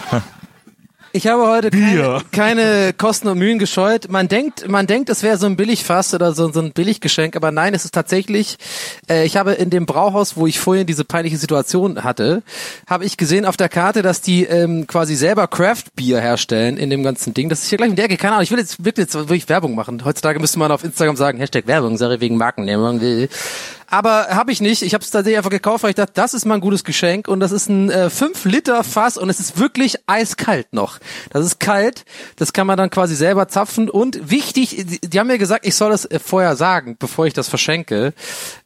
[1.16, 4.10] Ich habe heute keine, keine Kosten und Mühen gescheut.
[4.10, 7.52] Man denkt, man denkt, es wäre so ein Billigfass oder so, so ein Billiggeschenk, aber
[7.52, 8.56] nein, es ist tatsächlich.
[9.08, 12.42] Äh, ich habe in dem Brauhaus, wo ich vorhin diese peinliche Situation hatte,
[12.88, 16.90] habe ich gesehen auf der Karte, dass die ähm, quasi selber Craft Bier herstellen in
[16.90, 17.48] dem ganzen Ding.
[17.48, 18.16] Das ist hier gleich in der Ecke.
[18.16, 18.42] Keine Ahnung.
[18.42, 20.04] Ich will jetzt wirklich jetzt wirklich Werbung machen.
[20.04, 23.28] Heutzutage müsste man auf Instagram sagen Hashtag Werbung, sorry wegen Markennennung.
[23.94, 24.82] Aber habe ich nicht.
[24.82, 27.28] Ich habe es tatsächlich einfach gekauft, weil ich dachte, das ist mal ein gutes Geschenk
[27.28, 30.98] und das ist ein äh, 5 Liter Fass und es ist wirklich eiskalt noch.
[31.30, 32.04] Das ist kalt.
[32.34, 35.76] Das kann man dann quasi selber zapfen und wichtig, die, die haben mir gesagt, ich
[35.76, 38.14] soll das äh, vorher sagen, bevor ich das verschenke.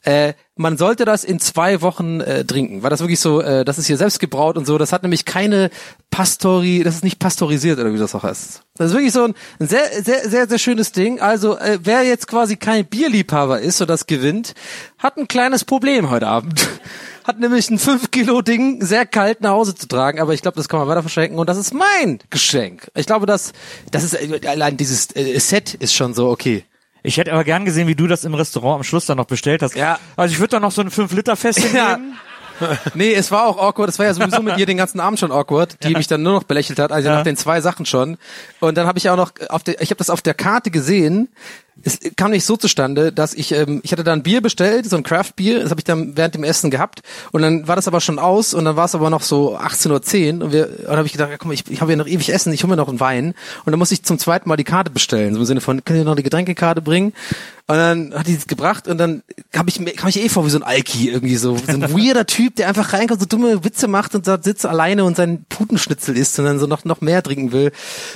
[0.03, 3.79] Äh, man sollte das in zwei Wochen äh, trinken, weil das wirklich so, äh, das
[3.79, 4.77] ist hier selbst gebraut und so.
[4.77, 5.71] Das hat nämlich keine
[6.11, 8.63] Pastori, das ist nicht pasteurisiert oder wie das auch heißt.
[8.77, 11.21] Das ist wirklich so ein, ein sehr, sehr, sehr, sehr schönes Ding.
[11.21, 14.55] Also äh, wer jetzt quasi kein Bierliebhaber ist und das gewinnt,
[14.99, 16.69] hat ein kleines Problem heute Abend.
[17.25, 20.57] Hat nämlich ein 5 Kilo Ding sehr kalt nach Hause zu tragen, aber ich glaube,
[20.57, 22.91] das kann man weiter verschenken und das ist mein Geschenk.
[22.95, 23.53] Ich glaube, das,
[23.91, 26.65] das ist äh, allein dieses äh, Set ist schon so okay.
[27.09, 29.63] Ich hätte aber gern gesehen, wie du das im Restaurant am Schluss dann noch bestellt
[29.63, 29.75] hast.
[29.75, 29.99] Ja.
[30.15, 31.97] Also ich würde da noch so ein 5 Liter Fest Ja.
[31.97, 32.19] nehmen.
[32.95, 33.89] Nee, es war auch awkward.
[33.89, 36.33] Es war ja sowieso mit ihr den ganzen Abend schon awkward, die mich dann nur
[36.33, 37.15] noch belächelt hat, also Ja.
[37.15, 38.19] nach den zwei Sachen schon.
[38.59, 41.29] Und dann habe ich auch noch auf der, ich habe das auf der Karte gesehen.
[41.85, 44.97] Es kam nicht so zustande, dass ich, ähm, ich hatte da ein Bier bestellt, so
[44.97, 47.03] ein Craft-Bier, das habe ich dann während dem Essen gehabt
[47.33, 50.39] und dann war das aber schon aus und dann war es aber noch so 18.10
[50.39, 52.07] Uhr und wir, und dann habe ich gedacht, ja, mal, ich, ich habe ja noch
[52.07, 54.57] ewig Essen, ich hole mir noch einen Wein und dann muss ich zum zweiten Mal
[54.57, 57.13] die Karte bestellen, so im Sinne von, könnt ihr noch die Getränkekarte bringen?
[57.71, 59.23] Und dann hat die es gebracht und dann
[59.55, 62.25] habe ich kam ich eh vor wie so ein Alki irgendwie so, so ein weirder
[62.25, 66.17] Typ, der einfach reinkommt, so dumme Witze macht und da sitzt alleine und sein Putenschnitzel
[66.17, 67.71] isst und dann so noch noch mehr trinken will.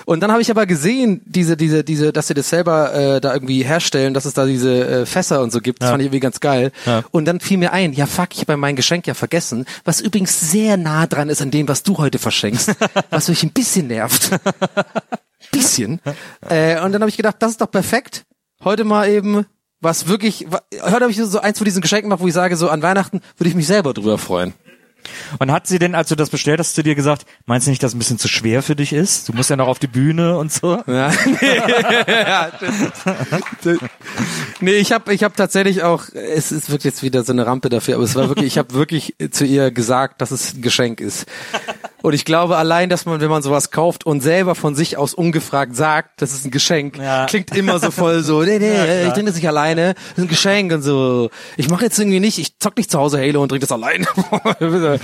[0.06, 3.34] Und dann habe ich aber gesehen, diese diese diese, dass sie das selber äh, da
[3.34, 5.82] irgendwie herstellen, dass es da diese äh, Fässer und so gibt.
[5.82, 6.72] Das fand ich irgendwie ganz geil.
[6.86, 7.05] Ja.
[7.11, 10.50] Und dann fiel mir ein, ja fuck, ich habe mein Geschenk ja vergessen, was übrigens
[10.50, 12.74] sehr nah dran ist an dem, was du heute verschenkst,
[13.11, 14.30] was mich ein bisschen nervt.
[15.53, 16.00] bisschen.
[16.48, 18.24] Äh, und dann habe ich gedacht, das ist doch perfekt.
[18.64, 19.44] Heute mal eben
[19.82, 20.46] was wirklich,
[20.80, 23.20] heute habe ich so eins von diesen Geschenken gemacht, wo ich sage, so an Weihnachten
[23.36, 24.55] würde ich mich selber drüber freuen.
[25.38, 27.82] Und hat sie denn, als du das bestellt hast, zu dir gesagt, meinst du nicht,
[27.82, 29.28] dass es ein bisschen zu schwer für dich ist?
[29.28, 30.82] Du musst ja noch auf die Bühne und so.
[30.86, 31.11] Ja.
[32.07, 32.50] ja
[33.62, 33.78] das-
[34.61, 37.68] nee, ich habe ich hab tatsächlich auch, es ist wirklich jetzt wieder so eine Rampe
[37.68, 41.00] dafür, aber es war wirklich, ich habe wirklich zu ihr gesagt, dass es ein Geschenk
[41.00, 41.26] ist.
[42.03, 45.14] Und ich glaube allein, dass man, wenn man sowas kauft und selber von sich aus
[45.14, 47.26] ungefragt sagt, das ist ein Geschenk, Ja.
[47.26, 50.28] klingt immer so voll so, nee, nee, ich trinke das nicht alleine, das ist ein
[50.28, 51.30] Geschenk und so.
[51.57, 54.07] Ich mache jetzt irgendwie nicht, ich zock nicht zu Hause Halo und trinke das alleine.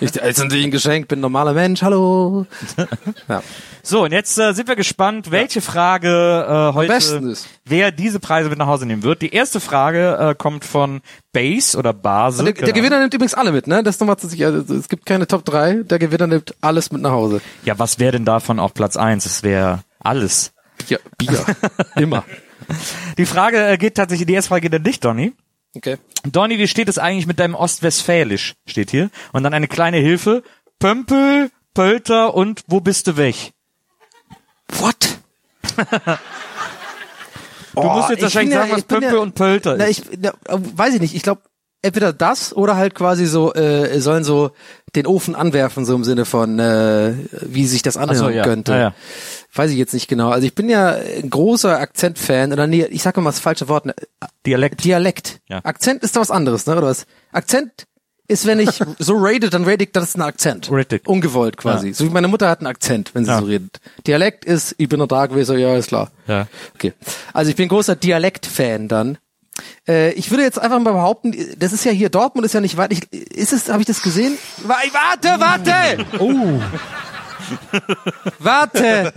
[0.00, 2.46] ich, das ist natürlich ein Geschenk, bin ein normaler Mensch, hallo.
[3.28, 3.42] Ja.
[3.82, 7.34] So, und jetzt äh, sind wir gespannt, welche Frage äh, heute,
[7.66, 9.20] wer diese Preise mit nach Hause nehmen wird.
[9.22, 11.00] Die erste Frage äh, kommt von
[11.34, 12.42] Base oder Base.
[12.42, 13.82] Der, der keine Gewinner nimmt übrigens alle mit, ne?
[13.82, 14.42] Das nochmal zu sich.
[14.42, 15.82] Also, es gibt keine Top 3.
[15.82, 17.42] Der Gewinner nimmt alles mit nach Hause.
[17.64, 19.26] Ja, was wäre denn davon auf Platz eins?
[19.26, 20.54] Es wäre alles.
[20.86, 21.00] Bier.
[21.18, 21.44] Bier.
[21.96, 22.24] Immer.
[23.18, 25.34] Die Frage äh, geht tatsächlich, die erste Frage geht an dich, Donny.
[25.76, 25.98] Okay.
[26.24, 28.54] Donny, wie steht es eigentlich mit deinem Ostwestfälisch?
[28.66, 29.10] Steht hier.
[29.32, 30.42] Und dann eine kleine Hilfe.
[30.78, 33.52] Pömpel, Pölter und wo bist du weg?
[34.78, 35.18] What?
[37.74, 40.10] Du musst jetzt wahrscheinlich sagen, was Pömpel und Pölter na, ist.
[40.10, 41.14] ich, na, weiß ich nicht.
[41.14, 41.42] Ich glaube,
[41.82, 44.52] entweder das oder halt quasi so, äh, sollen so
[44.96, 48.42] den Ofen anwerfen, so im Sinne von, äh, wie sich das anhören so, ja.
[48.42, 48.72] könnte.
[48.72, 48.94] Ja, ja.
[49.54, 50.30] Weiß ich jetzt nicht genau.
[50.30, 53.86] Also ich bin ja ein großer Akzentfan, oder nee, ich sag mal das falsche Wort,
[53.86, 53.94] ne,
[54.46, 54.82] Dialekt.
[54.84, 55.40] Dialekt.
[55.48, 55.60] Ja.
[55.62, 56.76] Akzent ist doch was anderes, ne?
[56.76, 57.06] Oder was?
[57.32, 57.86] Akzent
[58.26, 60.70] ist, wenn ich so rate, dann rate ich, das ist ein Akzent.
[60.70, 61.06] Richtig.
[61.08, 61.88] Ungewollt quasi.
[61.88, 61.94] Ja.
[61.94, 63.38] So wie meine Mutter hat einen Akzent, wenn sie Ja.
[63.40, 63.80] so redet.
[64.06, 66.10] Dialekt ist, ich bin noch da gewesen, ja, ist klar.
[66.26, 66.46] Ja.
[66.74, 66.92] Okay.
[67.32, 69.18] Also ich bin großer Dialekt-Fan dann.
[69.86, 72.76] Äh, ich würde jetzt einfach mal behaupten, das ist ja hier, Dortmund ist ja nicht
[72.76, 72.92] weit.
[72.92, 74.36] Ich, ist es, habe ich das gesehen?
[74.64, 76.06] Wa- Warte, warte!
[76.18, 76.60] Oh.
[78.38, 79.12] Warte!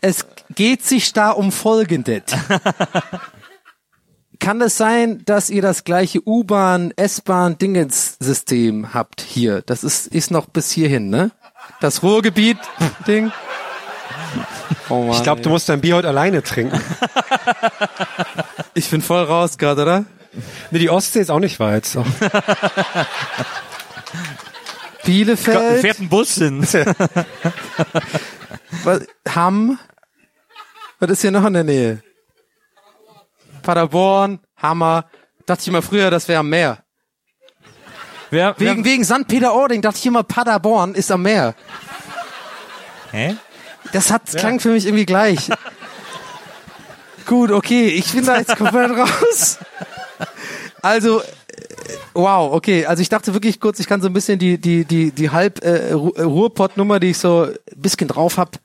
[0.00, 2.24] Es geht sich da um Folgendes.
[4.40, 9.62] Kann es sein, dass ihr das gleiche U-Bahn, S-Bahn, Dingens-System habt hier?
[9.62, 11.30] Das ist, ist noch bis hierhin, ne?
[11.80, 13.30] Das Ruhrgebiet-Ding.
[14.88, 16.80] Oh Mann, Ich glaube, du musst dein Bier heute alleine trinken.
[18.74, 20.04] ich bin voll raus gerade, oder?
[20.70, 21.86] Nee, die Ostsee ist auch nicht weit.
[21.86, 22.04] So.
[25.04, 26.62] Bielefeld, Fährt ein Bus hin.
[28.84, 29.78] was, Hamm,
[30.98, 32.02] was ist hier noch in der Nähe?
[33.62, 35.06] Paderborn, Hammer.
[35.46, 36.78] Dachte ich immer früher, das wäre am Meer.
[38.30, 39.26] Wer, wer, Wegen, wegen St.
[39.26, 41.54] Peter-Ording dachte ich immer, Paderborn ist am Meer.
[43.10, 43.36] hä?
[43.92, 45.50] Das hat, klang für mich irgendwie gleich.
[47.26, 49.58] Gut, okay, ich bin da jetzt komplett raus.
[50.82, 51.24] Also, äh,
[52.14, 52.86] wow, okay.
[52.86, 55.62] Also ich dachte wirklich kurz, ich kann so ein bisschen die, die, die, die halb
[55.64, 58.58] äh, äh, Ruhrpott-Nummer, die ich so ein bisschen drauf hab.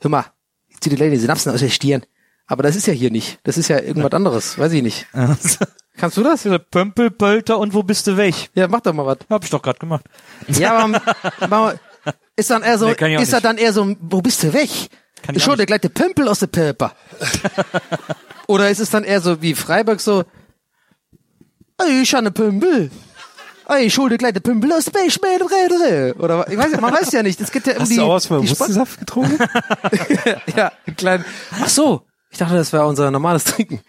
[0.00, 0.24] Hör mal,
[0.68, 2.04] ich zieh die Lady Synapsen aus der Stirn.
[2.48, 3.38] Aber das ist ja hier nicht.
[3.44, 4.58] Das ist ja irgendwas anderes.
[4.58, 5.06] Weiß ich nicht.
[5.12, 6.48] Kannst du das?
[6.70, 8.34] Pömpel, Pölter und wo bist du weg?
[8.54, 9.18] Ja, mach doch mal was.
[9.28, 10.04] Hab ich doch gerade gemacht.
[10.48, 11.00] Ja, aber
[11.48, 11.78] mal,
[12.36, 13.44] ist dann eher so, Nee, ist das nicht.
[13.44, 14.70] dann eher so, wo bist du weg?
[15.22, 16.92] Kann ich schon der gleiche Pömpel aus der Pöper.
[18.46, 20.24] Oder ist es dann eher so wie Freiburg so,
[21.78, 22.90] ey, ich habe eine Pömpel.
[23.68, 26.14] Ey, ich hol dir gleich den Pümpel aus Beischmädel.
[26.18, 27.38] Oder ich weiß ja, man weiß ja nicht.
[27.40, 29.36] Es geht ja um Hast du auch was mit Hustensaft getrunken?
[30.56, 31.24] ja, einen kleinen.
[31.60, 33.80] Ach so, ich dachte, das wäre unser normales Trinken.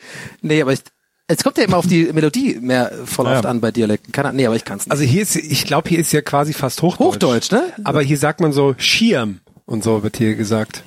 [0.42, 0.80] Nee, aber ich,
[1.28, 3.50] es kommt ja immer auf die Melodie mehr voll oft Ja.
[3.50, 4.12] an bei Dialekten.
[4.12, 4.92] Kann, nee, aber ich kann's nicht.
[4.92, 7.14] Also hier ist, ich glaube, hier ist ja quasi fast Hochdeutsch.
[7.16, 7.74] Hochdeutsch, ne?
[7.84, 10.84] Aber hier sagt man so Schirm und so wird hier gesagt.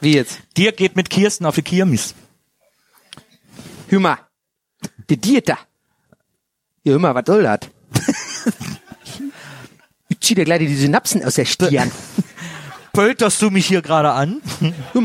[0.00, 0.38] Wie jetzt?
[0.56, 2.14] Dirk geht mit Kirsten auf die Kirmes.
[3.90, 4.18] Mal,
[5.10, 5.58] die Dieta.
[6.82, 7.60] Ja, hör mal, was soll das?
[10.08, 11.90] ich zieh dir gleich die Synapsen aus der Stirn.
[12.94, 14.40] Pölterst du mich hier gerade an?
[14.92, 15.00] Hör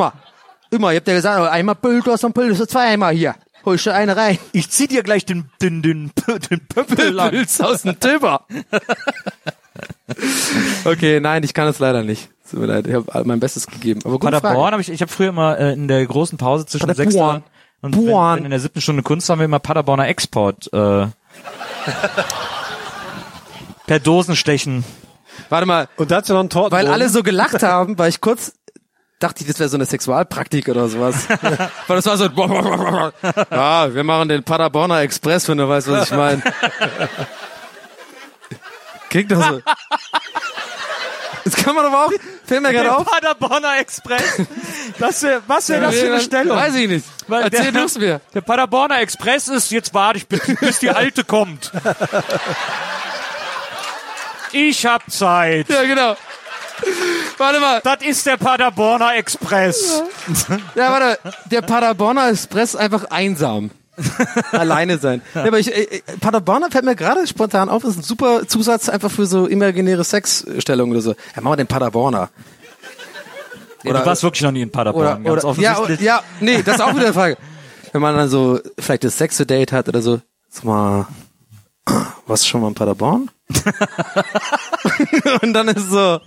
[0.71, 3.35] mal, hör mal, ich hab dir gesagt, einmal Pölters und Pölters, zweimal hier.
[3.65, 4.37] Holst du eine rein.
[4.53, 6.11] Ich zieh dir gleich den, den, den,
[6.49, 6.67] den.
[6.67, 8.45] Pölz aus dem Töber.
[10.85, 12.29] okay, nein, ich kann es leider nicht.
[12.49, 13.99] Tut mir leid, ich habe mein Bestes gegeben.
[14.05, 16.93] Aber gute Paderborn habe ich, ich habe früher immer äh, in der großen Pause zwischen
[16.93, 17.43] sechster
[17.81, 21.07] und wenn, wenn in der siebten Stunde Kunst haben wir immer Paderborner Export äh,
[23.85, 24.83] per Dosenstechen.
[25.49, 26.71] Warte mal, Und dazu noch ein Torten.
[26.71, 28.53] weil alle so gelacht haben, weil ich kurz
[29.19, 31.27] dachte ich, das wäre so eine Sexualpraktik oder sowas.
[31.87, 32.25] weil das war so,
[33.51, 36.41] ja, wir machen den Paderborner Express, wenn du weißt, was ich meine.
[39.09, 39.61] Kriegt doch so.
[41.43, 42.11] Das kann man aber auch,
[42.45, 43.05] fällt mir gerade Der auf.
[43.09, 44.41] Paderborner Express.
[44.99, 46.57] Das was wäre das für eine Stellung?
[46.57, 47.05] Weiß ich nicht.
[47.29, 48.19] Weil Erzähl der- du's mir.
[48.33, 51.71] Der Paderborner Express ist, jetzt warte ich, bis, bis die Alte kommt.
[54.51, 55.69] Ich hab Zeit.
[55.69, 56.17] Ja, genau.
[57.37, 57.81] Warte mal.
[57.83, 60.03] Das ist der Paderborner Express.
[60.75, 61.19] Ja, warte.
[61.51, 63.71] Der Paderborner Express einfach einsam.
[64.51, 65.21] Alleine sein.
[65.33, 69.09] Ja, aber ich, äh, Paderborner fällt mir gerade spontan auf, ist ein super Zusatz einfach
[69.09, 71.11] für so imaginäre Sexstellungen oder so.
[71.35, 72.29] Ja, machen wir den Paderborner.
[73.83, 76.01] Ja, du warst wirklich noch nie in Paderborn, Oder, ganz oder, ja, offensichtlich.
[76.05, 77.37] ja, nee, das ist auch wieder eine Frage.
[77.91, 81.07] Wenn man dann so vielleicht das Sex-Date hat oder so, sag mal,
[82.25, 83.29] warst du schon mal in Paderborn?
[85.41, 86.19] Und dann ist so,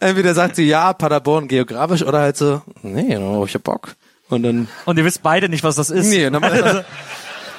[0.00, 3.94] entweder sagt sie ja, Paderborn geografisch oder halt so, nee, no, ich hab Bock.
[4.28, 6.08] Und dann, Und ihr wisst beide nicht, was das ist.
[6.08, 6.84] nee, und dann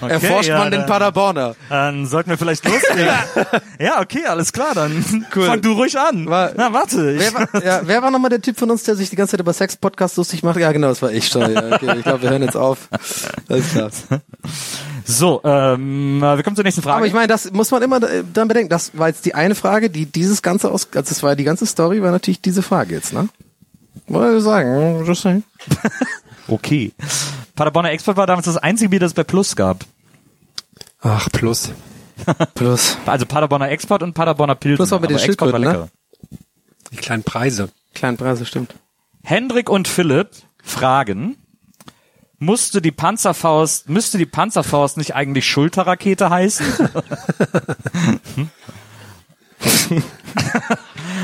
[0.02, 1.56] Okay, erforscht ja, man den Paderborner.
[1.70, 3.07] Dann sollten wir vielleicht loslegen.
[3.80, 5.02] ja, okay, alles klar, dann
[5.32, 6.28] fang du ruhig an.
[6.28, 7.11] War- Na, warte.
[7.11, 9.32] Ich, Wer war, ja, wer war nochmal der Typ von uns, der sich die ganze
[9.32, 10.57] Zeit über Sex-Podcast lustig macht?
[10.57, 11.49] Ja, genau, das war ich schon.
[11.53, 12.90] Ja, okay, ich glaube, wir hören jetzt auf.
[13.48, 13.91] Alles klar.
[15.05, 16.97] So, ähm, wir kommen zur nächsten Frage.
[16.97, 18.69] Aber ich meine, das muss man immer äh, dann bedenken.
[18.69, 21.65] Das war jetzt die eine Frage, die dieses ganze aus, also das war die ganze
[21.65, 23.27] Story, war natürlich diese Frage jetzt, ne?
[24.07, 25.43] Wollte ich sagen, just saying.
[26.47, 26.91] okay.
[27.55, 29.85] Paderborner Export war damals das einzige Bier, das es bei Plus gab.
[31.01, 31.71] Ach, plus.
[32.53, 32.97] Plus.
[33.05, 34.77] Also Paderborner Export und Paderborner Pilsen.
[34.77, 35.89] Plus war mit den aber Export war Schildkröten, ne?
[35.89, 36.39] lecker.
[36.91, 37.69] Die kleinen Preise.
[37.93, 38.75] Kleinen Preise, stimmt.
[39.23, 40.30] Hendrik und Philipp
[40.63, 41.38] fragen,
[42.44, 46.65] musste die Panzerfaust, müsste die Panzerfaust nicht eigentlich Schulterrakete heißen?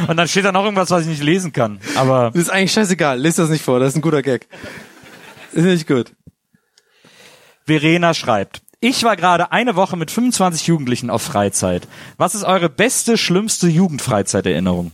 [0.07, 1.79] Und dann steht da noch irgendwas, was ich nicht lesen kann.
[1.95, 3.19] Aber Das ist eigentlich scheißegal.
[3.19, 4.47] Lies das nicht vor, das ist ein guter Gag.
[5.51, 6.13] Ist nicht gut.
[7.65, 11.87] Verena schreibt, ich war gerade eine Woche mit 25 Jugendlichen auf Freizeit.
[12.17, 14.91] Was ist eure beste, schlimmste Jugendfreizeiterinnerung?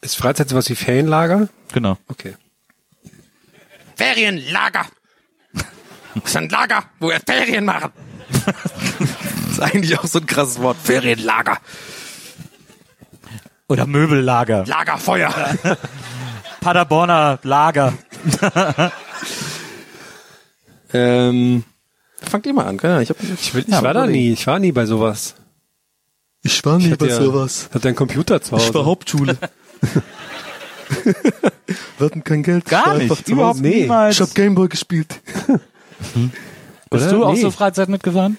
[0.00, 1.48] Ist Freizeit sowas wie Ferienlager?
[1.72, 1.98] Genau.
[2.08, 2.36] Okay.
[3.96, 4.86] Ferienlager.
[6.14, 7.90] Das ist ein Lager, wo wir Ferien machen.
[8.44, 10.76] das ist eigentlich auch so ein krasses Wort.
[10.82, 11.58] Ferienlager.
[13.68, 14.64] Oder Möbellager.
[14.66, 15.32] Lagerfeuer.
[16.60, 17.92] Paderborner Lager.
[20.92, 21.64] ähm,
[22.20, 24.32] fangt ihr mal an, keine Ahnung, ich hab, Ich, will, ich war da nie.
[24.32, 25.36] Ich war nie bei sowas.
[26.42, 28.84] Ich war nie Ich hatte ja, Hatte einen Computer zu Hause.
[28.84, 29.36] Hauptschule.
[31.98, 32.64] Wir hatten kein Geld.
[32.64, 33.28] Gar war nicht.
[33.28, 33.62] Überhaupt Hause.
[33.62, 34.16] niemals.
[34.16, 35.20] Ich hab Gameboy gespielt.
[36.90, 37.12] Bist Oder?
[37.12, 37.40] du auch Nee.
[37.40, 38.38] so Freizeit mitgefahren?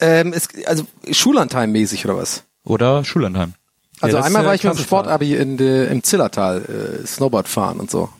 [0.00, 2.44] Ähm, es, also Schullandheim-mäßig oder was?
[2.64, 3.54] Oder Schullandheim?
[4.00, 4.78] Also Ja, einmal war ich mit dem.
[4.82, 8.10] Sportabi in de, im Zillertal äh, Snowboard fahren und so.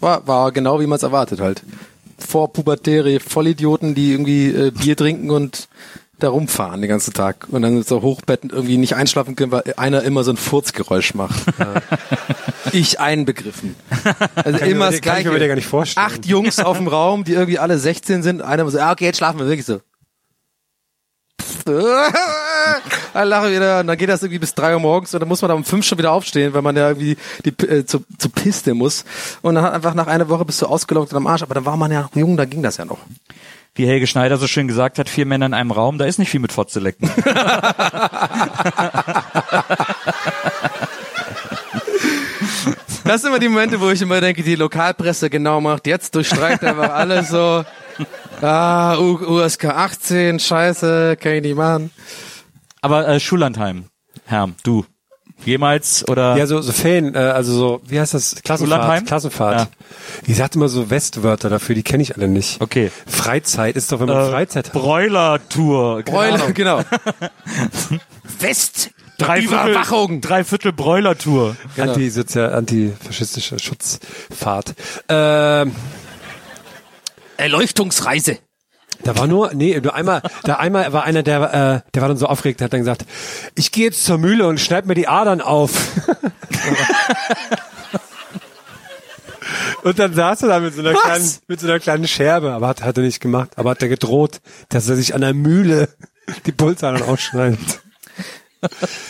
[0.00, 1.62] War, war genau wie man es erwartet halt.
[2.18, 5.68] Vorpubertäre Vollidioten, die irgendwie äh, Bier trinken und
[6.18, 10.02] da rumfahren den ganzen Tag und dann so hochbetten irgendwie nicht einschlafen können, weil einer
[10.02, 11.44] immer so ein Furzgeräusch macht.
[12.72, 13.76] ich einbegriffen.
[14.34, 15.48] Also Kann immer das kann ich mir gleiche.
[15.48, 16.06] gar nicht vorstellen.
[16.06, 18.40] Acht Jungs auf dem Raum, die irgendwie alle 16 sind.
[18.42, 19.80] Einer muss so, ah, okay, jetzt schlafen wir wirklich so.
[23.12, 25.42] Dann lache wieder und dann geht das irgendwie bis drei Uhr morgens und dann muss
[25.42, 28.28] man da um fünf schon wieder aufstehen, weil man ja irgendwie die, äh, zu, zu
[28.28, 29.04] Piste muss.
[29.42, 31.64] Und dann hat einfach nach einer Woche bist du ausgelaugt und am Arsch, aber dann
[31.64, 32.98] war man ja noch jung, da ging das ja noch.
[33.76, 36.30] Wie Helge Schneider so schön gesagt hat, vier Männer in einem Raum, da ist nicht
[36.30, 37.10] viel mit Fotze lecken.
[43.04, 46.64] Das sind immer die Momente, wo ich immer denke, die Lokalpresse genau macht, jetzt durchstreicht
[46.64, 47.64] einfach alles so.
[48.42, 51.92] Ah, U USK 18, scheiße, kann ich nicht machen.
[52.82, 53.84] Aber äh, Schullandheim,
[54.24, 54.84] Herr, du,
[55.46, 58.36] jemals oder Ja, so, so Fan, äh, also so, wie heißt das?
[58.42, 59.06] Klassenfahrt.
[59.06, 59.60] Klassenfahrt.
[59.60, 59.68] Ja.
[60.26, 62.60] Die sagt immer so Westwörter dafür, die kenne ich alle nicht.
[62.60, 62.90] Okay.
[63.06, 64.72] Freizeit ist doch, wenn man äh, Freizeit hat.
[64.72, 66.02] Bräuler-Tour.
[66.02, 66.82] Bräuler, genau.
[68.40, 68.90] West.
[69.18, 70.20] Drei Überwachung.
[70.20, 71.56] Drei Viertel Bräuler-Tour.
[71.78, 74.74] Antisozial, antifaschistische Schutzfahrt.
[75.08, 75.72] Ähm,
[77.38, 78.38] Erleuchtungsreise.
[79.04, 82.16] Da war nur, nee, nur einmal, da einmal war einer, der, äh, der war dann
[82.16, 83.04] so aufgeregt, hat dann gesagt,
[83.54, 85.70] ich gehe jetzt zur Mühle und schneid mir die Adern auf.
[89.82, 91.02] und dann saß er da mit so einer Was?
[91.02, 93.88] kleinen, mit so einer kleinen Scherbe, aber hat, hat er nicht gemacht, aber hat er
[93.88, 95.88] gedroht, dass er sich an der Mühle
[96.46, 97.80] die Pulsadern ausschneidet.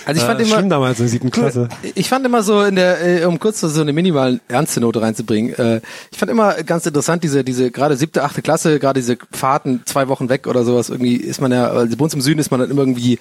[0.04, 1.68] Also ich Äh, fand immer, schlimm damals in siebten Klasse.
[1.94, 5.54] Ich fand immer so in der, äh, um kurz so eine minimale ernste Note reinzubringen,
[5.54, 9.82] äh, ich fand immer ganz interessant diese, diese gerade siebte, achte Klasse, gerade diese Fahrten
[9.84, 12.50] zwei Wochen weg oder sowas, irgendwie ist man ja, also bei uns im Süden ist
[12.50, 13.18] man dann immer irgendwie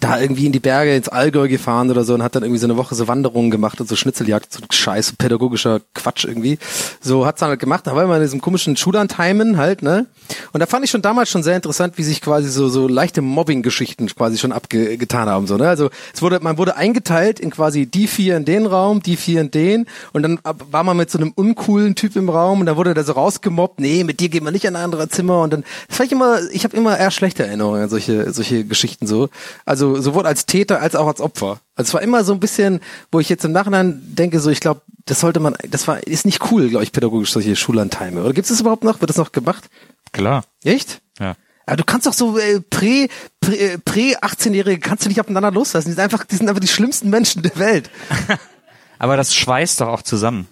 [0.00, 2.66] da irgendwie in die Berge ins Allgäu gefahren oder so und hat dann irgendwie so
[2.66, 6.58] eine Woche so Wanderungen gemacht und so Schnitzeljagd, so scheiß pädagogischer Quatsch irgendwie.
[7.00, 10.06] So hat's dann halt gemacht, da war immer in diesem komischen Schullandheimen halt, ne?
[10.52, 13.22] Und da fand ich schon damals schon sehr interessant, wie sich quasi so, so leichte
[13.22, 15.68] Mobbing-Geschichten quasi schon abgetan haben, so, ne?
[15.68, 19.40] Also, es wurde, man wurde eingeteilt in quasi die vier in den Raum, die vier
[19.42, 22.76] in den und dann war man mit so einem uncoolen Typ im Raum und dann
[22.76, 25.52] wurde der so rausgemobbt, nee, mit dir gehen wir nicht in ein anderes Zimmer und
[25.52, 29.06] dann, das fand ich immer, ich habe immer eher schlechte Erinnerungen an solche, solche Geschichten
[29.06, 29.28] so.
[29.64, 31.60] Also, sowohl als Täter als auch als Opfer.
[31.74, 32.80] Also, es war immer so ein bisschen,
[33.12, 36.26] wo ich jetzt im Nachhinein denke, so, ich glaube, das sollte man, das war, ist
[36.26, 38.20] nicht cool, glaube ich, pädagogisch, solche Schullandheime.
[38.20, 39.00] Oder gibt es das überhaupt noch?
[39.00, 39.68] Wird das noch gemacht?
[40.12, 40.44] Klar.
[40.64, 41.00] Echt?
[41.18, 41.34] Ja.
[41.68, 43.08] Aber du kannst doch so äh, prä,
[43.42, 45.88] prä, äh, prä 18-Jährige kannst du nicht aufeinander loslassen.
[45.88, 47.90] Die sind einfach, die sind einfach die schlimmsten Menschen der Welt.
[48.98, 50.48] Aber das schweißt doch auch zusammen.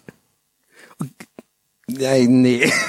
[1.89, 2.71] Ja, nee.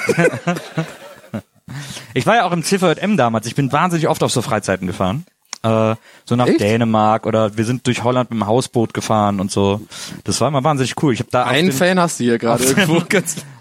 [2.14, 3.46] Ich war ja auch im CVM damals.
[3.46, 5.26] Ich bin wahnsinnig oft auf so Freizeiten gefahren.
[5.68, 6.60] Äh, so nach Echt?
[6.60, 9.80] Dänemark oder wir sind durch Holland mit dem Hausboot gefahren und so.
[10.24, 11.12] Das war immer wahnsinnig cool.
[11.12, 13.02] Ich habe da auf Einen dem, Fan hast du hier gerade auf irgendwo.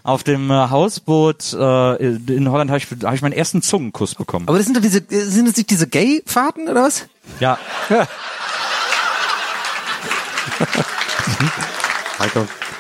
[0.04, 4.48] auf dem äh, Hausboot äh, in Holland habe ich, hab ich meinen ersten Zungenkuss bekommen.
[4.48, 7.08] Aber das sind doch diese, sind das nicht diese Gay-Fahrten oder was?
[7.40, 7.58] Ja,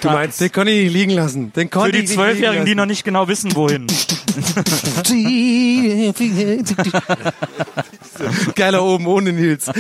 [0.01, 1.51] Du meinst, Den konnte ich nicht liegen lassen.
[1.53, 3.87] Den konnte für die Zwölfjährigen, die noch nicht genau wissen, wohin.
[8.55, 9.67] Geiler oben ohne Nils.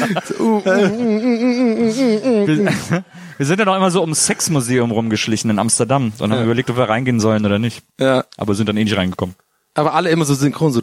[3.37, 6.77] Wir, sind ja noch immer so ums Sexmuseum rumgeschlichen in Amsterdam und haben überlegt, ob
[6.77, 7.83] wir reingehen sollen oder nicht.
[7.99, 8.23] ja.
[8.35, 9.35] Aber sind dann eh nicht reingekommen.
[9.75, 10.81] Aber alle immer so synchron, so.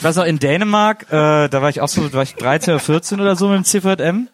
[0.00, 2.72] Ich weiß noch, in Dänemark, äh, da war ich auch so, da war ich 13
[2.72, 4.28] oder 14 oder so mit dem CVM.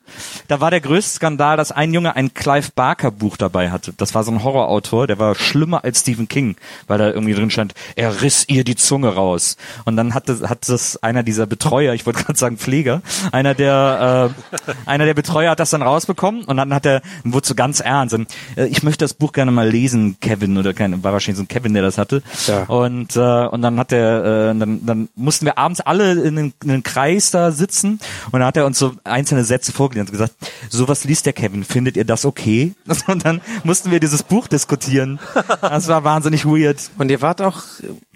[0.46, 3.92] Da war der größte Skandal, dass ein Junge ein Clive Barker Buch dabei hatte.
[3.96, 6.54] Das war so ein Horrorautor, der war schlimmer als Stephen King,
[6.86, 9.56] weil da irgendwie drin stand, er riss ihr die Zunge raus.
[9.84, 13.02] Und dann hat das, hat das einer dieser Betreuer, ich wollte gerade sagen Pfleger,
[13.32, 17.44] einer der, äh, einer der Betreuer hat das dann rausbekommen und dann hat er, wurde
[17.44, 18.14] so ganz ernst.
[18.14, 21.42] Und, äh, ich möchte das Buch gerne mal lesen, Kevin, oder kein, war wahrscheinlich so
[21.42, 22.22] ein Kevin, der das hatte.
[22.46, 22.62] Ja.
[22.66, 26.54] Und, äh, und dann hat er, äh, dann, dann mussten wir abends alle in einen,
[26.62, 30.12] in einen Kreis da sitzen und dann hat er uns so einzelne Sätze vorgelesen und
[30.12, 30.34] gesagt,
[30.68, 32.74] sowas liest der Kevin, findet ihr das okay?
[33.06, 35.18] Und dann mussten wir dieses Buch diskutieren.
[35.60, 36.78] Das war wahnsinnig weird.
[36.98, 37.62] Und ihr wart auch,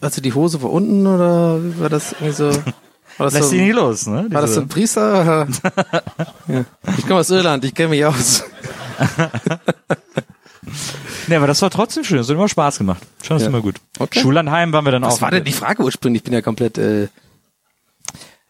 [0.01, 2.51] also die Hose war unten oder wie war das irgendwie so?
[3.19, 4.27] War das Lässt so, nicht los, ne?
[4.31, 5.47] war das so Diese- ein Priester?
[6.49, 6.65] Ja.
[6.99, 8.45] Ich komme aus Irland, ich kenne mich aus.
[11.27, 12.19] Nee, aber das war trotzdem schön.
[12.19, 13.03] Das hat immer Spaß gemacht.
[13.23, 13.49] Schon ist Ja.
[13.49, 13.77] immer gut.
[13.99, 14.21] Okay.
[14.21, 15.09] Schullandheim waren wir dann auch.
[15.12, 16.21] Was war denn die Frage ursprünglich?
[16.21, 16.77] Ich bin ja komplett.
[16.79, 17.09] Äh,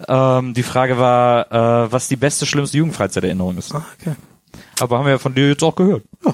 [0.09, 3.75] Ähm, die Frage war, äh, was die beste, schlimmste Jugendfreizeiterinnerung ist.
[3.75, 4.15] ah, okay.
[4.81, 6.05] Aber haben wir ja von dir jetzt auch gehört.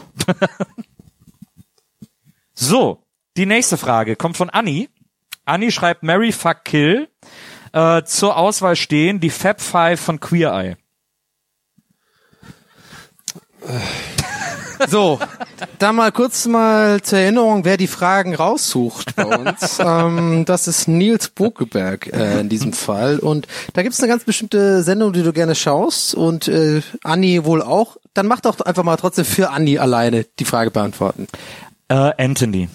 [2.59, 3.05] So,
[3.37, 4.89] die nächste Frage kommt von Anni.
[5.45, 7.09] Anni schreibt Mary Fuck Kill.
[7.73, 10.77] Äh, zur Auswahl stehen die Fab Five von Queer Eye.
[14.89, 15.19] So,
[15.79, 19.79] da mal kurz mal zur Erinnerung, wer die Fragen raussucht bei uns.
[19.85, 23.19] ähm, das ist Nils Bokeberg äh, in diesem Fall.
[23.19, 27.63] Und da gibt's eine ganz bestimmte Sendung, die du gerne schaust und äh, Anni wohl
[27.63, 27.97] auch.
[28.15, 31.27] Dann mach doch einfach mal trotzdem für Anni alleine die Frage beantworten.
[31.89, 32.69] Äh, Anthony.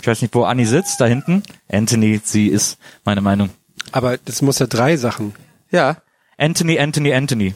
[0.00, 1.42] Ich weiß nicht, wo Anni sitzt, da hinten.
[1.70, 3.50] Anthony, sie ist meine Meinung.
[3.92, 5.34] Aber das muss ja drei Sachen.
[5.70, 5.96] Ja.
[6.38, 7.54] Anthony, Anthony, Anthony.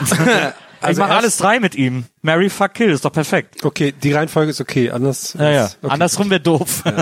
[0.80, 2.04] ich Also mache erst- alles drei mit ihm.
[2.22, 3.64] Mary Fuck Kill, ist doch perfekt.
[3.64, 4.90] Okay, die Reihenfolge ist okay.
[4.90, 5.34] Anders.
[5.38, 5.64] Ja, ja.
[5.66, 5.92] ist- okay.
[5.92, 6.82] Andersrum wäre doof.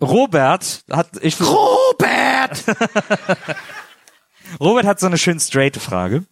[0.00, 2.64] Robert hat ich Robert!
[4.60, 6.24] Robert hat so eine schön straight Frage.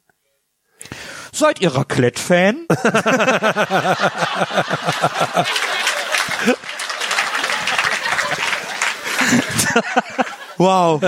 [1.32, 2.66] Seid ihr Raclette-Fan?
[10.58, 11.00] Wow.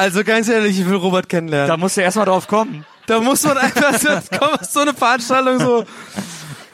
[0.00, 1.68] Also ganz ehrlich, ich will Robert kennenlernen.
[1.68, 2.86] Da musst du erstmal drauf kommen.
[3.04, 4.08] Da muss man einfach so,
[4.70, 5.84] so eine Veranstaltung so.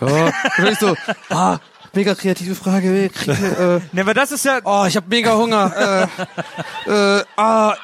[0.00, 0.94] Ja, wirklich so,
[1.30, 1.58] ah,
[1.92, 3.08] mega kreative Frage.
[3.08, 6.08] Kriege, äh, Ne, aber das ist ja oh, ich habe mega Hunger.
[6.86, 7.74] Äh, äh, ah,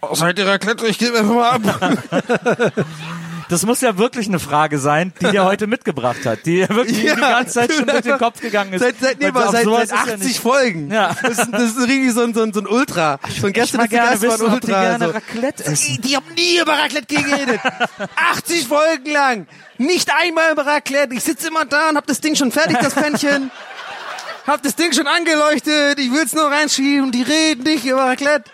[0.00, 0.86] oh, seid ihr Raclette?
[0.86, 2.72] Ich gebe einfach mal ab.
[3.52, 7.14] das muss ja wirklich eine Frage sein, die der heute mitgebracht hat, die wirklich Ja,
[7.14, 8.80] die ganze Zeit schon durch den Kopf gegangen ist.
[8.80, 10.90] Seit, seit, nee, aber seit, seit ist ja 80 nicht- Folgen.
[10.90, 11.14] Ja.
[11.22, 13.20] Das, ist, das ist richtig so ein, so ein, so ein Ultra.
[13.40, 15.10] So ein Ich mal gerne wissen, ob die gerne so.
[15.10, 15.96] Raclette essen.
[15.96, 17.60] Die, die haben nie über Raclette geredet.
[18.32, 19.46] 80 Folgen lang.
[19.76, 21.14] Nicht einmal über Raclette.
[21.14, 23.50] Ich sitze immer da und hab das Ding schon fertig, das Pännchen.
[24.46, 25.98] hab das Ding schon angeleuchtet.
[25.98, 27.12] Ich will's nur reinschieben.
[27.12, 28.50] Die reden nicht über Raclette.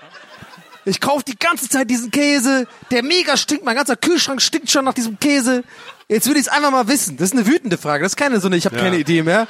[0.84, 2.66] Ich kauf die ganze Zeit diesen Käse.
[2.90, 3.64] Der mega stinkt.
[3.64, 5.64] Mein ganzer Kühlschrank stinkt schon nach diesem Käse.
[6.09, 7.16] Jetzt will ich's einfach mal wissen.
[7.18, 8.02] Das ist eine wütende Frage.
[8.05, 9.46] Das ist keine so eine, ich habe keine Idee mehr.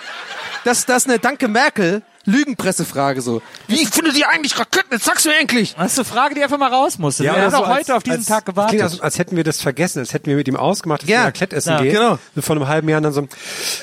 [0.64, 3.40] Das, das ist eine Danke Merkel Lügenpressefrage so.
[3.68, 4.88] Wie findet ihr eigentlich Raclette?
[4.92, 5.74] Jetzt sag's mir endlich.
[5.78, 7.24] Das ist eine Frage, die einfach mal raus musste.
[7.24, 8.78] Ja, wir haben aber auch so heute auf diesen als, Tag gewartet.
[8.78, 11.20] Klingt, als, als hätten wir das vergessen, als hätten wir mit ihm ausgemacht, dass Ja.
[11.22, 11.92] wir Raclette essen Ja, gehen.
[11.94, 12.18] genau.
[12.34, 13.26] So vor einem halben Jahr dann so,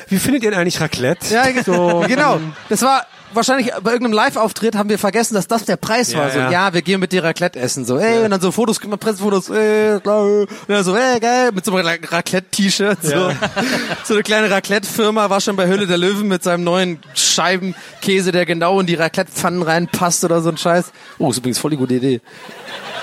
[0.10, 1.34] wie findet ihr denn eigentlich Raclette?
[1.34, 2.40] Ja, so, genau.
[2.70, 6.32] Das war wahrscheinlich bei irgendeinem Live-Auftritt haben wir vergessen, dass das der Preis Ja, war.
[6.32, 6.52] So, ja.
[6.52, 7.86] ja, wir gehen mit dir Raclette essen.
[7.86, 10.24] So, ey, und dann so Fotos, Pressefotos, ey, klar.
[10.24, 12.98] Und dann so, ey, geil, mit so einem Ra- Raclette-T-Shirt.
[13.02, 13.32] So.
[14.04, 18.46] so eine kleine Raclette-Firma war schon bei Höhle der Löwen mit seinem neuen Scheibenkäse, der
[18.46, 20.92] genau in die Raclette-Pfannen reinpasst oder so ein Scheiß.
[21.20, 22.22] Oh, ist übrigens voll die gute Idee.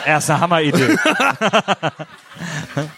[0.04, 0.96] Erst eine Hammeridee.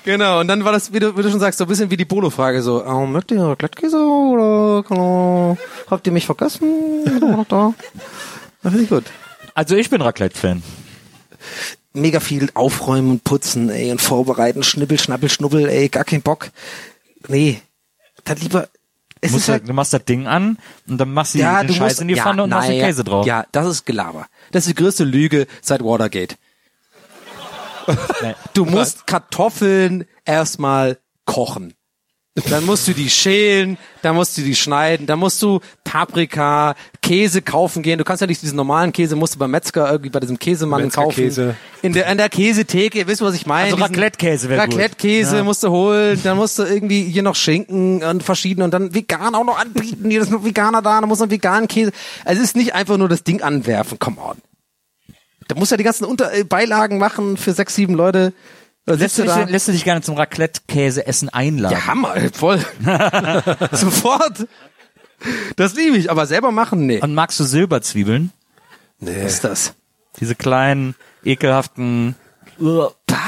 [0.04, 1.96] Genau, und dann war das, wie du, wie du schon sagst, so ein bisschen wie
[1.96, 5.58] die Polo-Frage, so, oh, mögt ihr Raclette-Käse oder kann,
[5.90, 7.04] habt ihr mich vergessen?
[7.48, 7.74] Da.
[8.62, 9.04] Das finde ich gut.
[9.54, 10.62] Also ich bin Raclette-Fan.
[11.92, 16.50] Mega viel aufräumen und putzen, ey, und vorbereiten, schnippel, schnappel, schnuppel, ey, gar kein Bock.
[17.28, 17.60] Nee,
[18.24, 18.68] dann lieber,
[19.20, 21.38] es Du, musst ist halt, halt, du machst das Ding an und dann machst du
[21.38, 23.26] ja, den du Scheiß musst, in die ja, Pfanne und machst den Käse drauf.
[23.26, 24.26] Ja, das ist Gelaber.
[24.52, 26.36] Das ist die größte Lüge seit Watergate.
[28.54, 31.74] Du musst Kartoffeln erstmal kochen.
[32.50, 37.42] Dann musst du die schälen, dann musst du die schneiden, dann musst du Paprika, Käse
[37.42, 37.96] kaufen gehen.
[37.96, 40.90] Du kannst ja nicht diesen normalen Käse, musst du beim Metzger irgendwie bei diesem Käsemann
[40.90, 41.06] kaufen.
[41.10, 41.54] Metzgerkäse.
[41.82, 43.70] In der, in der Käsetheke, ihr wisst, was ich meine.
[43.72, 44.62] Also Raclette-Käse wäre.
[44.62, 45.44] Raclette-Käse Ja.
[45.44, 49.36] musst du holen, dann musst du irgendwie hier noch Schinken und verschiedene und dann vegan
[49.36, 50.10] auch noch anbieten.
[50.10, 51.92] Hier ist noch Veganer da, dann muss noch veganen Käse.
[52.24, 54.38] Also es ist nicht einfach nur das Ding anwerfen, come on.
[55.48, 58.32] Da musst du ja die ganzen Unter äh, Beilagen machen für sechs, sieben Leute.
[58.86, 61.74] Da Lässt du, dich, lässt du dich gerne zum Raclette-Käse-Essen einladen?
[61.74, 62.58] Ja, Hammer, voll.
[63.72, 64.46] Sofort.
[65.56, 67.00] Das liebe ich, aber selber machen, nee.
[67.00, 68.30] Und magst du Silberzwiebeln?
[69.00, 69.24] Nee.
[69.24, 69.74] Was ist das?
[70.20, 70.94] Diese kleinen,
[71.24, 72.14] ekelhaften,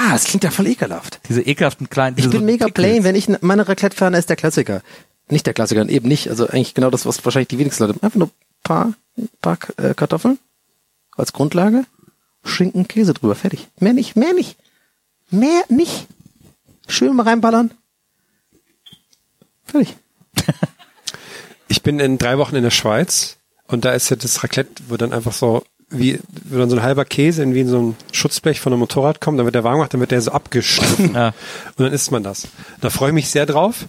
[0.06, 1.20] Ah, das klingt ja voll ekelhaft.
[1.28, 2.16] diese ekelhaften kleinen.
[2.16, 4.82] Ich diese bin so mega plain, wenn ich meine Raclette-Ferne ist der Klassiker.
[5.28, 6.28] Nicht der Klassiker, eben nicht.
[6.28, 7.98] Also eigentlich genau das, was wahrscheinlich die wenigsten Leute.
[8.02, 8.30] Einfach nur
[8.62, 8.93] paar,
[9.40, 10.38] paar äh, Kartoffeln
[11.16, 11.84] als Grundlage,
[12.47, 13.66] Schinken, Käse drüber, fertig.
[13.81, 14.56] Mehr nicht, mehr nicht.
[15.31, 16.06] Mehr nicht.
[16.89, 17.70] Schön mal reinballern.
[19.64, 19.97] Fertig.
[21.68, 24.97] Ich bin in drei Wochen in der Schweiz und da ist ja das Raclette, wo
[24.97, 27.97] dann einfach so wie, wo dann so ein halber Käse in wie in so ein
[28.12, 31.12] Schutzblech von einem Motorrad kommt, dann wird der warm gemacht, dann wird der so abgeschnitten.
[31.14, 31.28] Ja.
[31.77, 32.47] Und dann isst man das.
[32.81, 33.86] Da freue ich mich sehr drauf.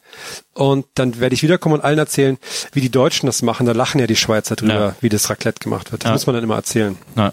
[0.55, 2.39] Und dann werde ich wiederkommen und allen erzählen,
[2.71, 3.67] wie die Deutschen das machen.
[3.67, 4.95] Da lachen ja die Schweizer drüber, Ja.
[5.01, 6.03] wie das Raclette gemacht wird.
[6.03, 6.13] Das Ja.
[6.13, 6.97] muss man dann immer erzählen.
[7.15, 7.31] Ja.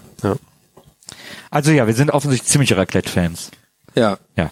[1.51, 3.51] Also ja, wir sind offensichtlich ziemliche Raclette-Fans.
[3.95, 4.17] Ja.
[4.35, 4.51] Ja.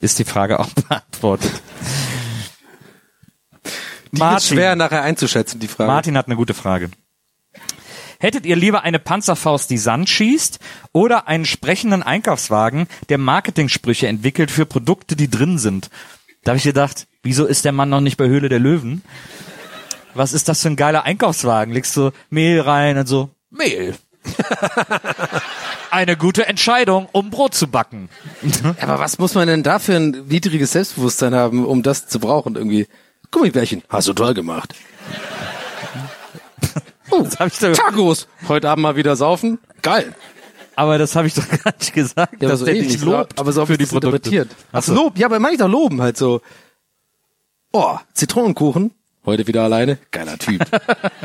[0.00, 1.52] Ist die Frage auch beantwortet.
[4.12, 4.56] Die ist Martin.
[4.56, 5.90] schwer nachher einzuschätzen, die Frage.
[5.90, 6.90] Martin hat eine gute Frage.
[8.18, 10.60] Hättet ihr lieber eine Panzerfaust, die Sand schießt,
[10.92, 15.90] oder einen sprechenden Einkaufswagen, der Marketingsprüche entwickelt für Produkte, die drin sind?
[16.44, 19.02] Da habe ich gedacht, wieso ist der Mann noch nicht bei Höhle der Löwen?
[20.14, 21.72] Was ist das für ein geiler Einkaufswagen?
[21.74, 23.96] Legst du Mehl rein und so, Mehl.
[25.92, 28.08] Eine gute Entscheidung, um Brot zu backen.
[28.80, 32.56] Aber was muss man denn da für ein niedriges Selbstbewusstsein haben, um das zu brauchen
[32.56, 32.86] irgendwie?
[33.30, 34.74] Gummibärchen, hast du toll gemacht.
[37.14, 39.58] Oh, Das hab ich doch, Tacos, heute Abend mal wieder saufen.
[39.82, 40.14] Geil.
[40.76, 43.66] aber das habe ich doch gar nicht gesagt, Ja, aber so ähnlich, lobt aber so
[43.66, 44.16] für die Produkte.
[44.16, 44.48] interpretiert.
[44.72, 44.94] Ach Ach so.
[44.94, 46.40] Lob, ja, aber meine ich doch loben halt so.
[47.70, 48.92] Oh, Zitronenkuchen,
[49.26, 50.64] heute wieder alleine, geiler Typ.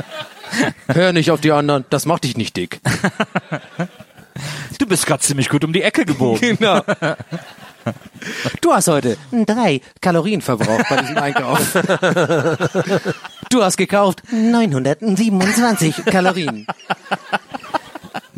[0.88, 2.82] Hör nicht auf die anderen, das macht dich nicht dick.
[4.78, 6.58] Du bist gerade ziemlich gut um die Ecke gebogen.
[6.58, 6.82] Genau.
[8.60, 11.74] Du hast heute drei Kalorien verbraucht bei diesem Einkauf.
[13.50, 16.68] Du hast gekauft 927 Kalorien.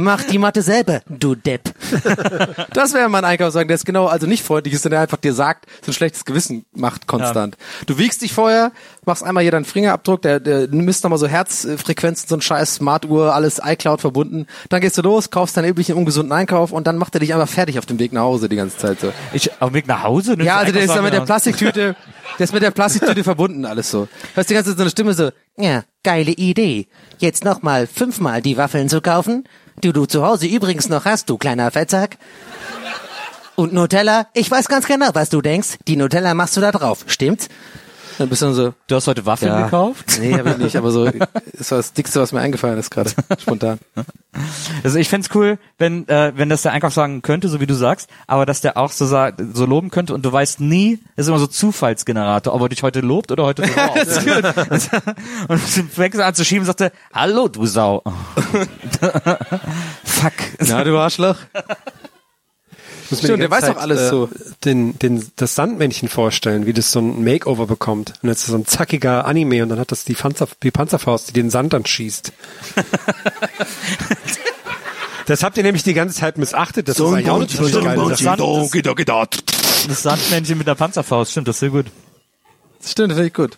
[0.01, 1.73] Mach die Mathe selber, du Depp.
[2.73, 5.33] Das wäre mein Einkaufswagen, der ist genau, also nicht freundlich ist, sondern der einfach dir
[5.33, 7.57] sagt, so ein schlechtes Gewissen macht konstant.
[7.85, 8.71] Du wiegst dich vorher,
[9.05, 13.33] machst einmal hier deinen Fingerabdruck, der, der misst nochmal so Herzfrequenzen, so ein scheiß Smartuhr,
[13.33, 14.47] alles iCloud verbunden.
[14.69, 17.49] Dann gehst du los, kaufst deinen üblichen ungesunden Einkauf und dann macht er dich einfach
[17.49, 19.11] fertig auf dem Weg nach Hause die ganze Zeit so.
[19.33, 20.37] Ich auf dem Weg nach Hause?
[20.39, 21.25] Ja, also der ist da Einkaufswagen mit der?
[21.25, 21.95] Plastiktüte,
[22.37, 24.07] der ist mit der Plastiktüte verbunden, alles so.
[24.33, 26.87] Hörst die ganze Zeit so eine Stimme so, ja, geile Idee.
[27.17, 29.43] Jetzt nochmal fünfmal die Waffeln zu kaufen,
[29.83, 32.17] die du zu Hause übrigens noch hast, du kleiner Fettsack.
[33.55, 35.79] Und Nutella, ich weiß ganz genau, was du denkst.
[35.87, 37.49] Die Nutella machst du da drauf, stimmt's?
[38.19, 39.63] Dann bist du dann so, Du hast heute Waffeln ja.
[39.63, 40.19] gekauft?
[40.19, 41.05] Nee, hab ich nicht, aber so,
[41.53, 43.79] ist das Dickste, was mir eingefallen ist gerade, spontan.
[44.83, 48.09] Also ich fänd's cool, wenn äh, wenn das der Einkaufswagen könnte, so wie du sagst,
[48.27, 51.29] aber dass der auch so sagt, so loben könnte und du weißt nie, das ist
[51.29, 54.27] immer so Zufallsgenerator, ob er dich heute lobt oder heute aufsetzt.
[55.47, 58.03] Und du fängst an zu schieben und sagt er, hallo du Sau.
[60.03, 60.33] Fuck.
[60.67, 61.37] Ja, du Arschloch.
[63.09, 64.29] Ich muss mir Stimmt, der weiß auch alles so.
[64.63, 68.13] Den, den, das Sandmännchen vorstellen, wie das so ein Makeover bekommt.
[68.21, 71.29] Und jetzt ist so ein zackiger Anime und dann hat das die, Panzer, die Panzerfaust,
[71.29, 72.31] die den Sand dann schießt.
[75.25, 76.87] das habt ihr nämlich die ganze Zeit missachtet.
[76.87, 78.69] Das ist eigentlich auch eine ziemlich geile Sache.
[79.87, 81.87] Das Sandmännchen mit der Panzerfaust, stimmt, das ist sehr gut.
[82.85, 83.57] Stimmt, finde ich gut.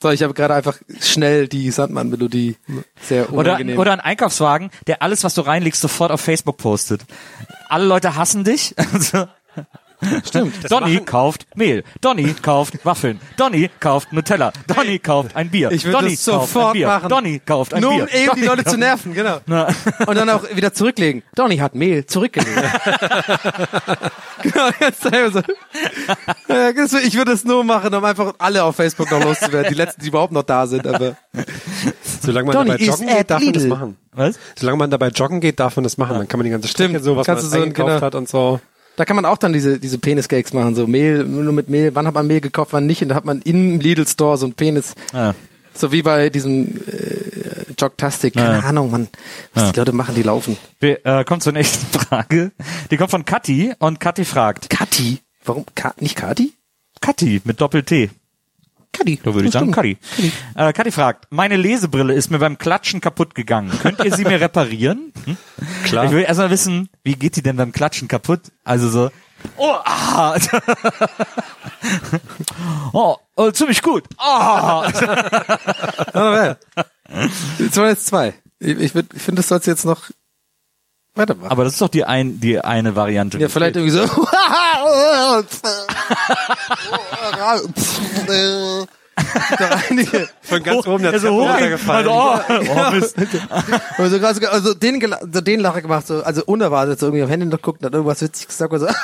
[0.00, 2.56] So, ich habe gerade einfach schnell die Sandmann-Melodie
[3.00, 3.78] sehr Oder, unangenehm.
[3.78, 7.02] oder ein Einkaufswagen, der alles, was du reinlegst, sofort auf Facebook postet.
[7.68, 8.74] Alle Leute hassen dich.
[8.92, 9.26] Also,
[10.24, 10.70] Stimmt.
[10.70, 11.82] Donny kauft Mehl.
[12.00, 13.20] Donny kauft Waffeln.
[13.36, 14.52] Donny kauft Nutella.
[14.66, 15.72] Donny kauft ein Bier.
[15.72, 16.86] Ich würde Donny das kauft ein sofort Bier.
[16.86, 17.08] machen.
[17.08, 18.02] Donny kauft ein Nur Bier.
[18.04, 19.38] um eben Donny die Leute kauft- zu nerven, genau.
[19.46, 19.68] Na.
[20.06, 21.22] Und dann auch wieder zurücklegen.
[21.34, 22.52] Donny hat Mehl zurückgelegt.
[24.42, 25.42] genau, ganz selber so.
[26.48, 29.68] Ja, das- Ich würde es nur machen, um einfach alle auf Facebook noch loszuwerden.
[29.72, 31.16] Die letzten, die überhaupt noch da sind, aber.
[32.22, 33.96] Solange man Donny dabei joggen geht, darf man das machen.
[34.12, 34.38] Was?
[34.58, 36.18] Solange man dabei joggen geht, darf man das machen.
[36.18, 37.04] Dann kann man die ganze Strecke Stimmt.
[37.04, 38.00] so, was Kannst man so- eingekauft genau.
[38.00, 38.60] hat und so.
[38.98, 41.94] Da kann man auch dann diese, diese Penis-Cakes machen, so Mehl, nur mit Mehl.
[41.94, 43.00] Wann hat man Mehl gekauft, wann nicht?
[43.00, 44.94] Und da hat man im Lidl-Store so ein Penis.
[45.12, 45.34] Ah.
[45.72, 48.34] So wie bei diesem äh, Jogtastic.
[48.34, 48.64] Keine Ja.
[48.64, 49.06] Ahnung, Mann.
[49.54, 50.56] Was die Leute machen, die laufen.
[50.80, 52.50] Wir, äh, kommt zur nächsten Frage.
[52.90, 54.68] Die kommt von Kathi und Kathi fragt.
[54.68, 55.18] Kati?
[55.44, 55.64] Warum?
[55.76, 56.52] Ka nicht Kati?
[57.00, 58.10] Kathi mit Doppel-T.
[58.98, 59.20] Kati.
[59.22, 59.96] Da würde ich sagen, Kathi.
[60.54, 63.70] Äh, Kathi fragt, meine Lesebrille ist mir beim Klatschen kaputt gegangen.
[63.80, 65.12] Könnt ihr sie mir reparieren?
[65.24, 65.36] Hm?
[65.84, 66.04] Klar.
[66.04, 68.40] Ich will erstmal wissen, wie geht die denn beim Klatschen kaputt?
[68.64, 69.10] Also so,
[69.56, 70.38] oh, ah.
[72.92, 74.04] oh, oh ziemlich gut.
[74.16, 74.86] Ah.
[77.58, 78.34] Jetzt waren jetzt zwei.
[78.60, 80.10] Ich, ich, ich finde, das sollst du jetzt noch
[81.18, 81.50] weitermachen.
[81.50, 83.38] Aber das ist doch die, ein, die eine Variante.
[83.38, 84.06] ja, vielleicht irgendwie so.
[90.42, 92.08] Von ganz oben der also Treppe hoch, runtergefallen.
[92.08, 93.16] also, oh, oh, Mist.
[93.98, 97.46] Also, also, also den, so den Lacher gemacht, so, also unerwartet, so irgendwie am Handy
[97.46, 98.86] noch guckt, hat irgendwas witzig gesagt, und so.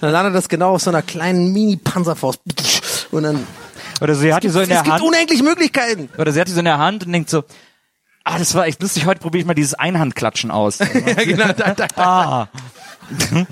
[0.00, 2.40] dann landet das genau auf so einer kleinen Mini-Panzerfaust.
[3.12, 3.46] Und dann,
[4.02, 5.04] Oder sie hat die so in es der gibt Hand.
[5.04, 6.08] unendlich Möglichkeiten.
[6.18, 7.44] Oder sie hat die so in der Hand und denkt so,
[8.24, 10.78] ah, das war echt lustig, heute probiere ich mal dieses Einhandklatschen aus.
[11.06, 12.48] Ja, genau, da, da, ah.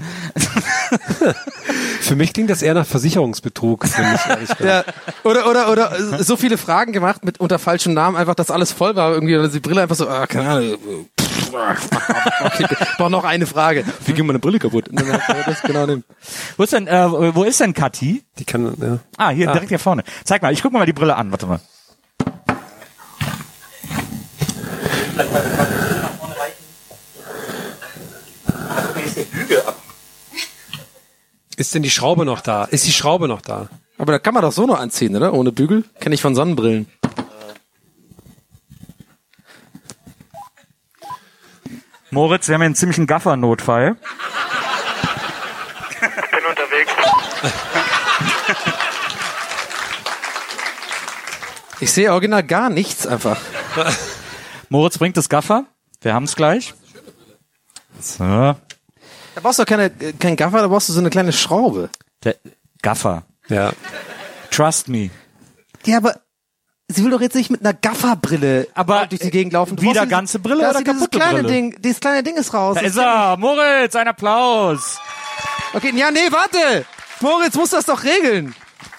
[2.01, 4.65] Für mich klingt das eher nach Versicherungsbetrug, finde ich ehrlich gesagt.
[4.65, 4.85] Ja,
[5.23, 8.97] oder, oder, oder so viele Fragen gemacht mit unter falschen Namen, einfach, dass alles voll
[8.97, 11.07] war irgendwie, oder die Brille einfach so, ah, keine Ahnung, okay,
[12.99, 13.85] brauch noch eine Frage.
[14.05, 14.89] Wie geht meine Brille kaputt?
[14.91, 15.19] Genau.
[16.57, 18.23] Wo ist denn, äh, wo ist denn Kathi?
[18.39, 18.99] Die kann, ja.
[19.17, 20.05] Ah, hier, direkt hier vorne.
[20.25, 21.61] Zeig mal, ich guck mir mal die Brille an, warte mal.
[31.57, 32.65] Ist denn die Schraube noch da?
[32.65, 33.69] Ist die Schraube noch da?
[33.99, 35.35] Aber da kann man doch so noch anziehen, oder?
[35.35, 35.85] Ohne Bügel?
[36.01, 36.87] Kenn ich von Sonnenbrillen.
[42.11, 43.97] Moritz, wir haben hier einen ziemlichen Gaffer-Notfall.
[45.91, 46.93] Ich Bin unterwegs.
[51.81, 53.41] Ich sehe original gar nichts einfach.
[54.69, 55.65] Moritz bringt das Gaffer.
[56.03, 56.75] Wir haben es gleich.
[58.01, 58.25] So.
[58.25, 58.57] Da
[59.43, 61.91] brauchst du keine, äh, kein Gaffer, da brauchst du so eine kleine Schraube.
[62.25, 62.37] Der
[62.83, 63.25] Gaffer.
[63.49, 63.73] Ja.
[64.51, 65.11] Trust me.
[65.85, 66.21] Ja, aber
[66.95, 69.77] sie will doch jetzt nicht mit einer Gafferbrille Aber, durch die Gegend laufen.
[69.77, 71.53] Du wieder ganze Brille oder ist dieses kaputte kleine Brille?
[71.55, 72.77] Ding, dieses kleine Ding ist raus.
[72.79, 73.37] Da ist er.
[73.39, 74.99] Moritz, ein Applaus.
[75.73, 76.85] Okay, ja, nee, warte.
[77.21, 78.55] Moritz muss das doch regeln.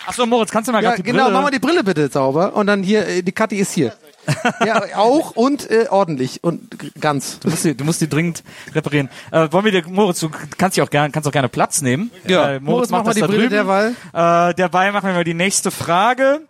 [0.06, 1.34] Achso, Moritz, kannst du mal Ja, die genau, Brille...
[1.34, 3.94] mach mal die Brille bitte sauber und dann hier, äh, die Kathi ist hier.
[4.66, 6.70] ja, auch und äh, ordentlich und
[7.02, 7.40] ganz.
[7.40, 8.44] Du musst, die, du musst die dringend
[8.74, 9.10] reparieren.
[9.32, 12.12] Äh, wollen wir dir, Moritz, du kannst dich auch gerne, kannst auch gerne Platz nehmen.
[12.28, 13.52] Ja, Äh, Moritz, mach mal die da Brille drüben.
[13.56, 13.96] derweil.
[14.14, 16.42] Äh, derweil machen wir mal die nächste Frage.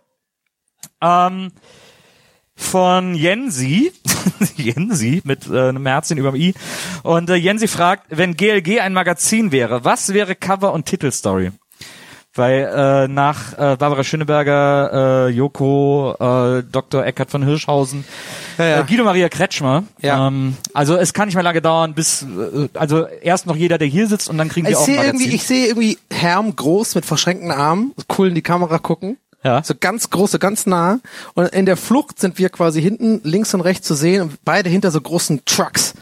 [1.00, 1.52] Ähm,
[2.54, 3.92] von Jensi.
[4.56, 6.54] Jensi mit äh, einem Herzchen überm I.
[7.02, 11.50] Und äh, Jensi fragt, wenn GLG ein Magazin wäre, was wäre Cover und Titelstory?
[12.34, 17.04] Weil äh, nach äh, Barbara Schöneberger, äh, Joko, äh, Dr.
[17.04, 18.04] Eckhard von Hirschhausen,
[18.56, 18.80] Ja, ja.
[18.80, 19.84] Äh, Guido Maria Kretschmer.
[20.00, 20.28] Ja.
[20.28, 23.88] Ähm, also es kann nicht mehr lange dauern, bis äh, also erst noch jeder, der
[23.88, 25.34] hier sitzt und dann kriegen wir Ich auch ein sehe irgendwie, Magazin.
[25.34, 29.18] ich sehe irgendwie Herm groß mit verschränkten Armen, cool in die Kamera gucken.
[29.44, 29.62] Ja.
[29.64, 31.00] So ganz große, ganz nah.
[31.34, 34.70] Und in der Flucht sind wir quasi hinten, links und rechts zu sehen und beide
[34.70, 35.94] hinter so großen Trucks.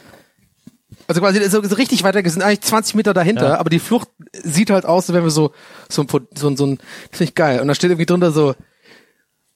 [1.07, 3.59] Also quasi so, so richtig weiter, wir sind eigentlich 20 Meter dahinter, Ja.
[3.59, 5.53] aber die Flucht sieht halt aus, als wenn wir so,
[5.89, 6.79] so ein, so, ein- so ein,
[7.11, 7.61] finde ich geil.
[7.61, 8.55] Und da steht irgendwie drunter so,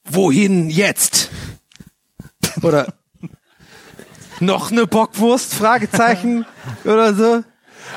[0.05, 1.28] wohin jetzt?
[2.62, 2.94] Oder,
[4.40, 5.55] noch eine Bockwurst?
[5.55, 6.44] Fragezeichen,
[6.85, 7.44] oder so.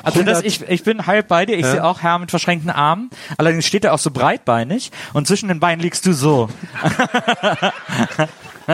[0.04, 1.58] Also das, ich, ich bin halb bei dir.
[1.58, 3.10] Ich sehe auch Herr mit verschränkten Armen.
[3.38, 6.50] Allerdings steht er auch so breitbeinig und zwischen den Beinen liegst du so.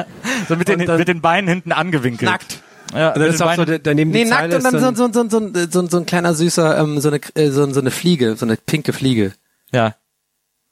[0.48, 2.30] so mit den, mit den Beinen hinten angewinkelt.
[2.30, 2.62] Nackt.
[2.94, 4.96] Ja, Und dann ist auch so, daneben Nee, die nackt Zeile und dann, ist dann
[4.96, 7.80] so, so, so, so, so, so ein kleiner süßer, ähm, so eine, äh, so, so
[7.80, 9.34] eine Fliege, so eine pinke Fliege.
[9.72, 9.96] ja.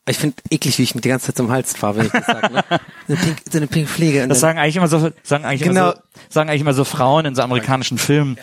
[0.08, 2.26] Ich finde eklig, wie ich mit die ganze Zeit zum Hals fahre, wenn ich das
[2.26, 2.54] sage.
[2.54, 2.64] Ne?
[3.08, 4.24] So, eine pink, so eine pinke Fliege.
[4.24, 5.92] Und Das sagen eigentlich immer so, sagen eigentlich Genau.
[5.92, 8.38] immer so, sagen eigentlich immer so Frauen in so amerikanischen Filmen.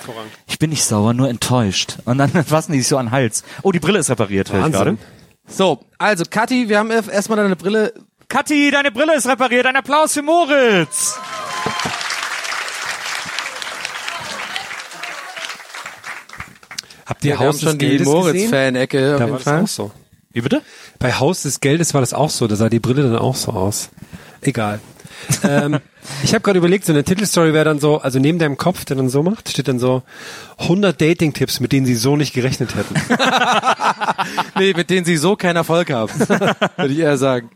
[0.47, 1.97] Ich bin nicht sauer, nur enttäuscht.
[2.05, 3.45] Und dann fassen die sich so an den Hals.
[3.63, 4.99] Oh, die Brille ist repariert, höre ich gerade.
[5.49, 7.93] So, also Kathi, wir haben erst- erstmal deine Brille.
[8.29, 9.67] Kathi, deine Brille ist repariert.
[9.67, 11.19] Ein Applaus für Moritz.
[17.07, 17.99] Habt ihr haben Haus schon die?
[18.01, 19.91] Moritz-Fan-Ecke auf Da jeden war das auch so.
[20.39, 20.63] Wie bitte?
[21.01, 22.47] Bei Haus des Geldes war das auch so.
[22.47, 23.91] Da sah die Brille dann auch so aus.
[24.41, 24.79] Egal.
[25.43, 25.81] ähm,
[26.23, 28.95] ich habe gerade überlegt, so eine Titelstory wäre dann so, also neben deinem Kopf, der
[28.95, 30.05] dann so macht, steht dann so
[30.59, 32.95] 100 Dating-Tipps, mit denen sie so nicht gerechnet hätten.
[34.59, 36.13] Nee, mit denen sie so keinen Erfolg haben.
[36.19, 37.51] Würde ich eher sagen.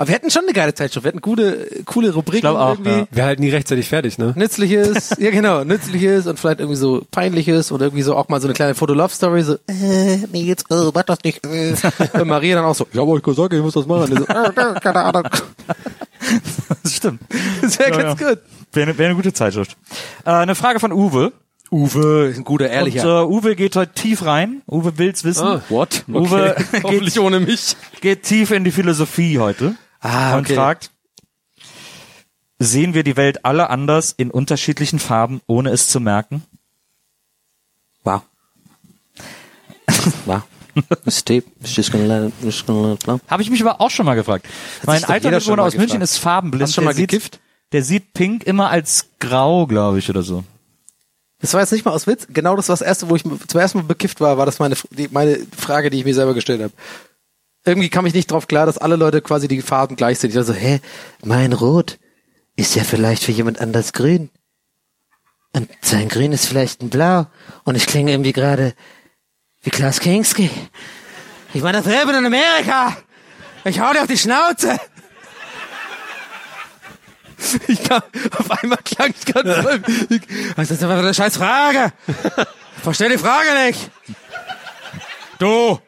[0.00, 1.04] Aber wir hätten schon eine geile Zeitschrift.
[1.04, 2.90] Wir hätten gute, coole Rubriken glaub auch, irgendwie.
[3.00, 3.06] ja.
[3.10, 4.32] Wäre halt nie rechtzeitig fertig, ne?
[4.34, 8.46] Nützliches, ja genau, nützliches und vielleicht irgendwie so peinliches oder irgendwie so auch mal so
[8.46, 11.74] eine kleine Foto-Love-Story, so, äh, nee, jetzt, äh, mach das nicht, äh.
[12.18, 14.10] Und Maria dann auch so, ich hab euch gesagt, ich muss das machen.
[14.10, 15.24] Und so, äh, äh, keine Ahnung.
[16.82, 17.20] Das stimmt.
[17.60, 18.28] Das wäre Ja, ganz ja.
[18.30, 18.38] gut.
[18.72, 19.76] Wäre eine, wär eine gute Zeitschrift.
[20.24, 21.32] Äh, eine Frage von Uwe.
[21.70, 23.20] Uwe ist ein guter, Und ehrlicher.
[23.22, 24.62] äh, Uwe geht heute tief rein.
[24.66, 25.46] Uwe will's wissen.
[25.46, 26.04] Ah, what?
[26.08, 27.76] Uwe Hoffentlich geht, ohne mich.
[28.00, 30.54] geht tief in die Philosophie heute Ah, und okay.
[30.54, 30.90] fragt,
[32.58, 36.42] sehen wir die Welt alle anders in unterschiedlichen Farben, ohne es zu merken?
[38.04, 38.22] Wow.
[40.24, 40.42] Wow.
[43.28, 44.46] Habe ich mich aber auch schon mal gefragt.
[44.84, 46.02] mein sich doch alter Mitbewohner mal aus München gefragt.
[46.02, 46.62] ist farbenblind.
[46.62, 47.40] Hast du schon mal der sieht, gekifft?
[47.72, 50.44] Der sieht Pink immer als grau, glaube ich, oder so.
[51.40, 52.26] Das war jetzt nicht mal aus Witz.
[52.28, 54.76] Genau das war das erste, wo ich zum ersten Mal bekifft war, war das meine,
[54.90, 56.72] die, meine Frage, die ich mir selber gestellt habe.
[57.64, 60.30] Irgendwie kam ich nicht drauf klar, dass alle Leute quasi die Farben gleich sind.
[60.30, 60.80] Ich dachte so, hä,
[61.22, 61.98] mein Rot
[62.56, 64.30] ist ja vielleicht für jemand anders grün.
[65.52, 67.26] Und sein Grün ist vielleicht ein Blau.
[67.64, 68.74] Und ich klinge irgendwie gerade
[69.62, 70.50] wie Klaus Kinski.
[71.52, 72.96] Ich war da drüben in Amerika.
[73.64, 74.78] Ich hau dir auf die Schnauze.
[77.68, 78.02] Ich kam,
[78.36, 79.82] auf einmal klang ich ganz voll.
[80.56, 81.90] Was ist das für eine scheiß Frage?
[82.82, 83.90] Verstehe die Frage nicht.
[85.38, 85.80] Du.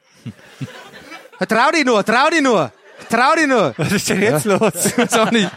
[1.47, 2.73] Trau dich nur, trau dich nur.
[3.09, 3.75] Trau dich nur.
[3.77, 4.61] Was ist denn jetzt los?
[4.85, 5.51] Ich weiß auch nicht.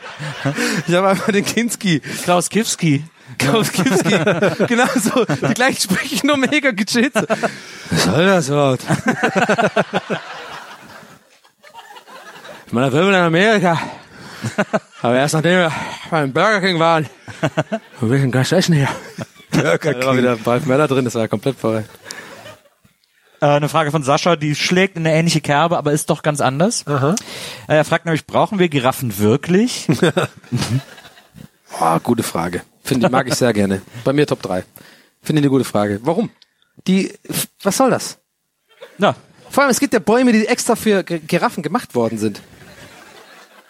[0.88, 2.02] Ich habe einfach den Kinski.
[2.24, 3.04] Klaus Kiewski.
[3.38, 4.10] Klaus Kinski.
[4.68, 5.26] genau so.
[5.26, 7.14] Die gleichen sprechen nur mega gechillt.
[7.16, 8.82] Was soll das Wort?
[12.68, 13.80] Ich meine, wir in Amerika.
[15.02, 15.72] Aber erst nachdem wir
[16.10, 17.08] beim Burger King waren,
[18.00, 18.90] wir bisschen gleich essen hier.
[19.52, 21.86] Burger Da war wieder ein paar Männer drin, das war ja komplett vorbei.
[23.42, 26.42] Äh, eine Frage von Sascha, die schlägt in eine ähnliche Kerbe, aber ist doch ganz
[26.42, 26.84] anders.
[26.88, 27.16] Äh,
[27.68, 29.88] er fragt nämlich, brauchen wir Giraffen wirklich?
[31.80, 32.62] Oh, gute Frage.
[32.84, 33.82] Finde ich, mag ich sehr gerne.
[34.04, 34.64] Bei mir Top 3.
[35.22, 36.00] Finde ich eine gute Frage.
[36.04, 36.30] Warum?
[36.88, 37.12] Die,
[37.64, 38.20] was soll das?
[38.98, 39.16] Na,
[39.50, 42.42] Vor allem, es gibt ja Bäume, die extra für Giraffen gemacht worden sind.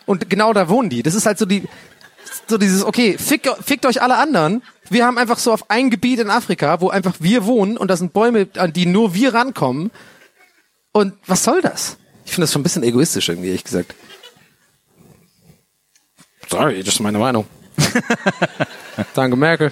[0.05, 1.01] Und genau da wohnen die.
[1.01, 1.63] Das ist halt so die,
[2.47, 4.61] so dieses, okay, fick, fickt euch alle anderen.
[4.89, 7.99] Wir haben einfach so auf ein Gebiet in Afrika, wo einfach wir wohnen und das
[7.99, 9.91] sind Bäume, an die nur wir rankommen.
[10.91, 11.97] Und was soll das?
[12.25, 13.95] Ich finde das schon ein bisschen egoistisch irgendwie, ehrlich gesagt.
[16.49, 17.45] Sorry, das ist meine Meinung.
[19.13, 19.71] Danke, Merkel.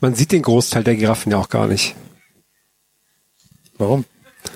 [0.00, 1.94] Man sieht den Großteil der Giraffen ja auch gar nicht.
[3.78, 4.04] Warum?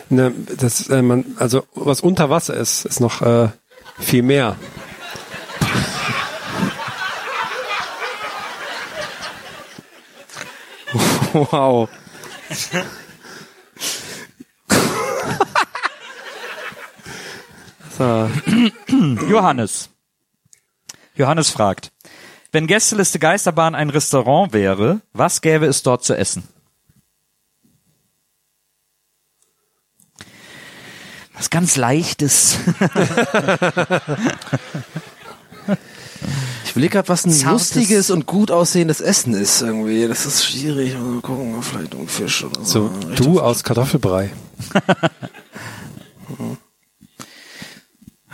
[0.08, 3.48] Ne, das, äh, man, also was unter Wasser ist, ist noch äh,
[3.98, 4.56] viel mehr.
[11.36, 11.88] Wow.
[17.98, 18.30] so.
[19.28, 19.90] Johannes.
[21.14, 21.92] Johannes fragt,
[22.52, 26.48] wenn Gästeliste Geisterbahn ein Restaurant wäre, was gäbe es dort zu essen?
[31.34, 32.56] Was ganz Leichtes.
[36.76, 40.06] Ich will gerade, was ein Zartes- lustiges und gut aussehendes Essen ist irgendwie.
[40.06, 40.92] Das ist schwierig.
[40.92, 42.90] Mal gucken, vielleicht ein Fisch oder so.
[42.90, 44.30] So du aus Kartoffelbrei.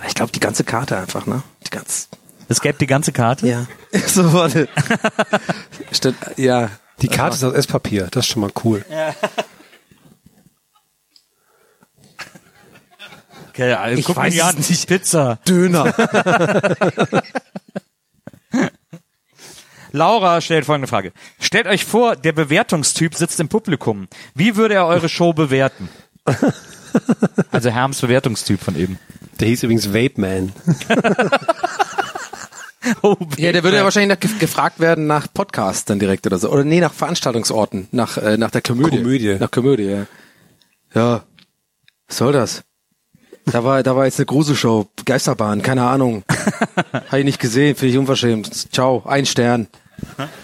[0.09, 1.45] Ich glaube, die ganze Karte einfach, ne?
[1.65, 2.07] Die ganze.
[2.49, 3.47] Es gäbe die ganze Karte.
[3.47, 3.67] Ja.
[4.09, 4.69] so, warte.
[5.93, 6.71] Stimmt, ja.
[7.01, 8.85] Die Karte ist aus Esspapier, das ist schon mal cool.
[13.51, 14.57] Okay, also Ich guck weiß an.
[14.57, 14.89] nicht.
[14.89, 15.39] Pizza.
[15.47, 15.95] Döner.
[19.93, 21.13] Laura stellt folgende Frage.
[21.41, 24.09] Stellt euch vor, der Bewertungstyp sitzt im Publikum.
[24.35, 25.89] Wie würde er eure Show bewerten?
[27.51, 28.99] Also Herms Bewertungstyp von eben.
[29.41, 30.53] Der hieß übrigens Vape Man.
[33.01, 36.39] Oh, ja, der würde ja wahrscheinlich nach, gef- gefragt werden nach Podcasts dann direkt oder
[36.39, 36.51] so.
[36.51, 37.87] Oder nee, nach Veranstaltungsorten.
[37.93, 38.97] Nach, äh, nach der Komödie.
[38.99, 39.37] Komödie.
[39.39, 40.07] Nach Komödie, ja.
[40.93, 41.23] Ja.
[42.09, 42.65] Was soll das?
[43.45, 44.89] Da war, da war jetzt eine Gruselshow.
[45.05, 46.25] Geisterbahn, keine Ahnung.
[46.93, 48.73] Habe ich nicht gesehen, finde ich unverschämt.
[48.75, 49.69] Ciao, ein Stern.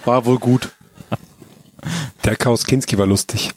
[0.05, 0.71] War wohl gut.
[2.25, 3.53] Der Chaos Kinski war lustig.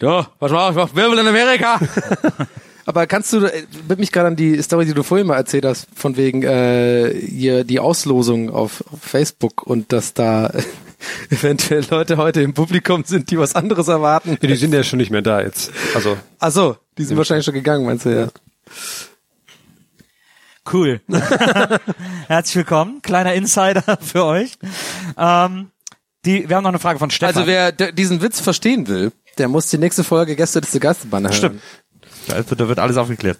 [0.00, 1.80] Ja, was war, was Wirbel in Amerika?
[2.86, 5.66] Aber kannst du, äh, wird mich gerade an die Story, die du vorhin mal erzählt
[5.66, 10.50] hast, von wegen äh, hier die Auslosung auf, auf Facebook und dass da
[11.30, 14.38] eventuell Leute heute im Publikum sind, die was anderes erwarten.
[14.40, 15.70] Ja, die sind ja schon nicht mehr da jetzt.
[15.94, 18.28] Also Ach so, die sind wahrscheinlich schon gegangen, meinst du ja?
[20.72, 21.00] Cool.
[22.26, 23.00] Herzlich willkommen.
[23.02, 24.58] Kleiner Insider für euch.
[25.16, 25.70] Ähm,
[26.24, 27.36] die, wir haben noch eine Frage von Stefan.
[27.36, 31.32] Also wer diesen Witz verstehen will, der muss die nächste Folge Gäste des Geisterbahn hören.
[31.32, 31.62] Stimmt.
[32.26, 33.38] Da wird, da wird alles aufgeklärt.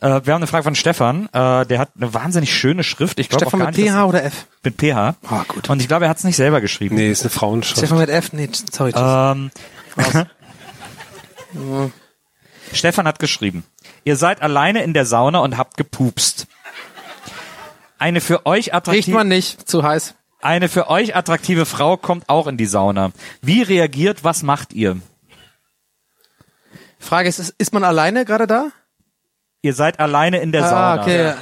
[0.00, 1.26] Äh, wir haben eine Frage von Stefan.
[1.32, 3.18] Äh, der hat eine wahnsinnig schöne Schrift.
[3.20, 4.46] Ich glaube auch Stefan gar mit nicht, PH oder F?
[4.62, 5.16] mit PH.
[5.28, 5.68] Ah, gut.
[5.68, 6.96] Und ich glaube, er hat es nicht selber geschrieben.
[6.96, 7.78] nee, ist eine Frauenschrift.
[7.78, 8.32] Stefan mit F?
[8.32, 8.92] Nee, sorry.
[8.96, 9.50] Ähm,
[12.72, 13.64] Stefan hat geschrieben,
[14.04, 16.46] ihr seid alleine in der Sauna und habt gepupst.
[18.02, 20.14] Eine für euch Riecht attraktive, man nicht, zu heiß.
[20.40, 23.12] eine für euch attraktive Frau kommt auch in die Sauna.
[23.42, 24.96] Wie reagiert, was macht ihr?
[26.98, 28.70] Frage ist, ist, man alleine gerade da?
[29.62, 31.02] Ihr seid alleine in der Ah, Sauna.
[31.02, 31.34] okay.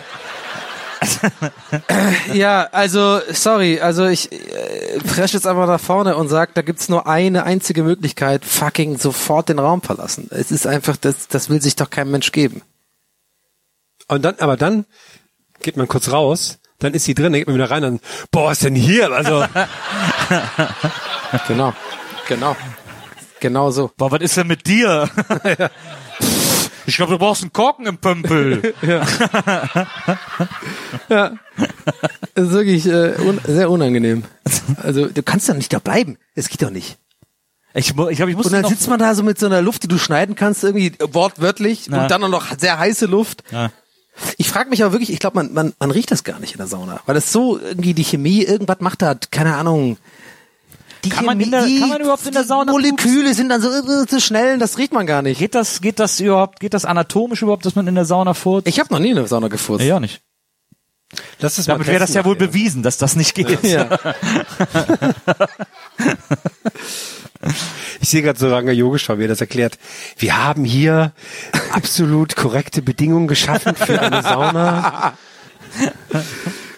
[2.35, 6.91] ja, also sorry, also ich äh, presche jetzt einfach nach vorne und sag, da gibt's
[6.91, 10.29] nur eine einzige Möglichkeit, fucking sofort den Raum verlassen.
[10.31, 12.61] Es ist einfach, das, das will sich doch kein Mensch geben.
[14.09, 14.85] Und dann, aber dann
[15.63, 18.47] geht man kurz raus, dann ist sie drin, dann geht man wieder rein und boah,
[18.47, 19.13] was ist denn hier?
[19.13, 19.45] Also
[21.49, 21.75] Genau,
[22.29, 22.57] genau,
[23.39, 23.91] genau so.
[23.97, 25.09] Boah, was ist denn mit dir?
[26.87, 28.75] Ich glaube, du brauchst einen Korken im Pömpel.
[31.09, 34.25] Das ist wirklich äh, un sehr unangenehm.
[34.83, 36.17] Also du kannst doch nicht da bleiben.
[36.35, 36.97] Es geht doch nicht.
[37.75, 39.83] Ich, ich glaube, ich muss Und dann sitzt man da so mit so einer Luft,
[39.85, 42.03] die du schneiden kannst, irgendwie äh, wortwörtlich Na.
[42.03, 43.45] und dann auch noch sehr heiße Luft.
[43.53, 43.71] Ja.
[44.37, 46.59] Ich frage mich aber wirklich, ich glaube, man, man, man riecht das gar nicht in
[46.59, 49.97] der Sauna, weil das so irgendwie die Chemie irgendwas macht hat, keine Ahnung.
[51.05, 53.63] Die Kann man in der- kann man überhaupt in der die Sauna Moleküle sind dann
[53.63, 55.39] so äh, zu schnell, das riecht man gar nicht.
[55.39, 58.69] Geht das, geht das überhaupt, geht das anatomisch überhaupt, dass man in der Sauna furzt?
[58.69, 59.85] Ich habe noch nie in der Sauna gefurzt.
[59.85, 60.21] ja, nicht.
[61.39, 62.49] lass es Damit wäre das ja wohl nachher.
[62.49, 63.63] bewiesen, dass das nicht geht.
[63.65, 63.89] Ja.
[68.01, 69.79] Ich sehe gerade so Ranga Yogeshwar, wie er das erklärt.
[70.19, 71.13] Wir haben hier
[71.73, 75.15] absolut korrekte Bedingungen geschaffen für eine Sauna.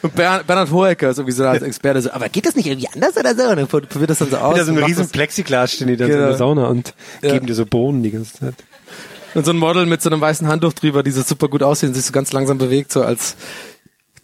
[0.02, 2.88] Und Bernhard, Bernhard Hohecker ist irgendwie so als Experte so, aber geht das nicht irgendwie
[2.92, 3.42] anders oder so?
[3.44, 4.54] Und dann probiert das dann so aus.
[4.54, 6.28] Wieder so ein riesen Plexiglas stehen die dann so in Genau.
[6.30, 7.32] der Sauna und Ja.
[7.32, 8.54] geben dir so Bohnen die ganze Zeit.
[9.34, 11.94] Und so ein Model mit so einem weißen Handtuch drüber, die so super gut aussehen,
[11.94, 13.36] sich so ganz langsam bewegt, so als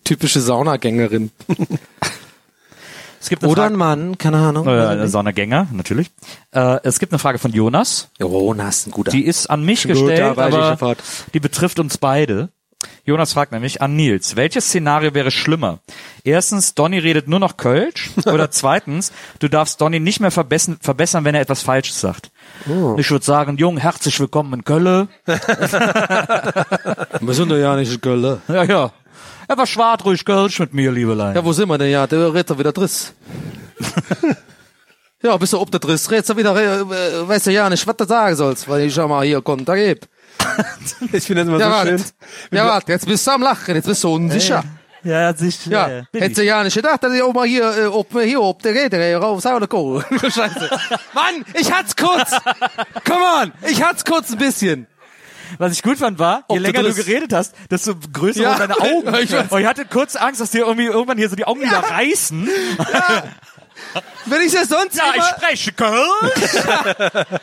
[0.05, 1.31] typische Saunagängerin.
[3.29, 4.67] Es gibt eine Oder ein Frage, Mann, keine Ahnung.
[4.67, 6.11] äh, Saunagänger, natürlich.
[6.51, 8.09] Äh, es gibt eine Frage von Jonas.
[8.19, 9.11] Jonas, ein guter.
[9.11, 10.97] Die ist an mich Guter gestellt, weiblicher aber
[11.35, 12.49] die betrifft uns beide.
[13.05, 15.81] Jonas fragt nämlich an Nils, welches Szenario wäre schlimmer?
[16.25, 21.25] Erstens, Donny redet nur noch Kölsch oder zweitens, du darfst Donny nicht mehr verbessern, verbessern
[21.25, 22.31] wenn er etwas Falsches sagt.
[22.97, 25.09] Ich würde sagen, Jung, herzlich willkommen in Köln.
[25.27, 25.39] Wir
[27.35, 28.41] sind ja nicht in Köln.
[28.49, 28.91] Ja, ja.
[29.49, 31.35] Er war schwarz ruhig Kölsch mit mir, Liebelein.
[31.35, 31.91] Ja, wo sind wir denn?
[31.91, 33.15] Ja, der redet doch wieder Driss.
[35.23, 36.11] ja, bist du ob der Driss?
[36.11, 39.09] Redst du wieder, äh, weißt du ja nicht, was du sagen sollst, weil ich schon
[39.09, 40.01] mal hier Konter gebe.
[41.13, 41.99] Ich finde das immer Ja, so warte.
[41.99, 42.05] schön.
[42.53, 44.65] Ja, warte, jetzt bist du am Lachen, jetzt bist du unsicher.
[45.05, 47.47] Ja, er hat sich, Ja, äh, hättest du ja nicht gedacht, dass ich auch mal
[47.47, 50.05] hier, äh, ob, hier, ob der geht, ey, raus, oder Kohl.
[50.21, 50.69] Scheiße.
[51.15, 52.33] Mann, ich hat's kurz.
[53.07, 54.87] Come on, ich hat's kurz ein bisschen.
[55.59, 58.59] Was ich gut fand war, je Ob länger du du geredet hast, desto größer Ja.
[58.59, 59.15] wurden deine Augen.
[59.23, 59.33] Ich.
[59.35, 62.49] Und ich hatte kurz Angst, dass dir irgendwie irgendwann hier so die Augen wieder reißen.
[64.27, 66.65] Wenn ich das sonst Ja, ich immer, spreche Kölsch.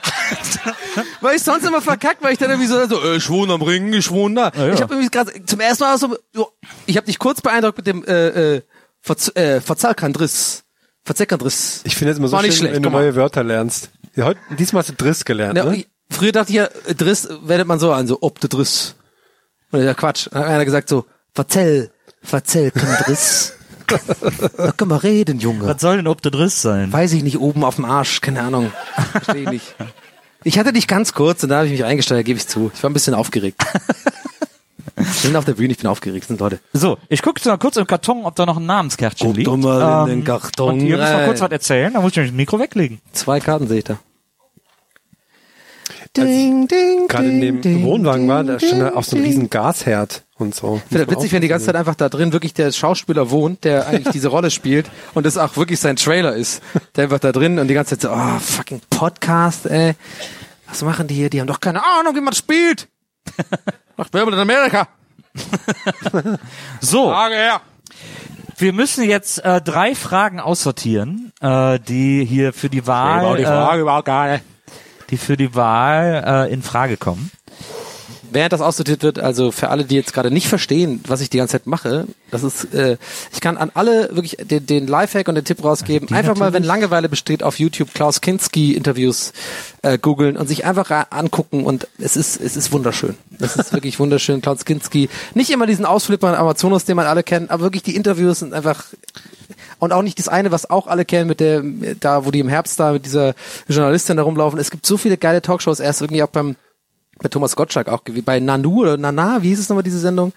[1.22, 3.62] weil ich sonst immer verkackt, weil ich dann irgendwie so, so äh, ich wohne am
[3.62, 4.52] Ring, ich wohne da.
[4.56, 4.74] ja.
[4.74, 6.16] Ich habe irgendwie gerade zum ersten Mal so,
[6.86, 8.62] ich habe dich kurz beeindruckt mit dem äh, äh,
[9.02, 10.64] Verz äh, Verzerrkandriss.
[11.04, 11.82] Verzerrkandriss.
[11.86, 13.90] Ich finde es immer so schön, schlecht, wenn du neue Wörter lernst.
[14.16, 15.86] Ja, heute, diesmal hast du Driss gelernt, Ja, ne?
[16.10, 18.96] Ich, früher dachte ich ja, äh, Driss wendet man so an, so ob der Driss.
[19.72, 20.28] Und ja Quatsch.
[20.32, 21.92] Dann hat einer gesagt so, verzell,
[22.22, 23.54] verzell Driss.
[24.58, 25.66] da können wir reden, Junge.
[25.68, 26.92] Was soll denn ob der Driss sein?
[26.92, 28.72] Weiß ich nicht, oben auf dem Arsch, keine Ahnung.
[29.12, 29.76] Verstehe ich nicht.
[30.44, 32.72] Ich hatte dich ganz kurz und da habe ich mich eingestellt, gebe ich zu.
[32.74, 33.62] Ich war ein bisschen aufgeregt.
[34.98, 36.60] Ich bin auf der Bühne, ich bin aufgeregt, sind Leute.
[36.72, 39.48] So, ich gucke mal kurz im Karton, ob da noch ein Namenskärtchen Guck liegt.
[39.48, 41.26] doch mal in den Ähm, Karton Und müsst mal rein.
[41.26, 43.02] kurz was erzählen, dann muss ich nämlich das Mikro weglegen.
[43.12, 44.00] Zwei Karten sehe ich da.
[46.24, 50.24] Ding, ding, Gerade in dem Wohnwagen war, da stand da auch so ein riesen Gasherd
[50.38, 50.82] und so.
[50.84, 53.64] Ich finde das witzig, wenn die ganze Zeit einfach da drin wirklich der Schauspieler wohnt,
[53.64, 56.62] der eigentlich diese Rolle spielt und das auch wirklich sein Trailer ist.
[56.96, 59.94] Der einfach da drin und die ganze Zeit so, oh, fucking Podcast, ey.
[60.68, 61.30] Was machen die hier?
[61.30, 62.88] Die haben doch keine Ahnung, wie man spielt.
[63.98, 64.88] Macht Werbung in Amerika.
[66.82, 67.62] So, Frage her.
[68.58, 74.06] wir müssen jetzt äh, drei Fragen aussortieren, äh, die hier für die Wahl, äh, überhaupt
[74.06, 74.44] gar nicht.
[75.10, 77.32] Die für die Wahl äh, in Frage kommen.
[78.36, 81.38] Während das aussortiert wird, also für alle, die jetzt gerade nicht verstehen, was ich die
[81.38, 82.98] ganze Zeit mache, das ist, äh,
[83.32, 86.14] ich kann an alle wirklich den, den Lifehack und den Tipp rausgeben.
[86.14, 89.32] einfach mal, wenn Langeweile besteht, auf YouTube Klaus Kinski Interviews
[89.84, 93.16] äh, googeln und sich einfach angucken und es ist, es ist wunderschön.
[93.40, 95.08] Es ist wirklich wunderschön, Klaus Kinski.
[95.34, 98.54] Nicht immer diesen Ausflipper in Amazonas, den man alle kennt, aber wirklich die Interviews sind
[98.54, 98.84] einfach
[99.80, 101.64] und auch nicht das eine, was auch alle kennen mit der,
[102.02, 103.34] da, wo die im Herbst da mit dieser
[103.70, 104.60] Journalistin da rumlaufen.
[104.60, 106.56] Es gibt so viele geile Talkshows, erst irgendwie auch beim,
[107.20, 110.34] bei Thomas Gottschalk auch, wie bei Nanu oder Nana, wie hieß es nochmal, diese Sendung?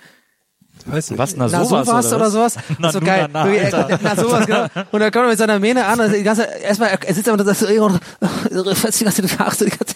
[0.86, 1.18] Weiß nicht.
[1.18, 2.32] Was, na, Na, sowas, sowas oder, was?
[2.32, 2.56] sowas.
[2.78, 3.28] Na, so geil.
[3.32, 4.66] na, na, äh, na, sowas, genau.
[4.92, 7.38] Und dann kommt er mit seiner Mähne an und die ganze, erstmal, er sitzt aber
[7.38, 9.94] und sagt so, äh, die ganze Frage, die ganze,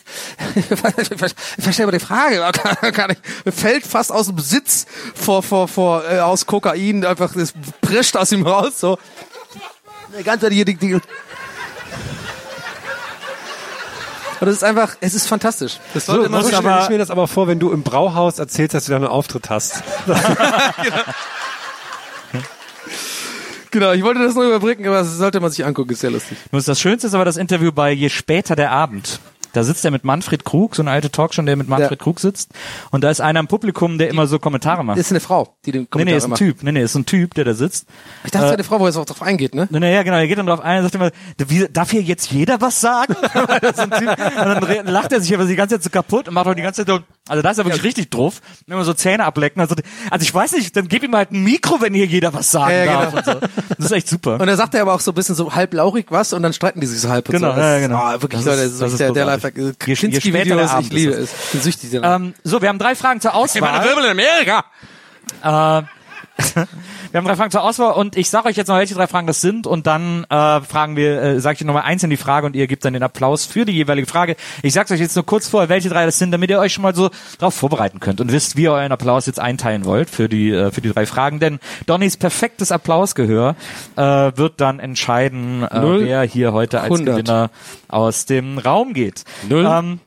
[1.57, 5.43] ich verstehe aber die Frage, aber kann, kann ich, fällt fast aus dem Sitz vor,
[5.43, 8.99] vor, vor, äh, aus Kokain, einfach, das prescht aus ihm raus, so.
[10.19, 11.01] Die ganze Zeit hier, die, die,
[14.43, 15.79] und das ist einfach, es ist fantastisch.
[15.95, 18.41] Das sollte So, man so stelle ich mir das aber vor, wenn du im Brauhaus
[18.41, 19.85] erzählst, dass du da einen Auftritt hast.
[23.71, 26.37] Genau, ich wollte das nur überbrücken, aber das sollte man sich angucken, ist sehr lustig.
[26.51, 29.19] Das Schönste ist aber das Interview bei Je später der Abend.
[29.53, 31.97] Da sitzt er mit Manfred Krug, so eine alte Talkshow, der mit Manfred Ja.
[31.97, 32.51] Krug sitzt.
[32.91, 34.99] Und da ist einer im Publikum, der immer so Kommentare macht.
[34.99, 36.39] Das ist eine Frau, die den Nee, Kommentar nee, ist ein macht.
[36.39, 36.63] Typ.
[36.63, 37.87] Nee, nee, ist ein Typ, der da sitzt.
[38.25, 39.69] Ich dachte, es wäre eine Frau, wo er jetzt auch drauf eingeht, ne?
[39.71, 41.11] Nee, nee, ja, genau, er geht dann drauf ein und sagt immer,
[41.47, 43.15] wie, darf hier jetzt jeder was sagen?
[43.77, 46.63] Und dann lacht er sich aber die ganze Zeit so kaputt und macht auch die
[46.63, 48.41] ganze Zeit so, also da ist er wirklich richtig drauf.
[48.67, 49.61] Und Immer so Zähne ablecken.
[49.61, 49.75] Also,
[50.11, 52.73] also ich weiß nicht, dann gib ihm halt ein Mikro, wenn hier jeder was sagen
[52.73, 53.15] Ja, ja, darf.
[53.15, 53.33] Und so.
[53.77, 54.41] Das ist echt super.
[54.41, 56.53] Und dann sagt er aber auch so ein bisschen so halb lauchig was und dann
[56.53, 57.29] streiten die sich so halb.
[57.29, 57.61] Und Genau, so.
[57.61, 57.97] ja, genau.
[57.97, 60.93] Ah, wirklich, Das Leute, ist- das ist, das ist der, der später der Kinski-Videos, ich
[60.93, 61.45] liebe ist es.
[61.47, 62.17] Ich bin süchtig danach.
[62.17, 63.85] Ähm, so, wir haben drei Fragen zur Auswahl.
[63.85, 64.65] Wirbel in Amerika!
[65.43, 65.83] Äh,
[67.13, 69.27] wir haben drei Fragen zur Auswahl und ich sage euch jetzt noch, welche drei Fragen
[69.27, 72.57] das sind und dann äh, fragen wir, äh, sage ich nochmal einzeln die Frage und
[72.57, 74.37] ihr gebt dann den Applaus für die jeweilige Frage.
[74.63, 76.81] Ich sag's euch jetzt nur kurz vorher, welche drei das sind, damit ihr euch schon
[76.81, 80.31] mal so darauf vorbereiten könnt und wisst, wie ihr euren Applaus jetzt einteilen wollt für
[80.31, 81.39] die äh, für die drei Fragen.
[81.39, 83.57] Denn Donnys perfektes Applausgehör
[83.97, 87.15] äh, wird dann entscheiden, äh, wer hier heute als 100.
[87.15, 87.51] Gewinner
[87.89, 89.25] aus dem Raum geht.
[89.47, 89.67] Null.
[89.71, 90.01] Ähm,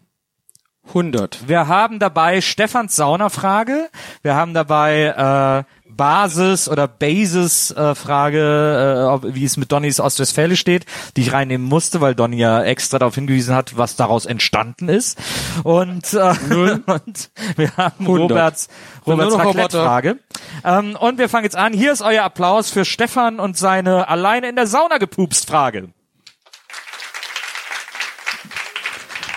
[0.87, 1.47] 100.
[1.47, 3.89] wir haben dabei Stefans Saunafrage.
[4.21, 10.55] Wir haben dabei äh, Basis oder Basis äh, Frage, äh, wie es mit Donnys Ostwestfäle
[10.55, 10.85] steht,
[11.15, 15.17] die ich reinnehmen musste, weil Donny ja extra darauf hingewiesen hat, was daraus entstanden ist.
[15.63, 16.35] Und, äh,
[16.85, 18.31] und wir haben 100.
[18.31, 18.67] Roberts,
[19.05, 19.57] Roberts noch Roboter.
[19.57, 20.19] Raclette-Frage.
[20.63, 21.73] Ähm, und wir fangen jetzt an.
[21.73, 25.89] Hier ist euer Applaus für Stefan und seine alleine in der Sauna gepupst Frage.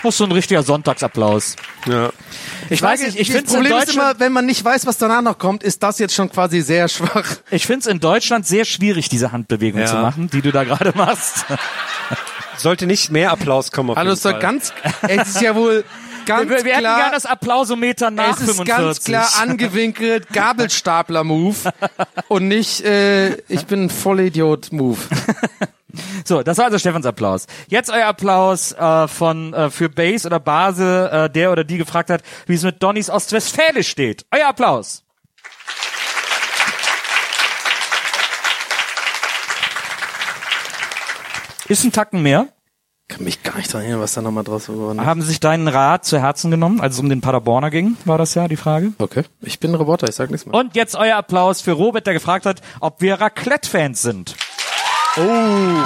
[0.01, 1.57] Das ist so ein richtiger Sonntagsapplaus.
[1.91, 2.11] Ja.
[2.69, 4.63] Ich weiß nicht, ich das finde es in Problem ist Deutschland, immer, wenn man nicht
[4.63, 7.25] weiß, was danach noch kommt, ist das jetzt schon quasi sehr schwach.
[7.51, 9.87] ich find's in Deutschland sehr schwierig, diese Handbewegung Ja.
[9.87, 11.45] zu machen, die du da gerade machst.
[12.57, 14.39] Sollte nicht mehr Applaus kommen auf Hallo, jeden ist Fall.
[14.39, 14.73] ganz,
[15.07, 15.83] es ist ja wohl
[16.25, 18.65] ganz wir wir hätten klar, gerne das Applausometer nach es ist 45.
[18.67, 21.55] ganz klar angewinkelt, Gabelstapler-Move
[22.27, 24.97] und nicht, äh, ich bin ein Vollidiot-Move.
[26.25, 27.47] So, das war also Stefans Applaus.
[27.67, 32.09] Jetzt euer Applaus äh, von äh, für Bass oder Base, äh, der oder die gefragt
[32.09, 34.25] hat, wie es mit Donnys Ostwestfälisch steht.
[34.31, 35.03] Euer Applaus.
[41.67, 42.47] Ist ein Tacken mehr.
[43.07, 45.05] Kann mich gar nicht dran erinnern, was da nochmal draus geworden ist.
[45.05, 48.35] Haben sich deinen Rat zu Herzen genommen, als es um den Paderborner ging, war das
[48.35, 48.93] ja die Frage.
[48.99, 49.23] Okay.
[49.41, 50.53] Ich bin ein Roboter, ich sag nichts mehr.
[50.53, 54.35] Und jetzt euer Applaus für Robert, der gefragt hat, ob wir Raclette-Fans sind.
[55.19, 55.83] Oh.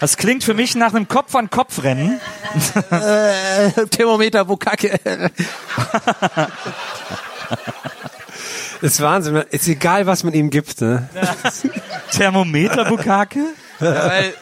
[0.00, 2.20] Das klingt für mich nach einem Kopf-an-Kopf-Rennen.
[3.90, 4.98] Thermometer, wo Kacke.
[8.80, 9.44] ist Wahnsinn.
[9.50, 10.80] Ist egal, was man ihm gibt.
[10.80, 11.08] Ne?
[12.12, 13.40] Thermometer, Bukake?
[13.78, 14.32] Weil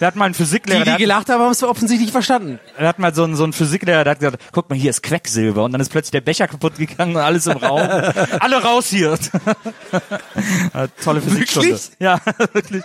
[0.00, 2.58] Der hat mal einen die, Physiklehrer, die hat, gelacht haben, haben es offensichtlich verstanden.
[2.78, 5.02] der hat mal so einen, so einen Physiklehrer, der hat gesagt, guck mal, hier ist
[5.02, 5.64] Quecksilber.
[5.64, 7.80] Und dann ist plötzlich der Becher kaputt gegangen und alles im Raum.
[8.40, 9.18] Alle raus hier.
[10.74, 11.68] Ja, Tolle Physikstunde.
[11.70, 11.90] Wirklich?
[11.98, 12.20] Ja,
[12.52, 12.84] wirklich.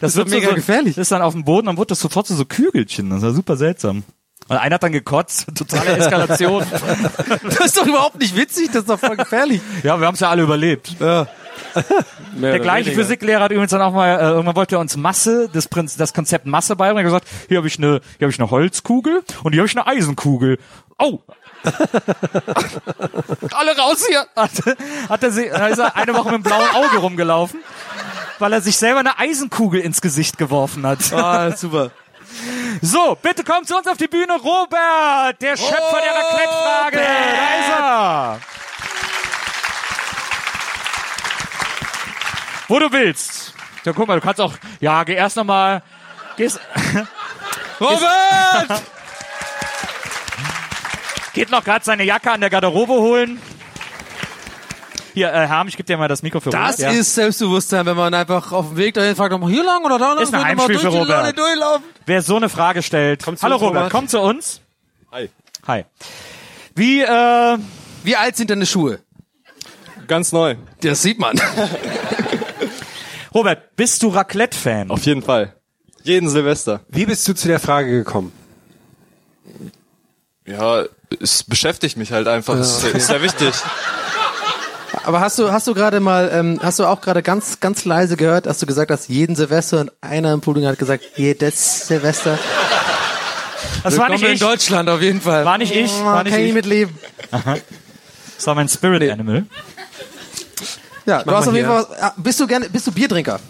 [0.00, 0.94] Das, doch wird mega so, gefährlich.
[0.94, 3.10] Das ist dann auf dem Boden, dann wurde das sofort zu so Kügelchen.
[3.10, 4.04] Das war super seltsam.
[4.48, 5.46] Und einer hat dann gekotzt.
[5.54, 6.64] Totale Eskalation.
[7.44, 9.60] Das ist doch überhaupt nicht witzig, das ist doch voll gefährlich.
[9.82, 10.96] ja, wir haben es ja alle überlebt.
[12.40, 15.68] Der gleiche Physiklehrer hat übrigens dann auch mal, äh, irgendwann wollte er uns Masse, das,
[15.68, 17.06] Prinz, das Konzept Masse beibringen.
[17.06, 19.68] Er hat gesagt, hier habe ich eine, hier habe ich eine Holzkugel und hier habe
[19.68, 20.58] ich eine Eisenkugel.
[20.98, 21.20] Oh!
[23.52, 24.26] Alle raus hier!
[24.36, 24.50] Hat,
[25.08, 27.60] hat er, sie, ist er eine Woche mit einem blauen Auge rumgelaufen,
[28.38, 31.12] weil er sich selber eine Eisenkugel ins Gesicht geworfen hat.
[31.12, 31.90] Ah, super.
[32.82, 36.98] So, bitte kommt zu uns auf die Bühne, Robert, der Schöpfer der Raclette-Frage.
[36.98, 38.40] Da ist er.
[42.68, 43.54] Wo du willst.
[43.84, 45.82] Ja, guck mal, du kannst auch, ja, geh erst nochmal,
[46.36, 46.58] gehst,
[47.80, 48.82] Robert!
[51.32, 53.40] geht noch gerade seine Jacke an der Garderobe holen.
[55.14, 56.92] Hier, äh, Herm, ich gebe dir mal das Mikro für Das Robert.
[56.94, 57.00] ja.
[57.00, 59.98] ist Selbstbewusstsein, wenn man einfach auf dem Weg dahin fragt, ob man hier lang oder
[59.98, 61.34] da lang Ist ein Heimspiel für Robert.
[62.04, 63.24] Wer so eine Frage stellt.
[63.24, 63.92] Hallo uns, Robert, Robert.
[63.92, 64.60] komm zu uns.
[65.12, 65.30] Hi.
[65.66, 65.84] Hi.
[66.74, 67.58] Wie, äh,
[68.02, 69.00] Wie alt sind deine Schuhe?
[70.06, 70.56] Ganz neu.
[70.82, 71.40] Das sieht man.
[73.36, 74.90] Robert, bist du Raclette-Fan?
[74.90, 75.52] Auf jeden Fall.
[76.02, 76.80] Jeden Silvester.
[76.88, 78.32] Wie bist du zu der Frage gekommen?
[80.46, 80.84] Ja,
[81.20, 82.54] es beschäftigt mich halt einfach.
[82.54, 83.52] Es ist, ist sehr wichtig.
[85.04, 88.16] Aber hast du, hast du gerade mal, ähm, hast du auch gerade ganz, ganz leise
[88.16, 92.38] gehört, dass du gesagt hast, jeden Silvester und einer im Puding hat gesagt, jedes Silvester.
[93.82, 94.30] Das war nicht ich.
[94.30, 95.44] in Deutschland auf jeden Fall.
[95.44, 96.54] War nicht ich, Oh, war nicht kann ich ich.
[96.54, 96.98] mitleben.
[97.30, 99.44] Das war mein Spirit Animal.
[101.06, 101.68] Ja, du hast auf jeden.
[101.68, 103.40] Fall, was, ah, bist du gerne, bist du Biertrinker?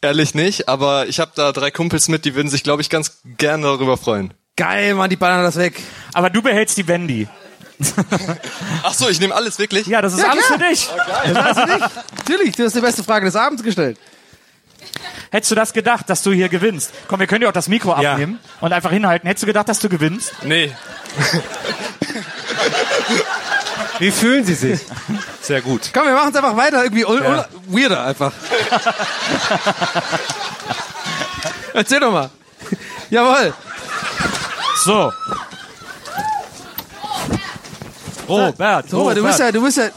[0.00, 3.18] Ehrlich nicht, aber ich habe da drei Kumpels mit, die würden sich, glaube ich, ganz
[3.36, 4.32] gerne darüber freuen.
[4.56, 5.80] Geil, Mann, die ballern das weg.
[6.12, 7.28] Aber du behältst die Wendy.
[8.82, 9.86] Ach so, ich nehme alles wirklich?
[9.86, 10.58] Ja, das ist Ja, alles klar.
[10.58, 10.88] für dich.
[12.16, 13.98] Natürlich, du hast die beste Frage des Abends gestellt.
[15.30, 16.90] Hättest du das gedacht, dass du hier gewinnst?
[17.06, 18.12] Komm, wir können dir auch das Mikro Ja.
[18.12, 19.28] abnehmen und einfach hinhalten.
[19.28, 20.32] Hättest du gedacht, dass du gewinnst?
[20.44, 20.72] Nee.
[23.98, 24.80] Wie fühlen Sie sich?
[25.42, 25.90] Sehr gut.
[25.92, 28.32] Komm, wir machen es einfach weiter, irgendwie ul- weirder einfach.
[31.74, 32.30] Erzähl doch mal.
[33.10, 33.52] Jawohl.
[34.84, 35.12] So.
[38.28, 39.88] Robert, Robert, du bist ja, du bist ja,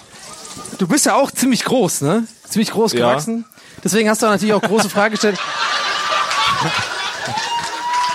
[0.78, 2.26] du bist ja auch ziemlich groß, ne?
[2.50, 3.00] Ziemlich groß Ja.
[3.10, 3.46] gewachsen.
[3.84, 5.38] Deswegen hast du natürlich auch große Fragen gestellt.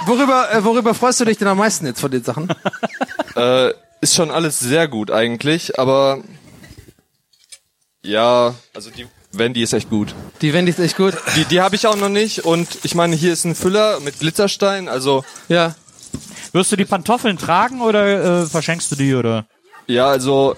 [0.06, 2.48] Worüber, äh, worüber freust du dich denn am meisten jetzt von den Sachen?
[3.34, 6.18] Äh, ist schon alles sehr gut eigentlich, aber
[8.02, 10.14] ja, also die Wendy ist echt gut.
[10.40, 11.14] Die Wendy ist echt gut.
[11.34, 14.18] Die, die habe ich auch noch nicht und ich meine, hier ist ein Füller mit
[14.20, 15.74] Glitzerstein, also Ja.
[16.52, 19.46] Wirst du die Pantoffeln tragen oder äh, verschenkst du die oder?
[19.86, 20.56] ja, also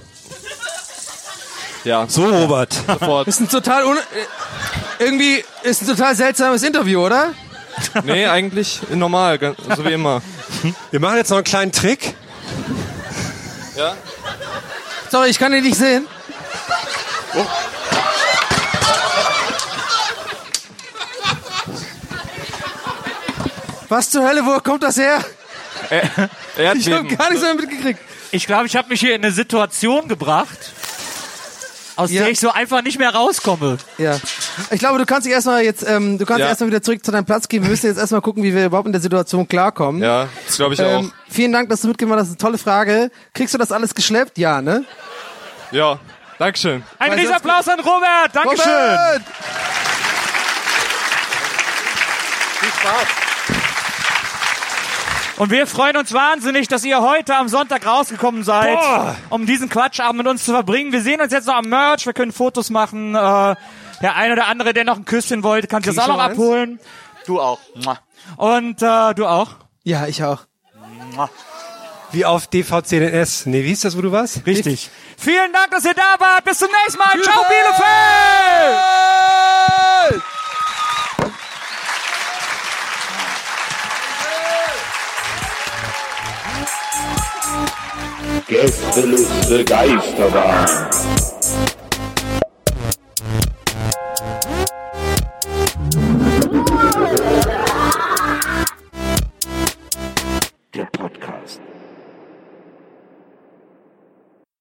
[1.85, 2.73] ja, So, Robert.
[2.87, 3.27] sofort.
[3.29, 3.97] Ist ein total un
[5.01, 7.33] irgendwie ist ein total seltsames Interview, oder?
[8.05, 10.21] Nee, eigentlich normal, ganz- so wie immer.
[10.91, 12.15] Wir machen jetzt noch einen kleinen Trick.
[13.79, 13.97] Ja?
[15.09, 16.09] Sorry, ich kann ihn nicht sehen.
[23.89, 25.25] Was zur Hölle, wo kommt das her?
[26.75, 28.01] Ich habe gar nichts mehr mitgekriegt.
[28.33, 30.73] Ich glaube, ich habe mich hier in eine Situation gebracht,
[31.99, 32.23] aus Ja.
[32.23, 33.77] der ich so einfach nicht mehr rauskomme.
[33.99, 34.17] Ja.
[34.71, 36.47] Ich glaube, du kannst dich erstmal jetzt, ähm, du kannst Ja.
[36.47, 37.63] erstmal wieder zurück zu deinem Platz gehen.
[37.65, 40.01] Wir müssen jetzt erstmal gucken, wie wir überhaupt in der Situation klarkommen.
[40.03, 42.27] Ja, das glaube ich Ähm, vielen Dank, dass du mitgemacht hast.
[42.29, 43.11] Das ist eine tolle Frage.
[43.35, 44.39] Kriegst du das alles geschleppt?
[44.39, 44.85] Ja, ne?
[45.69, 45.73] auch.
[45.73, 45.99] Ja,
[46.39, 46.85] Dankeschön.
[47.01, 48.31] Ein Weil Riesenapplaus an Robert.
[48.33, 48.71] Dankeschön.
[52.85, 53.28] Robert!
[55.39, 58.79] Und wir freuen uns wahnsinnig, dass ihr heute am Sonntag rausgekommen seid,
[59.31, 60.91] um diesen Quatschabend mit uns zu verbringen.
[60.93, 63.15] Wir sehen uns jetzt noch am Merch, wir können Fotos machen.
[63.15, 63.55] Äh,
[64.01, 66.33] der ein oder andere, der noch ein Küsschen wollte, kann sich das auch noch eins?
[66.33, 66.81] abholen.
[67.27, 67.61] Du auch.
[68.37, 69.51] Und äh, du auch.
[69.85, 70.41] Ja, ich auch.
[72.11, 73.49] Wie auf DV10NS.
[73.49, 74.47] Nee, wie ist das, wo du warst?
[74.47, 74.91] Richtig.
[75.17, 76.45] Vielen Dank, dass ihr da wart.
[76.45, 77.21] Bis zum nächsten Mal.
[77.23, 77.45] Ciao,
[80.09, 80.23] Bielefeld!
[88.49, 90.67] Gästeliste Geisterbahn.